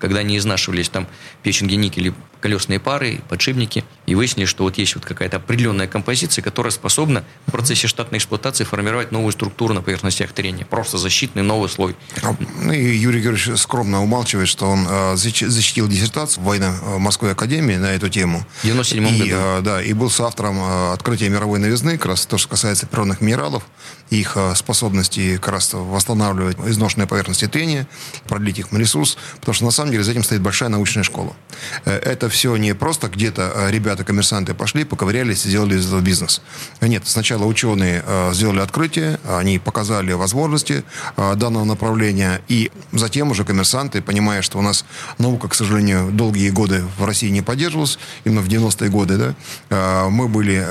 когда 0.00 0.20
они 0.20 0.36
изнашивались 0.36 0.88
там 0.88 1.06
печенги, 1.42 1.74
никели, 1.74 2.12
колесные 2.40 2.80
пары, 2.80 3.20
подшипники, 3.28 3.84
и 4.06 4.14
выяснили, 4.14 4.46
что 4.46 4.64
вот 4.64 4.78
есть 4.78 4.94
вот 4.94 5.04
какая-то 5.04 5.36
определенная 5.36 5.86
композиция, 5.86 6.42
которая 6.42 6.70
способна 6.70 7.24
в 7.46 7.52
процессе 7.52 7.86
штатной 7.86 8.18
эксплуатации 8.18 8.64
формировать 8.64 9.12
новую 9.12 9.32
структуру 9.32 9.74
на 9.74 9.82
поверхностях 9.82 10.32
трения. 10.32 10.64
Просто 10.64 10.98
защитный 10.98 11.42
новый 11.42 11.68
слой. 11.68 11.96
А, 12.22 12.34
ну 12.62 12.72
и 12.72 12.96
Юрий 12.96 13.20
Георгиевич 13.20 13.60
скромно 13.60 14.02
умалчивает, 14.02 14.48
что 14.48 14.66
он 14.66 14.86
э, 14.88 15.16
защитил 15.16 15.88
диссертацию 15.88 16.42
в 16.42 16.46
военно-морской 16.46 17.32
академии 17.32 17.76
на 17.76 17.92
эту 17.92 18.08
тему. 18.08 18.44
В 18.60 18.64
97 18.64 19.18
году. 19.18 19.30
Э, 19.30 19.60
да, 19.62 19.82
и 19.82 19.92
был 19.92 20.10
соавтором 20.10 20.58
э, 20.58 20.92
открытия 20.92 21.28
мировой 21.28 21.58
новизны, 21.58 21.98
как 21.98 22.06
раз 22.06 22.26
то, 22.26 22.38
что 22.38 22.48
касается 22.48 22.86
природных 22.86 23.20
минералов, 23.20 23.64
их 24.10 24.36
э, 24.36 24.54
способности 24.54 25.36
как 25.36 25.48
раз 25.48 25.70
восстанавливать 25.72 26.56
изношенные 26.66 27.06
поверхности 27.06 27.46
трения, 27.46 27.86
продлить 28.26 28.58
их 28.58 28.72
на 28.72 28.78
ресурс, 28.78 29.16
потому 29.40 29.54
что 29.54 29.64
на 29.64 29.70
самом 29.70 29.92
деле 29.92 30.04
за 30.04 30.12
этим 30.12 30.24
стоит 30.24 30.40
большая 30.40 30.68
научная 30.68 31.02
школа. 31.02 31.34
Э, 31.84 31.92
это 31.96 32.27
все 32.28 32.56
не 32.56 32.74
просто 32.74 33.08
где-то 33.08 33.52
э, 33.54 33.70
ребята-коммерсанты 33.70 34.54
пошли, 34.54 34.84
поковырялись 34.84 35.46
и 35.46 35.48
сделали 35.48 35.76
из 35.76 35.86
этого 35.86 36.00
бизнес. 36.00 36.42
Нет, 36.80 37.02
сначала 37.06 37.44
ученые 37.44 38.02
сделали 38.32 38.60
открытие, 38.60 39.18
они 39.28 39.58
показали 39.58 40.12
возможности 40.12 40.84
данного 41.16 41.64
направления, 41.64 42.40
и 42.48 42.70
затем 42.92 43.30
уже 43.30 43.44
коммерсанты, 43.44 44.02
понимая, 44.02 44.42
что 44.42 44.58
у 44.58 44.62
нас 44.62 44.84
наука, 45.18 45.48
к 45.48 45.54
сожалению, 45.54 46.10
долгие 46.10 46.50
годы 46.50 46.84
в 46.98 47.04
России 47.04 47.28
не 47.28 47.42
поддерживалась, 47.42 47.98
именно 48.24 48.40
в 48.40 48.48
90-е 48.48 48.90
годы, 48.90 49.34
да, 49.70 50.08
мы 50.08 50.28
были 50.28 50.66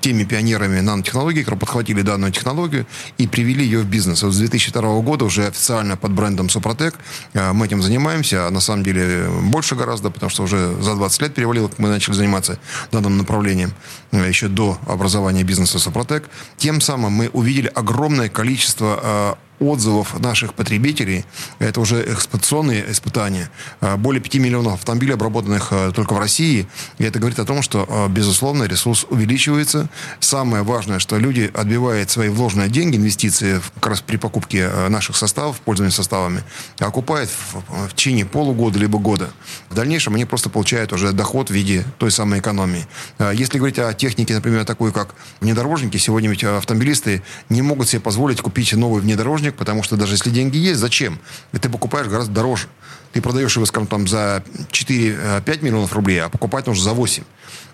теми 0.00 0.24
пионерами 0.24 0.80
нанотехнологий, 0.80 1.42
которые 1.42 1.60
подхватили 1.60 2.02
данную 2.02 2.32
технологию 2.32 2.86
и 3.18 3.26
привели 3.26 3.64
ее 3.64 3.80
в 3.80 3.86
бизнес. 3.86 4.22
Вот 4.22 4.32
с 4.32 4.38
2002 4.38 5.00
года 5.00 5.24
уже 5.24 5.46
официально 5.46 5.96
под 5.96 6.12
брендом 6.12 6.48
Супротек 6.48 6.94
мы 7.34 7.66
этим 7.66 7.82
занимаемся, 7.82 8.46
а 8.46 8.50
на 8.50 8.60
самом 8.60 8.84
деле 8.84 9.28
больше 9.42 9.74
гораздо, 9.74 10.10
потому 10.10 10.30
что 10.30 10.42
уже 10.44 10.63
за 10.80 10.94
20 10.94 11.22
лет 11.22 11.34
перевалило, 11.34 11.68
как 11.68 11.78
мы 11.78 11.88
начали 11.88 12.14
заниматься 12.14 12.58
данным 12.92 13.18
направлением, 13.18 13.72
э, 14.12 14.28
еще 14.28 14.48
до 14.48 14.78
образования 14.86 15.42
бизнеса 15.42 15.78
Супротек. 15.78 16.28
Тем 16.56 16.80
самым 16.80 17.12
мы 17.12 17.28
увидели 17.32 17.70
огромное 17.74 18.28
количество 18.28 19.00
э, 19.02 19.34
отзывов 19.60 20.18
наших 20.20 20.54
потребителей. 20.54 21.24
Это 21.58 21.80
уже 21.80 22.02
эксплуатационные 22.12 22.90
испытания. 22.90 23.50
А, 23.80 23.96
более 23.96 24.20
5 24.20 24.34
миллионов 24.36 24.74
автомобилей, 24.74 25.14
обработанных 25.14 25.68
а, 25.70 25.92
только 25.92 26.14
в 26.14 26.18
России. 26.18 26.66
И 26.98 27.04
это 27.04 27.18
говорит 27.18 27.38
о 27.38 27.44
том, 27.44 27.62
что, 27.62 27.86
а, 27.88 28.08
безусловно, 28.08 28.64
ресурс 28.64 29.06
увеличивается. 29.08 29.88
Самое 30.20 30.62
важное, 30.62 30.98
что 30.98 31.18
люди 31.18 31.50
отбивают 31.54 32.10
свои 32.10 32.28
вложенные 32.28 32.68
деньги, 32.68 32.96
инвестиции 32.96 33.60
как 33.76 33.88
раз 33.88 34.00
при 34.00 34.16
покупке 34.16 34.68
наших 34.88 35.16
составов, 35.16 35.60
пользовании 35.60 35.92
составами, 35.92 36.42
окупают 36.78 37.30
в, 37.30 37.88
в 37.88 37.94
течение 37.94 38.26
полугода 38.26 38.78
либо 38.78 38.98
года. 38.98 39.30
В 39.70 39.74
дальнейшем 39.74 40.14
они 40.14 40.24
просто 40.24 40.50
получают 40.50 40.92
уже 40.92 41.12
доход 41.12 41.50
в 41.50 41.52
виде 41.52 41.84
той 41.98 42.10
самой 42.10 42.40
экономии. 42.40 42.86
Если 43.34 43.58
говорить 43.58 43.78
о 43.78 43.92
технике, 43.92 44.34
например, 44.34 44.64
такой, 44.64 44.92
как 44.92 45.14
внедорожники, 45.40 45.96
сегодня 45.96 46.30
ведь 46.30 46.44
автомобилисты 46.44 47.22
не 47.48 47.62
могут 47.62 47.88
себе 47.88 48.00
позволить 48.00 48.40
купить 48.40 48.72
новый 48.72 49.00
внедорожник, 49.00 49.43
денег, 49.44 49.56
потому 49.56 49.82
что 49.82 49.96
даже 49.96 50.14
если 50.14 50.30
деньги 50.30 50.56
есть, 50.56 50.80
зачем? 50.80 51.18
И 51.52 51.58
ты 51.58 51.68
покупаешь 51.68 52.08
гораздо 52.08 52.32
дороже. 52.32 52.68
Ты 53.12 53.20
продаешь 53.20 53.54
его, 53.54 53.66
скажем, 53.66 53.86
там 53.86 54.08
за 54.08 54.42
4-5 54.70 55.62
миллионов 55.62 55.92
рублей, 55.92 56.20
а 56.22 56.28
покупать 56.28 56.66
нужно 56.66 56.82
за 56.82 56.92
8. 56.94 57.22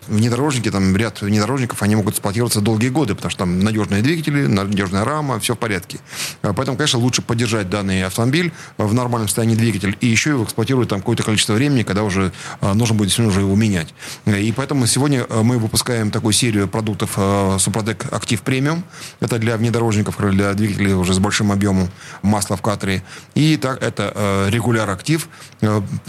Внедорожники, 0.09 0.71
там 0.71 0.97
ряд 0.97 1.21
внедорожников, 1.21 1.83
они 1.83 1.97
могут 1.97 2.15
эксплуатироваться 2.15 2.61
долгие 2.61 2.89
годы, 2.89 3.15
потому 3.15 3.31
что 3.31 3.41
там 3.41 3.61
надежные 3.61 4.03
двигатели, 4.03 4.47
надежная 4.47 5.05
рама, 5.05 5.39
все 5.41 5.55
в 5.55 5.59
порядке. 5.59 5.99
А, 6.43 6.53
поэтому, 6.53 6.77
конечно, 6.77 6.99
лучше 6.99 7.23
поддержать 7.23 7.69
данный 7.69 8.05
автомобиль 8.05 8.53
в 8.79 8.93
нормальном 8.95 9.29
состоянии 9.29 9.55
двигатель 9.55 9.97
и 10.01 10.07
еще 10.07 10.31
его 10.31 10.45
эксплуатировать 10.45 10.89
там 10.89 11.01
какое-то 11.01 11.23
количество 11.23 11.53
времени, 11.53 11.83
когда 11.83 12.03
уже 12.03 12.33
а, 12.61 12.75
нужно 12.75 12.95
будет 12.95 13.09
действительно 13.09 13.31
уже 13.31 13.41
его 13.41 13.55
менять. 13.55 13.95
И 14.27 14.53
поэтому 14.57 14.87
сегодня 14.87 15.27
а, 15.29 15.43
мы 15.43 15.59
выпускаем 15.59 16.11
такую 16.11 16.33
серию 16.33 16.67
продуктов 16.69 17.19
Супротек 17.59 18.07
Актив 18.13 18.41
Премиум. 18.43 18.85
Это 19.21 19.39
для 19.39 19.57
внедорожников, 19.57 20.17
для 20.19 20.55
двигателей 20.55 20.95
уже 20.95 21.15
с 21.15 21.19
большим 21.19 21.53
объемом 21.53 21.91
масла 22.23 22.57
в 22.57 22.63
катере. 22.63 23.03
И 23.35 23.57
так, 23.57 23.83
это 23.83 24.49
регуляр 24.51 24.89
актив 24.89 25.29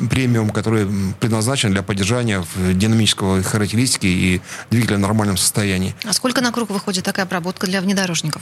премиум, 0.10 0.50
который 0.50 0.88
предназначен 1.20 1.72
для 1.72 1.84
поддержания 1.84 2.44
динамического 2.74 3.42
характеристики 3.44 3.81
и 4.08 4.42
двигателя 4.70 4.98
в 4.98 5.00
нормальном 5.00 5.38
состоянии. 5.38 5.96
А 6.06 6.14
сколько 6.14 6.42
на 6.42 6.52
круг 6.52 6.70
выходит 6.70 7.04
такая 7.04 7.26
обработка 7.26 7.68
для 7.68 7.82
внедорожников? 7.82 8.42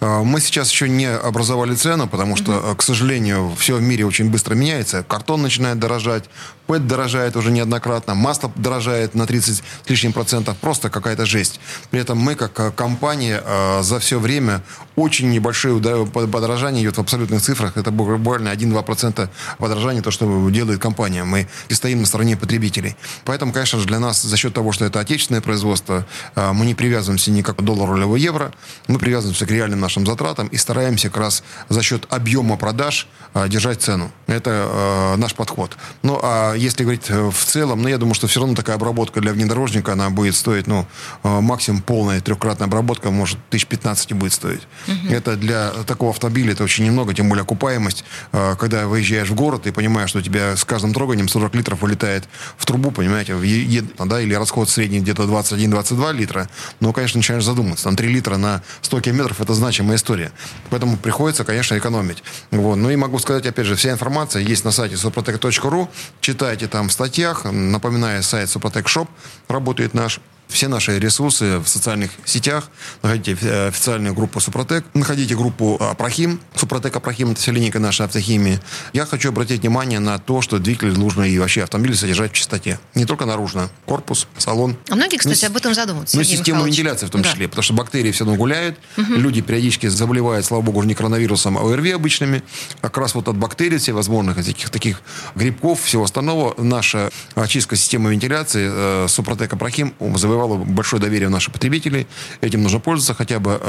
А, 0.00 0.22
мы 0.22 0.40
сейчас 0.40 0.70
еще 0.70 0.88
не 0.88 1.06
образовали 1.06 1.74
цену, 1.74 2.08
потому 2.08 2.36
что, 2.36 2.58
угу. 2.58 2.76
к 2.76 2.82
сожалению, 2.82 3.54
все 3.58 3.76
в 3.76 3.82
мире 3.82 4.04
очень 4.04 4.30
быстро 4.30 4.54
меняется. 4.54 5.02
Картон 5.02 5.42
начинает 5.42 5.78
дорожать, 5.78 6.24
ПЭТ 6.66 6.86
дорожает 6.86 7.36
уже 7.36 7.50
неоднократно, 7.50 8.14
масло 8.14 8.50
дорожает 8.56 9.14
на 9.14 9.26
30 9.26 9.56
с 9.58 9.90
лишним 9.90 10.12
процентов. 10.12 10.56
Просто 10.58 10.90
какая-то 10.90 11.26
жесть. 11.26 11.60
При 11.90 12.00
этом 12.00 12.18
мы, 12.18 12.34
как 12.34 12.58
э, 12.60 12.70
компания, 12.70 13.42
э, 13.44 13.82
за 13.82 13.98
все 13.98 14.18
время 14.18 14.62
очень 14.96 15.30
небольшое 15.30 15.80
подорожание 16.06 16.82
идет 16.82 16.96
в 16.96 17.00
абсолютных 17.00 17.42
цифрах. 17.42 17.76
Это 17.76 17.90
буквально 17.90 18.48
1-2% 18.48 19.28
подорожания, 19.58 20.02
то, 20.02 20.10
что 20.10 20.50
делает 20.50 20.80
компания. 20.80 21.24
Мы 21.24 21.48
стоим 21.70 22.00
на 22.00 22.06
стороне 22.06 22.36
потребителей. 22.36 22.96
Поэтому, 23.24 23.52
конечно 23.52 23.78
же, 23.78 23.86
для 23.86 23.98
нас 23.98 24.22
за 24.22 24.36
счет 24.36 24.54
того, 24.54 24.71
что 24.72 24.84
это 24.84 25.00
отечественное 25.00 25.40
производство, 25.40 26.06
э, 26.34 26.52
мы 26.52 26.66
не 26.66 26.74
привязываемся 26.74 27.30
ни 27.30 27.42
к 27.42 27.52
доллару 27.62 27.96
или 27.96 28.20
евро, 28.20 28.52
мы 28.88 28.98
привязываемся 28.98 29.46
к 29.46 29.50
реальным 29.50 29.80
нашим 29.80 30.06
затратам 30.06 30.48
и 30.48 30.56
стараемся 30.56 31.08
как 31.08 31.18
раз 31.18 31.42
за 31.68 31.82
счет 31.82 32.06
объема 32.10 32.56
продаж 32.56 33.08
держать 33.48 33.80
цену. 33.80 34.10
Это 34.26 35.14
наш 35.16 35.34
подход. 35.34 35.76
Ну, 36.02 36.18
а 36.22 36.54
если 36.54 36.82
говорить 36.82 37.08
э, 37.08 37.30
в 37.30 37.44
целом, 37.44 37.82
ну, 37.82 37.88
я 37.88 37.98
думаю, 37.98 38.14
что 38.14 38.26
все 38.26 38.40
равно 38.40 38.54
такая 38.54 38.76
обработка 38.76 39.20
для 39.20 39.32
внедорожника, 39.32 39.92
она 39.92 40.10
будет 40.10 40.34
стоить, 40.34 40.66
ну, 40.66 40.86
максимум 41.22 41.82
полная 41.82 42.20
трехкратная 42.20 42.66
обработка, 42.66 43.10
может, 43.10 43.38
тысяч 43.50 43.66
15 43.66 44.12
будет 44.12 44.32
стоить. 44.32 44.62
Угу. 44.86 45.12
Это 45.12 45.36
для 45.36 45.70
такого 45.86 46.10
автомобиля 46.10 46.52
это 46.52 46.64
очень 46.64 46.84
немного, 46.84 47.14
тем 47.14 47.28
более 47.28 47.42
окупаемость. 47.42 48.04
Когда 48.30 48.86
выезжаешь 48.86 49.28
в 49.28 49.34
город 49.34 49.66
и 49.66 49.70
понимаешь, 49.70 50.10
что 50.10 50.18
у 50.18 50.22
тебя 50.22 50.56
с 50.56 50.64
каждым 50.64 50.92
троганием 50.92 51.28
40 51.28 51.54
литров 51.54 51.82
вылетает 51.82 52.24
в 52.56 52.66
трубу, 52.66 52.90
понимаете, 52.90 53.34
в, 53.34 54.06
да, 54.06 54.20
или 54.20 54.34
расход 54.34 54.61
средний 54.70 55.00
где-то 55.00 55.24
21-22 55.24 56.12
литра, 56.12 56.48
ну, 56.80 56.92
конечно, 56.92 57.18
начинаешь 57.18 57.44
задуматься. 57.44 57.84
Там 57.84 57.96
3 57.96 58.08
литра 58.08 58.36
на 58.36 58.62
100 58.82 59.00
километров– 59.00 59.40
это 59.40 59.54
значимая 59.54 59.96
история. 59.96 60.32
Поэтому 60.70 60.96
приходится, 60.96 61.44
конечно, 61.44 61.76
экономить. 61.76 62.22
Вот. 62.50 62.76
Ну 62.76 62.90
и 62.90 62.96
могу 62.96 63.18
сказать, 63.18 63.46
опять 63.46 63.66
же, 63.66 63.76
вся 63.76 63.90
информация 63.90 64.42
есть 64.42 64.64
на 64.64 64.70
сайте 64.70 64.96
suprotec.ru. 64.96 65.88
Читайте 66.20 66.66
там 66.66 66.88
в 66.88 66.92
статьях. 66.92 67.44
Напоминаю, 67.44 68.22
сайт 68.22 68.50
Супротек 68.50 68.88
Шоп 68.88 69.08
работает 69.48 69.94
наш 69.94 70.20
все 70.52 70.68
наши 70.68 70.98
ресурсы 70.98 71.58
в 71.58 71.66
социальных 71.66 72.10
сетях. 72.24 72.70
Находите 73.02 73.36
э, 73.40 73.68
официальную 73.68 74.14
группу 74.14 74.40
Супротек. 74.40 74.84
Находите 74.94 75.34
группу 75.34 75.76
Апрохим. 75.80 76.40
Супротек 76.54 76.94
Апрохим– 76.94 77.30
это 77.32 77.40
вся 77.40 77.52
линейка 77.52 77.78
нашей 77.78 78.06
автохимии. 78.06 78.60
Я 78.92 79.06
хочу 79.06 79.30
обратить 79.30 79.62
внимание 79.62 79.98
на 79.98 80.18
то, 80.18 80.42
что 80.42 80.58
двигатель 80.58 80.98
нужно 80.98 81.22
и 81.22 81.38
вообще 81.38 81.62
автомобиль 81.62 81.96
содержать 81.96 82.32
в 82.32 82.34
чистоте. 82.34 82.78
Не 82.94 83.04
только 83.04 83.24
наружно. 83.26 83.70
Корпус, 83.86 84.28
салон. 84.38 84.76
А 84.88 84.94
многие, 84.94 85.16
кстати, 85.16 85.44
ну, 85.44 85.50
об 85.50 85.56
этом 85.56 85.74
задумываются. 85.74 86.16
Ну, 86.16 86.24
система 86.24 86.58
Михайлович. 86.58 86.78
вентиляции 86.78 87.06
в 87.06 87.10
том 87.10 87.22
числе. 87.22 87.46
Да. 87.46 87.50
Потому 87.50 87.62
что 87.62 87.74
бактерии 87.74 88.12
все 88.12 88.24
равно 88.24 88.38
гуляют. 88.38 88.78
Угу. 88.96 89.14
Люди 89.14 89.40
периодически 89.40 89.86
заболевают, 89.86 90.44
слава 90.44 90.62
богу, 90.62 90.82
не 90.82 90.94
коронавирусом, 90.94 91.58
а 91.58 91.62
ОРВИ 91.62 91.92
обычными. 91.92 92.42
Как 92.80 92.96
раз 92.98 93.14
вот 93.14 93.28
от 93.28 93.36
бактерий 93.36 93.78
всевозможных, 93.78 94.36
таких, 94.36 94.70
таких 94.70 95.02
грибков, 95.34 95.82
всего 95.82 96.04
остального, 96.04 96.54
наша 96.58 97.10
очистка 97.34 97.76
системы 97.76 98.12
вентиляции 98.12 98.68
э, 98.70 99.06
Супротек 99.08 99.52
Апрахим 99.52 99.94
завоевала 100.16 100.41
завоевало 100.42 100.64
большое 100.64 101.00
доверие 101.00 101.28
у 101.28 101.30
наших 101.30 101.52
потребителей. 101.52 102.06
Этим 102.40 102.62
нужно 102.62 102.80
пользоваться 102.80 103.14
хотя 103.14 103.38
бы 103.38 103.60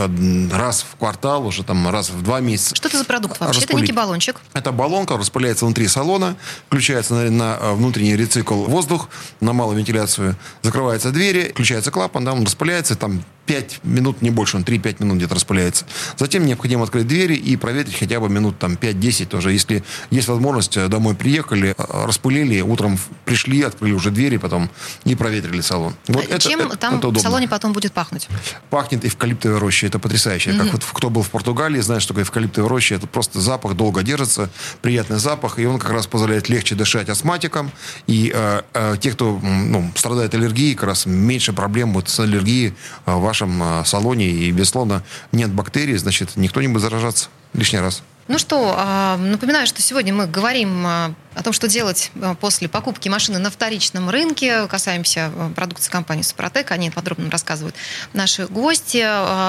раз 0.51 0.86
в 0.89 0.95
квартал, 0.97 1.45
уже 1.45 1.63
там 1.63 1.89
раз 1.89 2.09
в 2.09 2.21
два 2.23 2.39
месяца. 2.39 2.75
Что 2.75 2.88
это 2.88 2.97
за 2.97 3.05
продукт 3.05 3.39
вообще? 3.39 3.59
Распылить. 3.59 3.69
Это 3.69 3.81
некий 3.81 3.93
баллончик? 3.93 4.41
Это 4.53 4.71
баллонка, 4.71 5.17
распыляется 5.17 5.65
внутри 5.65 5.88
салона, 5.88 6.36
включается 6.67 7.13
на, 7.13 7.31
на 7.31 7.57
э, 7.59 7.73
внутренний 7.73 8.15
рецикл 8.15 8.63
воздух, 8.65 9.09
на 9.39 9.53
малую 9.53 9.77
вентиляцию, 9.77 10.36
закрываются 10.62 11.12
двери, 11.12 11.49
включается 11.53 11.91
клапан, 11.91 12.25
да, 12.25 12.33
он 12.33 12.43
распыляется, 12.43 12.95
там 12.95 13.23
5 13.45 13.82
минут, 13.84 14.21
не 14.21 14.29
больше, 14.29 14.58
он 14.58 14.63
3-5 14.63 14.97
минут 14.99 15.17
где-то 15.17 15.36
распыляется. 15.36 15.86
Затем 16.17 16.45
необходимо 16.45 16.84
открыть 16.84 17.08
двери 17.08 17.36
и 17.36 17.56
проветрить 17.58 17.97
хотя 17.97 18.19
бы 18.19 18.29
минут 18.29 18.58
там 18.60 18.73
5-10 18.73 19.25
тоже. 19.25 19.51
Если 19.51 19.84
есть 20.12 20.27
возможность, 20.27 20.77
э, 20.77 20.88
домой 20.88 21.15
приехали, 21.15 21.75
э, 21.77 22.06
распылили, 22.06 22.62
утром 22.62 22.97
пришли, 23.25 23.62
открыли 23.63 23.93
уже 23.93 24.12
двери, 24.12 24.38
потом 24.38 24.69
и 25.03 25.15
проветрили 25.15 25.62
салон. 25.62 25.93
Вот 26.08 26.25
а 26.25 26.36
это, 26.36 26.39
Чем 26.39 26.62
это, 26.62 26.77
там 26.77 26.97
это 26.97 27.10
в 27.10 27.19
салоне 27.19 27.47
потом 27.47 27.73
будет 27.73 27.91
пахнуть? 27.91 28.27
Пахнет 28.69 29.06
эвкалиптовой 29.06 29.60
рощей, 29.60 29.88
это 29.88 29.99
потрясающе. 29.99 30.51
Mm-hmm. 30.51 30.60
Как 30.60 30.73
вот 30.73 30.84
кто 30.91 31.10
был 31.10 31.21
в 31.21 31.29
Португалии, 31.29 31.82
знает, 31.82 32.01
что 32.01 32.13
такое 32.13 32.23
эвкалиптовая 32.23 32.69
роща, 32.69 32.95
это 32.95 33.08
просто 33.08 33.41
запах 33.41 33.75
долго 33.75 34.03
держится, 34.03 34.49
приятный 34.82 35.19
запах, 35.19 35.60
и 35.60 35.65
он 35.65 35.79
как 35.79 35.91
раз 35.91 36.08
позволяет 36.08 36.49
легче 36.49 36.75
дышать 36.75 37.10
астматикам. 37.10 37.71
И 38.08 38.32
э, 38.34 38.62
э, 38.73 38.95
те, 38.99 39.12
кто 39.12 39.39
ну, 39.41 39.91
страдает 39.95 40.34
аллергией, 40.34 40.75
как 40.75 40.86
раз 40.86 41.06
меньше 41.06 41.53
проблем 41.53 41.93
вот 41.93 42.10
с 42.10 42.19
аллергией 42.19 42.73
э, 43.06 43.12
вашем 43.34 43.63
э, 43.63 43.84
салоне 43.84 44.28
и, 44.28 44.52
безусловно, 44.52 45.04
нет 45.32 45.52
бактерий, 45.52 45.98
значит, 45.98 46.36
никто 46.36 46.62
не 46.62 46.67
будет 46.67 46.84
заражаться 46.84 47.30
лишний 47.54 47.80
раз. 47.80 48.04
Ну 48.28 48.38
что, 48.38 48.74
а, 48.78 49.17
напоминаю, 49.17 49.67
что 49.67 49.82
сегодня 49.82 50.13
мы 50.13 50.28
говорим 50.28 50.86
а, 50.86 51.13
о 51.36 51.43
том, 51.43 51.52
что 51.52 51.67
делать 51.67 52.10
а, 52.22 52.36
после 52.36 52.69
покупки 52.69 53.10
машины 53.10 53.38
на 53.38 53.50
вторичном 53.50 54.10
рынке. 54.10 54.67
Касаемся 54.67 55.30
продукции 55.56 55.91
компании 55.91 56.22
«Супротек». 56.22 56.72
Они 56.72 56.89
подробно 56.89 57.30
рассказывают 57.30 57.76
наши 58.13 58.46
гости. 58.46 59.04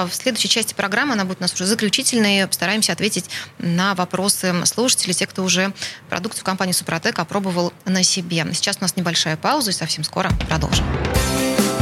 В 0.07 0.13
следующей 0.13 0.49
части 0.49 0.73
программы, 0.73 1.13
она 1.13 1.23
будет 1.23 1.39
у 1.39 1.43
нас 1.43 1.53
уже 1.53 1.65
заключительной, 1.65 2.47
постараемся 2.47 2.91
ответить 2.91 3.29
на 3.59 3.95
вопросы 3.95 4.53
слушателей, 4.65 5.13
те, 5.13 5.25
кто 5.25 5.43
уже 5.43 5.71
продукцию 6.09 6.43
компании 6.43 6.73
«Супротек» 6.73 7.17
опробовал 7.19 7.71
на 7.85 8.03
себе. 8.03 8.45
Сейчас 8.53 8.77
у 8.79 8.81
нас 8.81 8.97
небольшая 8.97 9.37
пауза, 9.37 9.71
и 9.71 9.73
совсем 9.73 10.03
скоро 10.03 10.31
продолжим. 10.49 10.83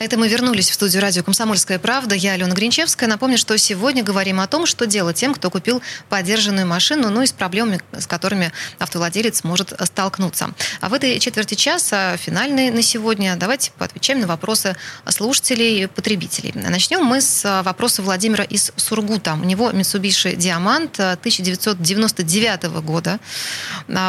Это 0.00 0.16
мы 0.16 0.28
вернулись 0.28 0.70
в 0.70 0.72
студию 0.72 1.02
радио 1.02 1.22
«Комсомольская 1.22 1.78
правда». 1.78 2.14
Я 2.14 2.32
Алена 2.32 2.54
Гринчевская. 2.54 3.06
Напомню, 3.06 3.36
что 3.36 3.58
сегодня 3.58 4.02
говорим 4.02 4.40
о 4.40 4.46
том, 4.46 4.64
что 4.64 4.86
делать 4.86 5.16
тем, 5.16 5.34
кто 5.34 5.50
купил 5.50 5.82
подержанную 6.08 6.66
машину, 6.66 7.10
ну 7.10 7.20
и 7.20 7.26
с 7.26 7.32
проблемами, 7.32 7.82
с 7.92 8.06
которыми 8.06 8.50
автовладелец 8.78 9.44
может 9.44 9.74
столкнуться. 9.84 10.54
А 10.80 10.88
в 10.88 10.94
этой 10.94 11.18
четверти 11.18 11.54
часа, 11.54 12.16
финальный 12.16 12.70
на 12.70 12.80
сегодня, 12.80 13.36
давайте 13.36 13.72
поотвечаем 13.76 14.20
на 14.20 14.26
вопросы 14.26 14.74
слушателей 15.06 15.82
и 15.82 15.86
потребителей. 15.86 16.52
Начнем 16.54 17.04
мы 17.04 17.20
с 17.20 17.62
вопроса 17.62 18.00
Владимира 18.00 18.44
из 18.44 18.72
Сургута. 18.76 19.34
У 19.34 19.44
него 19.44 19.70
Mitsubishi 19.70 20.34
Diamant 20.34 20.98
1999 20.98 22.62
года. 22.82 23.20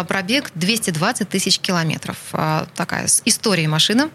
Пробег 0.07 0.51
220 0.55 1.27
тысяч 1.27 1.59
километров. 1.59 2.15
Такая 2.77 3.07
история 3.25 3.67
машины. 3.67 4.09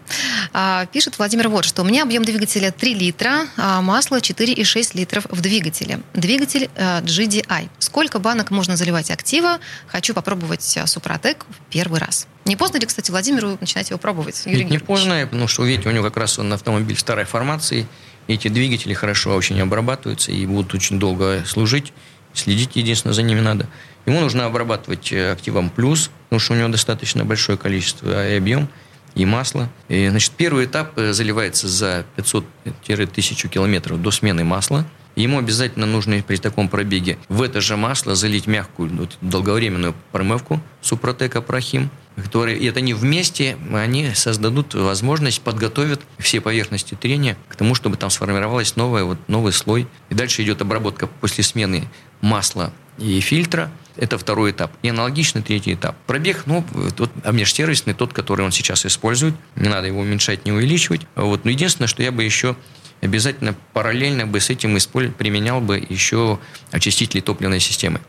Пишет 0.91 1.19
Владимир 1.19 1.49
вот 1.49 1.66
что 1.67 1.83
у 1.83 1.85
меня 1.85 2.03
объем 2.03 2.25
двигателя 2.25 2.71
3 2.71 2.93
литра, 2.95 3.47
а 3.57 3.81
масло 3.81 4.17
4,6 4.17 4.97
литров 4.97 5.25
в 5.29 5.41
двигателе. 5.41 5.99
Двигатель 6.13 6.69
э, 6.75 7.01
GDI. 7.01 7.69
Сколько 7.77 8.19
банок 8.19 8.49
можно 8.49 8.75
заливать 8.75 9.11
актива? 9.11 9.59
Хочу 9.87 10.13
попробовать 10.13 10.75
э, 10.77 10.87
Супротек 10.87 11.45
в 11.49 11.71
первый 11.71 11.99
раз. 11.99 12.27
Не 12.45 12.55
поздно 12.55 12.77
ли, 12.77 12.85
кстати, 12.85 13.11
Владимиру 13.11 13.57
начинать 13.59 13.89
его 13.89 13.99
пробовать? 13.99 14.41
Юрий 14.45 14.63
Нет, 14.63 14.71
не 14.71 14.77
поздно, 14.79 15.27
потому 15.29 15.47
что, 15.47 15.63
видите, 15.63 15.89
у 15.89 15.91
него 15.91 16.05
как 16.05 16.17
раз 16.17 16.39
он 16.39 16.51
автомобиль 16.53 16.97
старой 16.97 17.25
формации. 17.25 17.85
Эти 18.27 18.47
двигатели 18.47 18.93
хорошо 18.93 19.35
очень 19.35 19.59
обрабатываются 19.61 20.31
и 20.31 20.45
будут 20.45 20.73
очень 20.73 20.99
долго 20.99 21.43
служить. 21.45 21.93
Следить, 22.33 22.75
единственное, 22.75 23.13
за 23.13 23.23
ними 23.23 23.41
надо. 23.41 23.67
Ему 24.05 24.21
нужно 24.21 24.45
обрабатывать 24.45 25.11
э, 25.11 25.31
активом 25.31 25.69
плюс, 25.69 26.09
потому 26.25 26.39
что 26.39 26.53
у 26.53 26.55
него 26.55 26.69
достаточно 26.69 27.25
большое 27.25 27.57
количество 27.57 28.29
и 28.29 28.37
объем 28.37 28.69
и 29.17 29.25
масло. 29.25 29.67
И, 29.89 30.07
значит, 30.09 30.31
первый 30.37 30.65
этап 30.65 30.97
э, 30.97 31.11
заливается 31.11 31.67
за 31.67 32.05
500-1000 32.17 33.47
километров 33.49 34.01
до 34.01 34.11
смены 34.11 34.43
масла. 34.43 34.85
Ему 35.15 35.39
обязательно 35.39 35.87
нужно 35.87 36.21
при 36.21 36.37
таком 36.37 36.69
пробеге 36.69 37.17
в 37.27 37.41
это 37.41 37.59
же 37.59 37.75
масло 37.75 38.13
залить 38.13 38.45
мягкую 38.45 38.95
вот, 38.95 39.17
долговременную 39.21 39.95
промывку 40.11 40.61
Супротека 40.81 41.41
Прохим, 41.41 41.89
которые, 42.15 42.59
и 42.59 42.65
это 42.67 42.77
они 42.77 42.93
вместе, 42.93 43.57
они 43.73 44.13
создадут 44.13 44.75
возможность, 44.75 45.41
подготовят 45.41 46.01
все 46.19 46.39
поверхности 46.39 46.93
трения 46.93 47.35
к 47.47 47.55
тому, 47.55 47.73
чтобы 47.73 47.97
там 47.97 48.11
сформировалась 48.11 48.75
новая, 48.75 49.05
вот, 49.05 49.17
новый 49.27 49.53
слой. 49.53 49.87
И 50.11 50.13
дальше 50.13 50.43
идет 50.43 50.61
обработка 50.61 51.07
после 51.07 51.43
смены 51.43 51.85
масла 52.21 52.71
и 52.99 53.19
фильтра. 53.19 53.71
Это 53.97 54.17
второй 54.17 54.51
этап. 54.51 54.71
И 54.81 54.89
аналогичный 54.89 55.41
третий 55.41 55.73
этап. 55.73 55.95
Пробег, 56.05 56.43
ну, 56.45 56.63
тот 56.95 57.11
межсервисный, 57.31 57.93
тот, 57.93 58.13
который 58.13 58.45
он 58.45 58.51
сейчас 58.51 58.85
использует. 58.85 59.35
Не 59.55 59.69
надо 59.69 59.87
его 59.87 60.01
уменьшать, 60.01 60.45
не 60.45 60.51
увеличивать. 60.51 61.01
Вот. 61.15 61.45
Но 61.45 61.51
единственное, 61.51 61.87
что 61.87 62.03
я 62.03 62.11
бы 62.11 62.23
еще 62.23 62.55
обязательно 63.01 63.55
параллельно 63.73 64.25
бы 64.25 64.39
с 64.39 64.49
этим 64.49 64.77
применял 65.13 65.61
бы 65.61 65.83
еще 65.89 66.39
очистители 66.71 67.21
топливной 67.21 67.59
системы 67.59 68.01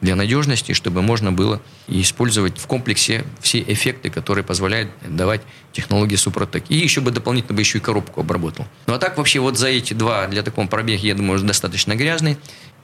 для 0.00 0.16
надежности, 0.16 0.72
чтобы 0.72 1.00
можно 1.00 1.32
было 1.32 1.62
использовать 1.88 2.58
в 2.58 2.66
комплексе 2.66 3.24
все 3.40 3.60
эффекты, 3.60 4.10
которые 4.10 4.44
позволяют 4.44 4.90
давать 5.08 5.40
технологии 5.72 6.16
Супротек. 6.16 6.64
И 6.68 6.76
еще 6.76 7.00
бы 7.00 7.10
дополнительно 7.10 7.54
бы 7.54 7.62
еще 7.62 7.78
и 7.78 7.80
коробку 7.80 8.20
обработал. 8.20 8.66
Ну 8.86 8.94
а 8.94 8.98
так 8.98 9.16
вообще 9.16 9.40
вот 9.40 9.56
за 9.56 9.68
эти 9.68 9.94
два 9.94 10.26
для 10.26 10.42
такого 10.42 10.66
пробега, 10.66 11.06
я 11.06 11.14
думаю, 11.14 11.40
достаточно 11.40 11.94
грязный. 11.94 12.36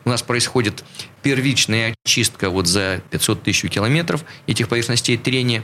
У 0.07 0.09
нас 0.09 0.23
происходит 0.23 0.83
первичная 1.23 1.95
очистка 2.05 2.51
вот 2.51 2.67
за 2.67 3.03
500 3.11 3.43
тысяч 3.43 3.71
километров 3.71 4.25
этих 4.47 4.69
поверхностей 4.69 5.17
трения. 5.17 5.63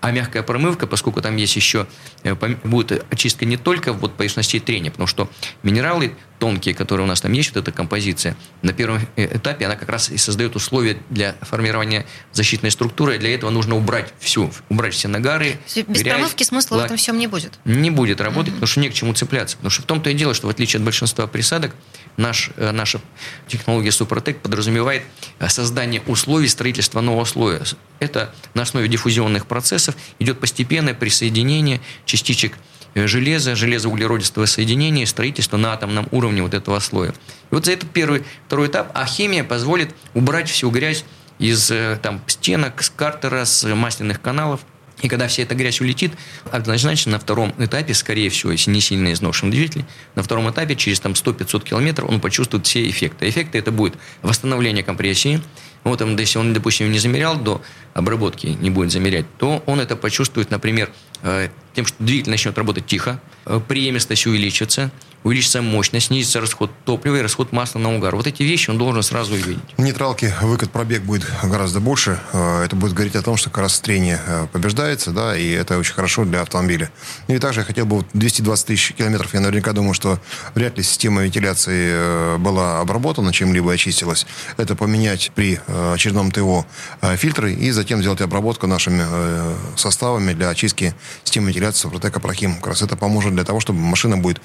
А 0.00 0.10
мягкая 0.12 0.42
промывка, 0.42 0.86
поскольку 0.86 1.20
там 1.20 1.36
есть 1.36 1.56
еще, 1.56 1.86
э, 2.22 2.34
будет 2.64 3.04
очистка 3.10 3.44
не 3.44 3.56
только 3.56 3.92
вот 3.92 4.14
поверхностей 4.16 4.60
трения, 4.60 4.90
потому 4.90 5.06
что 5.06 5.28
минералы 5.62 6.14
тонкие, 6.38 6.74
которые 6.74 7.04
у 7.04 7.08
нас 7.08 7.20
там 7.20 7.32
есть, 7.32 7.54
вот 7.54 7.62
эта 7.62 7.72
композиция, 7.72 8.36
на 8.62 8.72
первом 8.72 9.00
э, 9.16 9.36
этапе 9.36 9.66
она 9.66 9.76
как 9.76 9.88
раз 9.88 10.10
и 10.10 10.16
создает 10.16 10.56
условия 10.56 10.98
для 11.10 11.34
формирования 11.40 12.06
защитной 12.32 12.70
структуры. 12.70 13.16
И 13.16 13.18
для 13.18 13.34
этого 13.34 13.50
нужно 13.50 13.76
убрать 13.76 14.12
всю, 14.20 14.52
убрать 14.68 14.94
все 14.94 15.08
нагары. 15.08 15.58
Без 15.74 16.02
грязь, 16.02 16.14
промывки 16.14 16.42
смысла 16.44 16.76
лак. 16.76 16.84
в 16.84 16.86
этом 16.86 16.96
всем 16.96 17.18
не 17.18 17.26
будет? 17.26 17.58
Не 17.64 17.90
будет 17.90 18.20
работать, 18.20 18.50
mm-hmm. 18.50 18.54
потому 18.54 18.66
что 18.66 18.80
не 18.80 18.90
к 18.90 18.94
чему 18.94 19.14
цепляться. 19.14 19.56
Потому 19.56 19.70
что 19.70 19.82
в 19.82 19.86
том-то 19.86 20.10
и 20.10 20.14
дело, 20.14 20.34
что 20.34 20.46
в 20.46 20.50
отличие 20.50 20.78
от 20.78 20.84
большинства 20.84 21.26
присадок, 21.26 21.74
наш, 22.16 22.50
э, 22.56 22.70
наша 22.70 23.00
технология 23.48 23.90
Супротек 23.90 24.38
подразумевает 24.38 25.02
создание 25.48 26.02
условий 26.06 26.48
строительства 26.48 27.00
нового 27.00 27.24
слоя. 27.24 27.62
Это 28.00 28.34
на 28.54 28.62
основе 28.62 28.88
диффузионных 28.88 29.46
процессов 29.46 29.87
идет 30.18 30.40
постепенное 30.40 30.94
присоединение 30.94 31.80
частичек 32.04 32.58
Э, 32.94 33.06
железа, 33.06 33.54
железоуглеродистого 33.54 34.46
соединения, 34.46 35.06
строительство 35.06 35.56
на 35.56 35.72
атомном 35.72 36.08
уровне 36.10 36.42
вот 36.42 36.54
этого 36.54 36.80
слоя. 36.80 37.10
И 37.10 37.54
вот 37.54 37.66
за 37.66 37.72
этот 37.72 37.90
первый, 37.90 38.24
второй 38.46 38.68
этап, 38.68 38.90
а 38.94 39.06
химия 39.06 39.44
позволит 39.44 39.94
убрать 40.14 40.48
всю 40.48 40.70
грязь 40.70 41.04
из 41.38 41.70
э, 41.70 41.98
там, 42.02 42.20
стенок, 42.26 42.82
с 42.82 42.90
картера, 42.90 43.44
с 43.44 43.72
масляных 43.74 44.20
каналов. 44.20 44.60
И 45.02 45.08
когда 45.08 45.28
вся 45.28 45.44
эта 45.44 45.54
грязь 45.54 45.80
улетит, 45.80 46.12
однозначно 46.50 47.12
на 47.12 47.18
втором 47.20 47.54
этапе, 47.58 47.94
скорее 47.94 48.30
всего, 48.30 48.50
если 48.50 48.72
не 48.72 48.80
сильно 48.80 49.12
изношен 49.12 49.48
двигатель, 49.48 49.84
на 50.16 50.24
втором 50.24 50.50
этапе 50.50 50.74
через 50.74 50.98
там, 50.98 51.12
100-500 51.12 51.62
километров 51.62 52.08
он 52.08 52.20
почувствует 52.20 52.66
все 52.66 52.88
эффекты. 52.90 53.28
Эффекты 53.28 53.58
это 53.58 53.70
будет 53.70 53.94
восстановление 54.22 54.82
компрессии, 54.82 55.40
вот 55.84 56.02
он, 56.02 56.16
если 56.18 56.38
он, 56.38 56.52
допустим, 56.52 56.90
не 56.90 56.98
замерял 56.98 57.38
до 57.38 57.62
обработки, 57.94 58.46
не 58.46 58.70
будет 58.70 58.92
замерять, 58.92 59.26
то 59.38 59.62
он 59.66 59.80
это 59.80 59.96
почувствует, 59.96 60.50
например, 60.50 60.90
э, 61.22 61.48
тем, 61.74 61.86
что 61.86 61.96
двигатель 62.02 62.30
начнет 62.30 62.56
работать 62.58 62.86
тихо, 62.86 63.20
э, 63.46 63.60
преемистость 63.66 64.26
увеличится, 64.26 64.90
увеличится 65.24 65.62
мощность, 65.62 66.06
снизится 66.06 66.40
расход 66.40 66.70
топлива 66.84 67.16
и 67.16 67.22
расход 67.22 67.52
масла 67.52 67.78
на 67.78 67.94
угар. 67.94 68.16
Вот 68.16 68.26
эти 68.26 68.42
вещи 68.42 68.70
он 68.70 68.78
должен 68.78 69.02
сразу 69.02 69.34
увидеть. 69.34 69.58
В 69.76 69.82
нейтралке 69.82 70.34
выкат 70.42 70.70
пробег 70.70 71.02
будет 71.02 71.26
гораздо 71.42 71.80
больше. 71.80 72.18
Э, 72.32 72.62
это 72.64 72.76
будет 72.76 72.94
говорить 72.94 73.16
о 73.16 73.22
том, 73.22 73.36
что 73.36 73.50
как 73.50 73.58
раз 73.58 73.78
трение 73.80 74.20
побеждается, 74.52 75.10
да, 75.10 75.36
и 75.36 75.50
это 75.50 75.78
очень 75.78 75.94
хорошо 75.94 76.24
для 76.24 76.42
автомобиля. 76.42 76.90
И 77.28 77.38
также 77.38 77.60
я 77.60 77.66
хотел 77.66 77.86
бы 77.86 78.04
220 78.14 78.66
тысяч 78.66 78.94
километров, 78.94 79.34
я 79.34 79.40
наверняка 79.40 79.72
думаю, 79.72 79.94
что 79.94 80.18
вряд 80.54 80.76
ли 80.76 80.82
система 80.82 81.22
вентиляции 81.22 82.36
была 82.38 82.80
обработана 82.80 83.32
чем-либо 83.32 83.72
очистилась. 83.72 84.26
Это 84.56 84.74
поменять 84.74 85.30
при 85.34 85.60
Э, 85.68 85.92
очередном 85.94 86.30
ТО 86.30 86.64
э, 87.02 87.16
фильтры 87.16 87.52
и 87.52 87.70
затем 87.70 88.00
сделать 88.00 88.20
обработку 88.20 88.66
нашими 88.66 89.04
э, 89.06 89.54
составами 89.76 90.32
для 90.32 90.48
очистки 90.48 90.94
системы 91.24 91.48
вентиляции 91.48 91.82
Супротека 91.82 92.20
Прохим. 92.20 92.56
Как 92.56 92.68
раз 92.68 92.82
это 92.82 92.96
поможет 92.96 93.34
для 93.34 93.44
того, 93.44 93.60
чтобы 93.60 93.80
машина 93.80 94.16
будет 94.16 94.40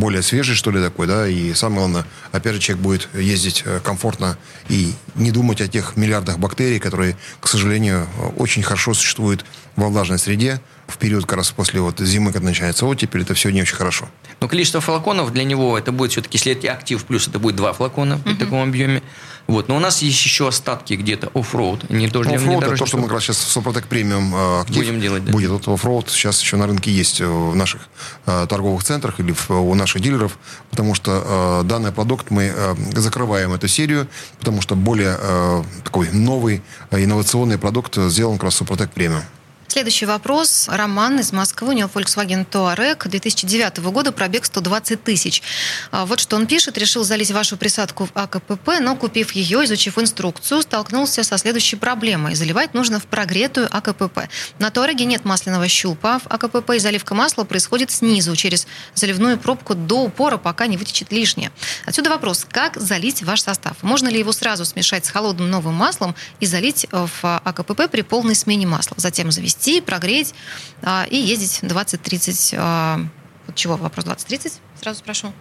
более 0.00 0.22
свежей, 0.22 0.56
что 0.56 0.70
ли, 0.70 0.82
такой, 0.82 1.06
да, 1.06 1.28
и 1.28 1.54
самое 1.54 1.80
главное, 1.80 2.06
опять 2.32 2.54
же, 2.54 2.60
человек 2.60 2.82
будет 2.82 3.08
ездить 3.14 3.64
комфортно 3.84 4.36
и 4.68 4.92
не 5.14 5.30
думать 5.30 5.60
о 5.60 5.68
тех 5.68 5.96
миллиардах 5.96 6.38
бактерий, 6.38 6.80
которые, 6.80 7.16
к 7.40 7.46
сожалению, 7.46 8.08
очень 8.36 8.62
хорошо 8.62 8.94
существуют 8.94 9.44
во 9.76 9.88
влажной 9.88 10.18
среде, 10.18 10.60
в 10.88 10.98
период 10.98 11.24
как 11.24 11.38
раз 11.38 11.50
после 11.52 11.80
вот 11.80 12.00
зимы, 12.00 12.32
когда 12.32 12.48
начинается 12.48 12.84
оттепель, 12.84 13.22
это 13.22 13.34
все 13.34 13.50
не 13.50 13.62
очень 13.62 13.76
хорошо. 13.76 14.08
Но 14.40 14.48
количество 14.48 14.80
флаконов 14.80 15.32
для 15.32 15.44
него 15.44 15.78
это 15.78 15.92
будет 15.92 16.12
все-таки, 16.12 16.36
если 16.36 16.52
это 16.52 16.72
актив 16.72 17.04
плюс, 17.04 17.28
это 17.28 17.38
будет 17.38 17.56
два 17.56 17.72
флакона 17.72 18.14
uh-huh. 18.14 18.34
в 18.34 18.38
таком 18.38 18.62
объеме. 18.62 19.02
Вот. 19.50 19.68
Но 19.68 19.76
у 19.76 19.80
нас 19.80 20.00
есть 20.02 20.24
еще 20.24 20.48
остатки 20.48 20.94
где-то 20.94 21.30
Off-Road. 21.34 21.90
Не 21.90 22.08
тоже 22.08 22.30
Off-Road 22.30 22.62
это 22.62 22.76
то, 22.76 22.86
что 22.86 22.98
мы 22.98 23.04
как 23.04 23.14
раз 23.14 23.24
сейчас 23.24 23.38
в 23.38 23.50
Супротек 23.50 23.86
премиум 23.86 24.34
э, 24.34 24.60
актив 24.60 24.76
будем 24.76 25.00
делать. 25.00 25.24
Да. 25.24 25.32
Будет. 25.32 25.50
Вот 25.50 25.66
Off-Road 25.66 26.08
сейчас 26.08 26.40
еще 26.40 26.56
на 26.56 26.66
рынке 26.66 26.92
есть 26.92 27.20
в 27.20 27.54
наших 27.56 27.88
э, 28.26 28.46
торговых 28.48 28.84
центрах 28.84 29.18
или 29.18 29.32
в, 29.32 29.50
у 29.50 29.74
наших 29.74 30.02
дилеров, 30.02 30.38
потому 30.70 30.94
что 30.94 31.62
э, 31.62 31.66
данный 31.66 31.90
продукт 31.90 32.30
мы 32.30 32.52
э, 32.54 32.74
закрываем 32.94 33.52
эту 33.52 33.66
серию, 33.66 34.06
потому 34.38 34.60
что 34.60 34.76
более 34.76 35.16
э, 35.18 35.64
такой 35.82 36.10
новый 36.12 36.62
э, 36.90 37.02
инновационный 37.02 37.58
продукт 37.58 37.96
сделан 37.96 38.36
как 38.36 38.44
раз 38.44 38.54
в 38.54 38.58
Супротек 38.58 38.92
премиум. 38.92 39.22
Следующий 39.70 40.04
вопрос. 40.04 40.66
Роман 40.68 41.20
из 41.20 41.30
Москвы. 41.30 41.68
У 41.68 41.72
него 41.72 41.88
Volkswagen 41.94 42.44
Touareg 42.44 43.08
2009 43.08 43.78
года, 43.92 44.10
пробег 44.10 44.44
120 44.44 45.04
тысяч. 45.04 45.44
А, 45.92 46.06
вот 46.06 46.18
что 46.18 46.34
он 46.34 46.48
пишет. 46.48 46.76
Решил 46.76 47.04
залезть 47.04 47.30
в 47.30 47.34
вашу 47.34 47.56
присадку 47.56 48.06
в 48.06 48.10
АКПП, 48.14 48.80
но 48.80 48.96
купив 48.96 49.30
ее, 49.30 49.64
изучив 49.64 49.96
инструкцию, 49.96 50.62
столкнулся 50.62 51.22
со 51.22 51.38
следующей 51.38 51.76
проблемой. 51.76 52.34
Заливать 52.34 52.74
нужно 52.74 52.98
в 52.98 53.04
прогретую 53.04 53.68
АКПП. 53.70 54.28
На 54.58 54.70
Touareg 54.70 55.04
нет 55.04 55.24
масляного 55.24 55.68
щупа 55.68 56.18
в 56.18 56.26
АКПП, 56.26 56.70
и 56.70 56.80
заливка 56.80 57.14
масла 57.14 57.44
происходит 57.44 57.92
снизу, 57.92 58.34
через 58.34 58.66
заливную 58.96 59.38
пробку 59.38 59.76
до 59.76 60.00
упора, 60.00 60.36
пока 60.36 60.66
не 60.66 60.78
вытечет 60.78 61.12
лишнее. 61.12 61.52
Отсюда 61.86 62.10
вопрос. 62.10 62.44
Как 62.50 62.76
залить 62.76 63.22
ваш 63.22 63.42
состав? 63.42 63.76
Можно 63.82 64.08
ли 64.08 64.18
его 64.18 64.32
сразу 64.32 64.64
смешать 64.64 65.06
с 65.06 65.10
холодным 65.10 65.48
новым 65.48 65.74
маслом 65.74 66.16
и 66.40 66.46
залить 66.46 66.88
в 66.90 67.38
АКПП 67.44 67.88
при 67.88 68.02
полной 68.02 68.34
смене 68.34 68.66
масла? 68.66 68.94
Затем 68.96 69.30
завести 69.30 69.59
завести, 69.60 69.80
прогреть 69.80 70.34
а, 70.82 71.06
и 71.10 71.16
ездить 71.16 71.60
20-30... 71.62 72.54
А, 72.56 73.00
вот 73.46 73.56
чего 73.56 73.76
вопрос 73.76 74.04
20-30? 74.06 74.52
Сразу 74.80 74.98
спрошу. 74.98 75.32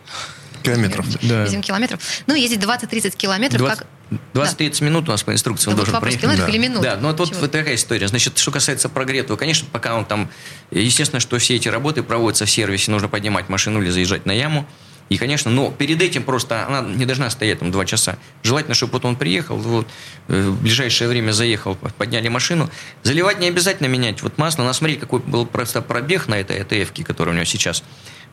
Километров. 0.64 1.06
Да. 1.24 1.46
Видимо, 1.46 1.64
километров. 1.64 2.02
Ну, 2.28 2.36
ездить 2.36 2.60
20-30 2.60 3.16
километров. 3.16 3.60
20... 3.60 3.80
Как... 3.80 3.88
20-30 4.34 4.80
да. 4.80 4.86
минут 4.86 5.08
у 5.08 5.12
нас 5.12 5.24
по 5.24 5.32
инструкции 5.32 5.70
он 5.70 5.76
да, 5.76 5.84
должен 5.84 6.02
проехать. 6.02 6.38
Да. 6.38 6.48
или 6.48 6.58
минут? 6.58 6.82
Да, 6.82 6.98
ну 6.98 7.14
вот, 7.14 7.36
вот 7.36 7.52
такая 7.52 7.76
история. 7.76 8.08
Значит, 8.08 8.38
что 8.38 8.52
касается 8.52 8.90
прогретого, 8.90 9.38
конечно, 9.38 9.68
пока 9.72 9.96
он 9.96 10.06
там... 10.06 10.30
Естественно, 10.72 11.20
что 11.20 11.38
все 11.38 11.56
эти 11.56 11.68
работы 11.68 12.02
проводятся 12.04 12.46
в 12.46 12.52
сервисе, 12.52 12.92
нужно 12.92 13.08
поднимать 13.08 13.50
машину 13.50 13.82
или 13.82 13.90
заезжать 13.90 14.26
на 14.26 14.32
яму. 14.32 14.68
И, 15.10 15.18
конечно, 15.18 15.50
но 15.50 15.72
перед 15.72 16.02
этим 16.02 16.24
просто 16.24 16.66
она 16.68 16.82
не 16.82 17.06
должна 17.06 17.30
стоять 17.30 17.60
там 17.60 17.72
два 17.72 17.86
часа. 17.86 18.18
Желательно, 18.44 18.76
чтобы 18.76 18.94
вот 18.94 19.06
он 19.06 19.16
приехал, 19.16 19.58
вот, 19.58 19.88
э, 20.28 20.50
в 20.50 20.62
ближайшее 20.62 21.08
время 21.08 21.32
заехал, 21.32 21.76
подняли 21.76 22.28
машину. 22.28 22.70
Заливать 23.04 23.40
не 23.40 23.48
обязательно 23.48 23.88
менять 23.88 24.22
вот 24.22 24.38
масло. 24.38 24.64
Надо 24.64 24.74
смотреть, 24.74 25.00
какой 25.00 25.20
был 25.20 25.46
просто 25.46 25.82
пробег 25.82 26.28
на 26.28 26.36
этой 26.36 26.62
ЭТФ, 26.62 26.94
который 27.04 27.32
у 27.32 27.34
него 27.34 27.46
сейчас 27.46 27.84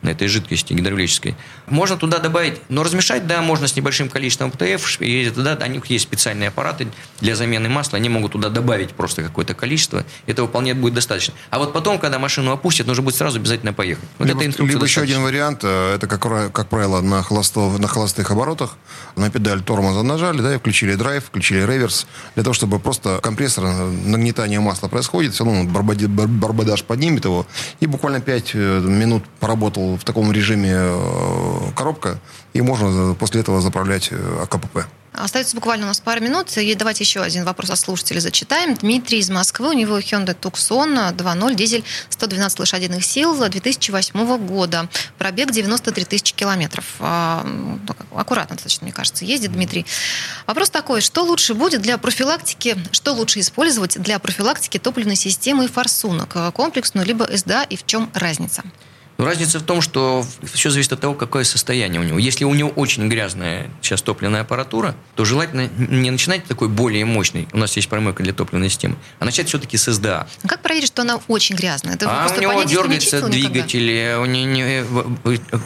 на 0.01 0.09
этой 0.09 0.27
жидкости 0.27 0.73
гидравлической. 0.73 1.35
Можно 1.67 1.97
туда 1.97 2.19
добавить, 2.19 2.61
но 2.69 2.83
размешать, 2.83 3.27
да, 3.27 3.41
можно 3.41 3.67
с 3.67 3.75
небольшим 3.75 4.09
количеством 4.09 4.51
ПТФ, 4.51 5.01
и 5.01 5.29
туда, 5.29 5.57
у 5.59 5.69
них 5.69 5.85
есть 5.87 6.03
специальные 6.03 6.49
аппараты 6.49 6.87
для 7.19 7.35
замены 7.35 7.69
масла, 7.69 7.97
они 7.97 8.09
могут 8.09 8.33
туда 8.33 8.49
добавить 8.49 8.91
просто 8.91 9.23
какое-то 9.23 9.53
количество, 9.53 10.05
этого 10.25 10.47
вполне 10.47 10.73
будет 10.73 10.93
достаточно. 10.93 11.33
А 11.49 11.59
вот 11.59 11.73
потом, 11.73 11.99
когда 11.99 12.19
машину 12.19 12.51
опустят, 12.51 12.87
нужно 12.87 13.03
будет 13.03 13.15
сразу 13.15 13.39
обязательно 13.39 13.73
поехать. 13.73 14.05
Вот 14.19 14.27
либо, 14.27 14.43
это 14.43 14.63
либо 14.63 14.85
еще 14.85 15.01
один 15.01 15.21
вариант, 15.21 15.61
э, 15.63 15.95
это, 15.95 16.07
как, 16.07 16.21
как 16.51 16.67
правило, 16.69 17.01
на, 17.01 17.23
холосто, 17.23 17.77
на 17.77 17.87
холостых 17.87 18.29
оборотах, 18.31 18.77
на 19.15 19.29
педаль 19.29 19.61
тормоза 19.61 20.03
нажали, 20.03 20.41
да, 20.41 20.55
и 20.55 20.57
включили 20.57 20.95
драйв, 20.95 21.25
включили 21.25 21.65
реверс, 21.65 22.07
для 22.35 22.43
того, 22.43 22.53
чтобы 22.53 22.79
просто 22.79 23.19
компрессор, 23.21 23.65
нагнетание 23.65 24.59
масла 24.59 24.87
происходит, 24.87 25.33
все 25.33 25.43
равно 25.43 25.63
барбадаж 25.65 26.83
поднимет 26.83 27.25
его, 27.25 27.45
и 27.79 27.87
буквально 27.87 28.21
5 28.21 28.51
э, 28.53 28.79
минут 28.81 29.23
поработал 29.39 29.86
в 29.95 30.03
таком 30.03 30.31
режиме 30.31 30.73
э, 30.73 31.71
коробка, 31.75 32.19
и 32.53 32.61
можно 32.61 33.13
после 33.13 33.41
этого 33.41 33.61
заправлять 33.61 34.09
э, 34.11 34.43
АКПП. 34.43 34.87
Остается 35.17 35.55
буквально 35.55 35.85
у 35.85 35.87
нас 35.87 35.99
пару 35.99 36.21
минут. 36.21 36.55
И 36.57 36.75
давайте 36.75 37.03
еще 37.03 37.21
один 37.21 37.43
вопрос 37.43 37.71
от 37.71 37.79
слушателей 37.79 38.21
зачитаем. 38.21 38.75
Дмитрий 38.75 39.17
из 39.17 39.29
Москвы. 39.31 39.69
У 39.69 39.73
него 39.73 39.97
Hyundai 39.97 40.37
Tucson 40.39 41.15
2.0, 41.15 41.55
дизель 41.55 41.83
112 42.09 42.59
лошадиных 42.59 43.03
сил 43.03 43.35
2008 43.35 44.37
года. 44.45 44.87
Пробег 45.17 45.49
93 45.51 46.05
тысячи 46.05 46.35
километров. 46.35 46.85
А, 46.99 47.43
аккуратно 48.15 48.55
достаточно, 48.55 48.85
мне 48.85 48.93
кажется, 48.93 49.25
ездит 49.25 49.53
Дмитрий. 49.53 49.87
Вопрос 50.45 50.69
такой. 50.69 51.01
Что 51.01 51.23
лучше 51.23 51.55
будет 51.55 51.81
для 51.81 51.97
профилактики, 51.97 52.77
что 52.91 53.13
лучше 53.13 53.39
использовать 53.39 53.99
для 53.99 54.19
профилактики 54.19 54.77
топливной 54.77 55.15
системы 55.15 55.65
и 55.65 55.67
форсунок? 55.67 56.53
Комплексную 56.53 57.07
либо 57.07 57.27
СДА 57.35 57.63
и 57.63 57.75
в 57.75 57.87
чем 57.87 58.11
разница? 58.13 58.63
Но 59.17 59.25
разница 59.25 59.59
в 59.59 59.63
том, 59.63 59.81
что 59.81 60.25
все 60.43 60.69
зависит 60.69 60.93
от 60.93 60.99
того, 60.99 61.13
какое 61.13 61.43
состояние 61.43 61.99
у 61.99 62.03
него. 62.03 62.19
Если 62.19 62.43
у 62.43 62.53
него 62.53 62.69
очень 62.69 63.07
грязная 63.09 63.69
сейчас 63.81 64.01
топливная 64.01 64.41
аппаратура, 64.41 64.95
то 65.15 65.25
желательно 65.25 65.69
не 65.77 66.11
начинать 66.11 66.45
такой 66.45 66.69
более 66.69 67.05
мощный, 67.05 67.47
у 67.53 67.57
нас 67.57 67.75
есть 67.75 67.89
промывка 67.89 68.23
для 68.23 68.33
топливной 68.33 68.69
системы, 68.69 68.95
а 69.19 69.25
начать 69.25 69.47
все-таки 69.47 69.77
с 69.77 69.91
СДА. 69.91 70.27
А 70.43 70.47
как 70.47 70.61
проверить, 70.61 70.87
что 70.87 71.01
она 71.01 71.19
очень 71.27 71.55
грязная? 71.55 71.95
Это 71.95 72.07
а 72.09 72.31
у 72.31 72.39
него 72.39 72.63
дергается 72.63 73.27
двигатель, 73.27 74.17
у 74.19 74.25
него 74.25 75.17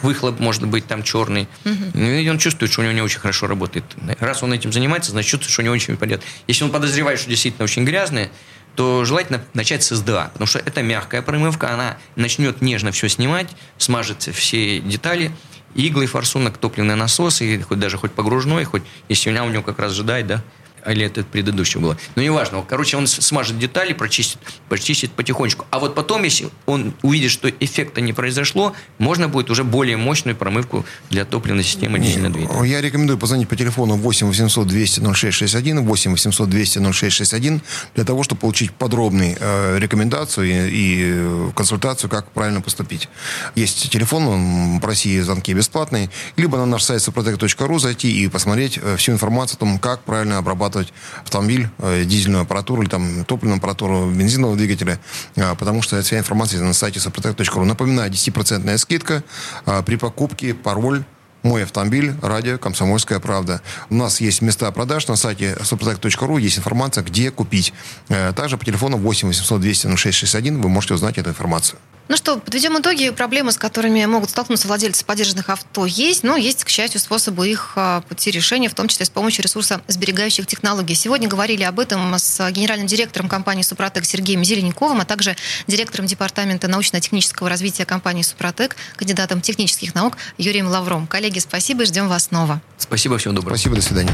выхлоп 0.01 0.39
может 0.39 0.65
быть 0.67 0.87
там 0.87 1.03
черный. 1.03 1.47
Угу. 1.65 1.99
И 1.99 2.29
он 2.29 2.37
чувствует, 2.37 2.71
что 2.71 2.81
у 2.81 2.83
него 2.83 2.93
не 2.93 3.01
очень 3.01 3.19
хорошо 3.19 3.47
работает. 3.47 3.85
Раз 4.19 4.43
он 4.43 4.53
этим 4.53 4.71
занимается, 4.71 5.11
значит, 5.11 5.29
чувствует, 5.31 5.51
что 5.51 5.61
у 5.61 5.65
него 5.65 5.73
очень 5.73 5.97
порядок. 5.97 6.25
Если 6.47 6.63
он 6.63 6.71
подозревает, 6.71 7.19
что 7.19 7.29
действительно 7.29 7.65
очень 7.65 7.83
грязная, 7.83 8.31
то 8.75 9.05
желательно 9.05 9.43
начать 9.53 9.83
с 9.83 9.95
СДА, 9.95 10.29
потому 10.33 10.47
что 10.47 10.59
это 10.59 10.81
мягкая 10.81 11.21
промывка, 11.21 11.73
она 11.73 11.97
начнет 12.15 12.61
нежно 12.61 12.91
все 12.91 13.09
снимать, 13.09 13.49
смажет 13.77 14.23
все 14.23 14.79
детали, 14.79 15.31
иглы, 15.75 16.05
форсунок, 16.05 16.57
топливный 16.57 16.95
насос, 16.95 17.41
и 17.41 17.61
хоть 17.61 17.79
даже 17.79 17.97
хоть 17.97 18.11
погружной, 18.11 18.63
хоть 18.63 18.83
если 19.09 19.29
у 19.37 19.49
него 19.49 19.63
как 19.63 19.79
раз 19.79 19.93
ждать, 19.93 20.27
да, 20.27 20.43
или 20.87 21.05
это 21.05 21.23
предыдущее 21.23 21.81
было. 21.81 21.97
Но 22.15 22.21
неважно. 22.21 22.63
Короче, 22.67 22.97
он 22.97 23.07
смажет 23.07 23.57
детали, 23.59 23.93
прочистит, 23.93 24.39
прочистит 24.69 25.11
потихонечку. 25.11 25.65
А 25.69 25.79
вот 25.79 25.95
потом, 25.95 26.23
если 26.23 26.49
он 26.65 26.93
увидит, 27.01 27.31
что 27.31 27.49
эффекта 27.49 28.01
не 28.01 28.13
произошло, 28.13 28.73
можно 28.97 29.27
будет 29.27 29.49
уже 29.49 29.63
более 29.63 29.97
мощную 29.97 30.35
промывку 30.35 30.85
для 31.09 31.25
топливной 31.25 31.63
системы 31.63 31.99
дизельного 31.99 32.33
двигателя. 32.33 32.63
Я 32.63 32.81
рекомендую 32.81 33.17
позвонить 33.17 33.47
по 33.47 33.55
телефону 33.55 33.95
8 33.95 34.27
800 34.27 34.67
200 34.67 35.13
0661, 35.13 35.85
8 35.85 36.11
800 36.11 36.49
200 36.49 36.79
0661, 36.93 37.61
для 37.95 38.03
того, 38.03 38.23
чтобы 38.23 38.41
получить 38.41 38.71
подробную 38.71 39.37
э, 39.39 39.79
рекомендацию 39.79 40.47
и, 40.47 40.69
и 40.69 41.01
э, 41.03 41.51
консультацию, 41.55 42.09
как 42.09 42.31
правильно 42.31 42.61
поступить. 42.61 43.09
Есть 43.55 43.89
телефон, 43.91 44.27
он 44.27 44.79
в 44.79 44.85
России 44.85 45.19
звонки 45.19 45.53
бесплатные, 45.53 46.09
либо 46.37 46.57
на 46.57 46.65
наш 46.65 46.83
сайт 46.83 47.01
suprotec.ru 47.01 47.79
зайти 47.79 48.11
и 48.11 48.27
посмотреть 48.27 48.79
э, 48.81 48.95
всю 48.97 49.11
информацию 49.11 49.57
о 49.57 49.59
том, 49.59 49.79
как 49.79 50.01
правильно 50.03 50.37
обрабатывать 50.37 50.70
обрабатывать 50.71 50.93
автомобиль, 51.23 51.69
э, 51.79 52.03
дизельную 52.05 52.43
аппаратуру 52.43 52.81
или 52.81 52.89
там 52.89 53.25
топливную 53.25 53.57
аппаратуру 53.57 54.09
бензинового 54.09 54.57
двигателя, 54.57 54.99
э, 55.35 55.55
потому 55.55 55.81
что 55.81 56.01
вся 56.01 56.17
информация 56.17 56.61
на 56.61 56.73
сайте 56.73 56.99
сопротек.ру. 56.99 57.65
Напоминаю, 57.65 58.09
10% 58.09 58.77
скидка 58.77 59.23
э, 59.65 59.83
при 59.85 59.97
покупке 59.97 60.53
пароль 60.53 61.03
мой 61.43 61.63
автомобиль, 61.63 62.13
радио 62.21 62.57
«Комсомольская 62.57 63.19
правда». 63.19 63.61
У 63.89 63.95
нас 63.95 64.21
есть 64.21 64.41
места 64.41 64.71
продаж 64.71 65.07
на 65.07 65.15
сайте 65.15 65.57
suprotec.ru, 65.61 66.39
есть 66.39 66.57
информация, 66.57 67.03
где 67.03 67.31
купить. 67.31 67.73
Также 68.07 68.57
по 68.57 68.65
телефону 68.65 68.97
8 68.97 69.27
800 69.27 69.61
200 69.61 69.87
0661 69.95 70.61
вы 70.61 70.69
можете 70.69 70.93
узнать 70.93 71.17
эту 71.17 71.29
информацию. 71.29 71.79
Ну 72.11 72.17
что, 72.17 72.37
подведем 72.37 72.77
итоги. 72.77 73.09
Проблемы, 73.11 73.53
с 73.53 73.57
которыми 73.57 74.03
могут 74.03 74.31
столкнуться 74.31 74.67
владельцы 74.67 75.05
поддержанных 75.05 75.49
авто, 75.49 75.85
есть, 75.85 76.23
но 76.23 76.35
есть, 76.35 76.65
к 76.65 76.67
счастью, 76.67 76.99
способы 76.99 77.47
их 77.47 77.71
а, 77.77 78.01
пути 78.01 78.31
решения, 78.31 78.67
в 78.67 78.73
том 78.73 78.89
числе 78.89 79.05
с 79.05 79.09
помощью 79.09 79.43
ресурса 79.43 79.81
сберегающих 79.87 80.45
технологий. 80.45 80.93
Сегодня 80.93 81.29
говорили 81.29 81.63
об 81.63 81.79
этом 81.79 82.13
с 82.19 82.51
генеральным 82.51 82.85
директором 82.85 83.29
компании 83.29 83.61
«Супротек» 83.61 84.03
Сергеем 84.03 84.43
Зеленяковым, 84.43 84.99
а 84.99 85.05
также 85.05 85.37
директором 85.67 86.05
департамента 86.05 86.67
научно-технического 86.67 87.47
развития 87.47 87.85
компании 87.85 88.23
«Супротек», 88.23 88.75
кандидатом 88.97 89.39
технических 89.39 89.95
наук 89.95 90.17
Юрием 90.37 90.67
Лавром. 90.67 91.07
Коллеги, 91.07 91.30
спасибо 91.39 91.83
и 91.83 91.85
ждем 91.85 92.07
вас 92.07 92.25
снова. 92.25 92.61
Спасибо, 92.77 93.17
всего 93.17 93.33
доброго. 93.33 93.55
Спасибо, 93.55 93.75
до 93.75 93.81
свидания. 93.81 94.11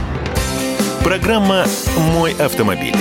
Программа 1.03 1.65
«Мой 1.97 2.34
автомобиль». 2.34 2.95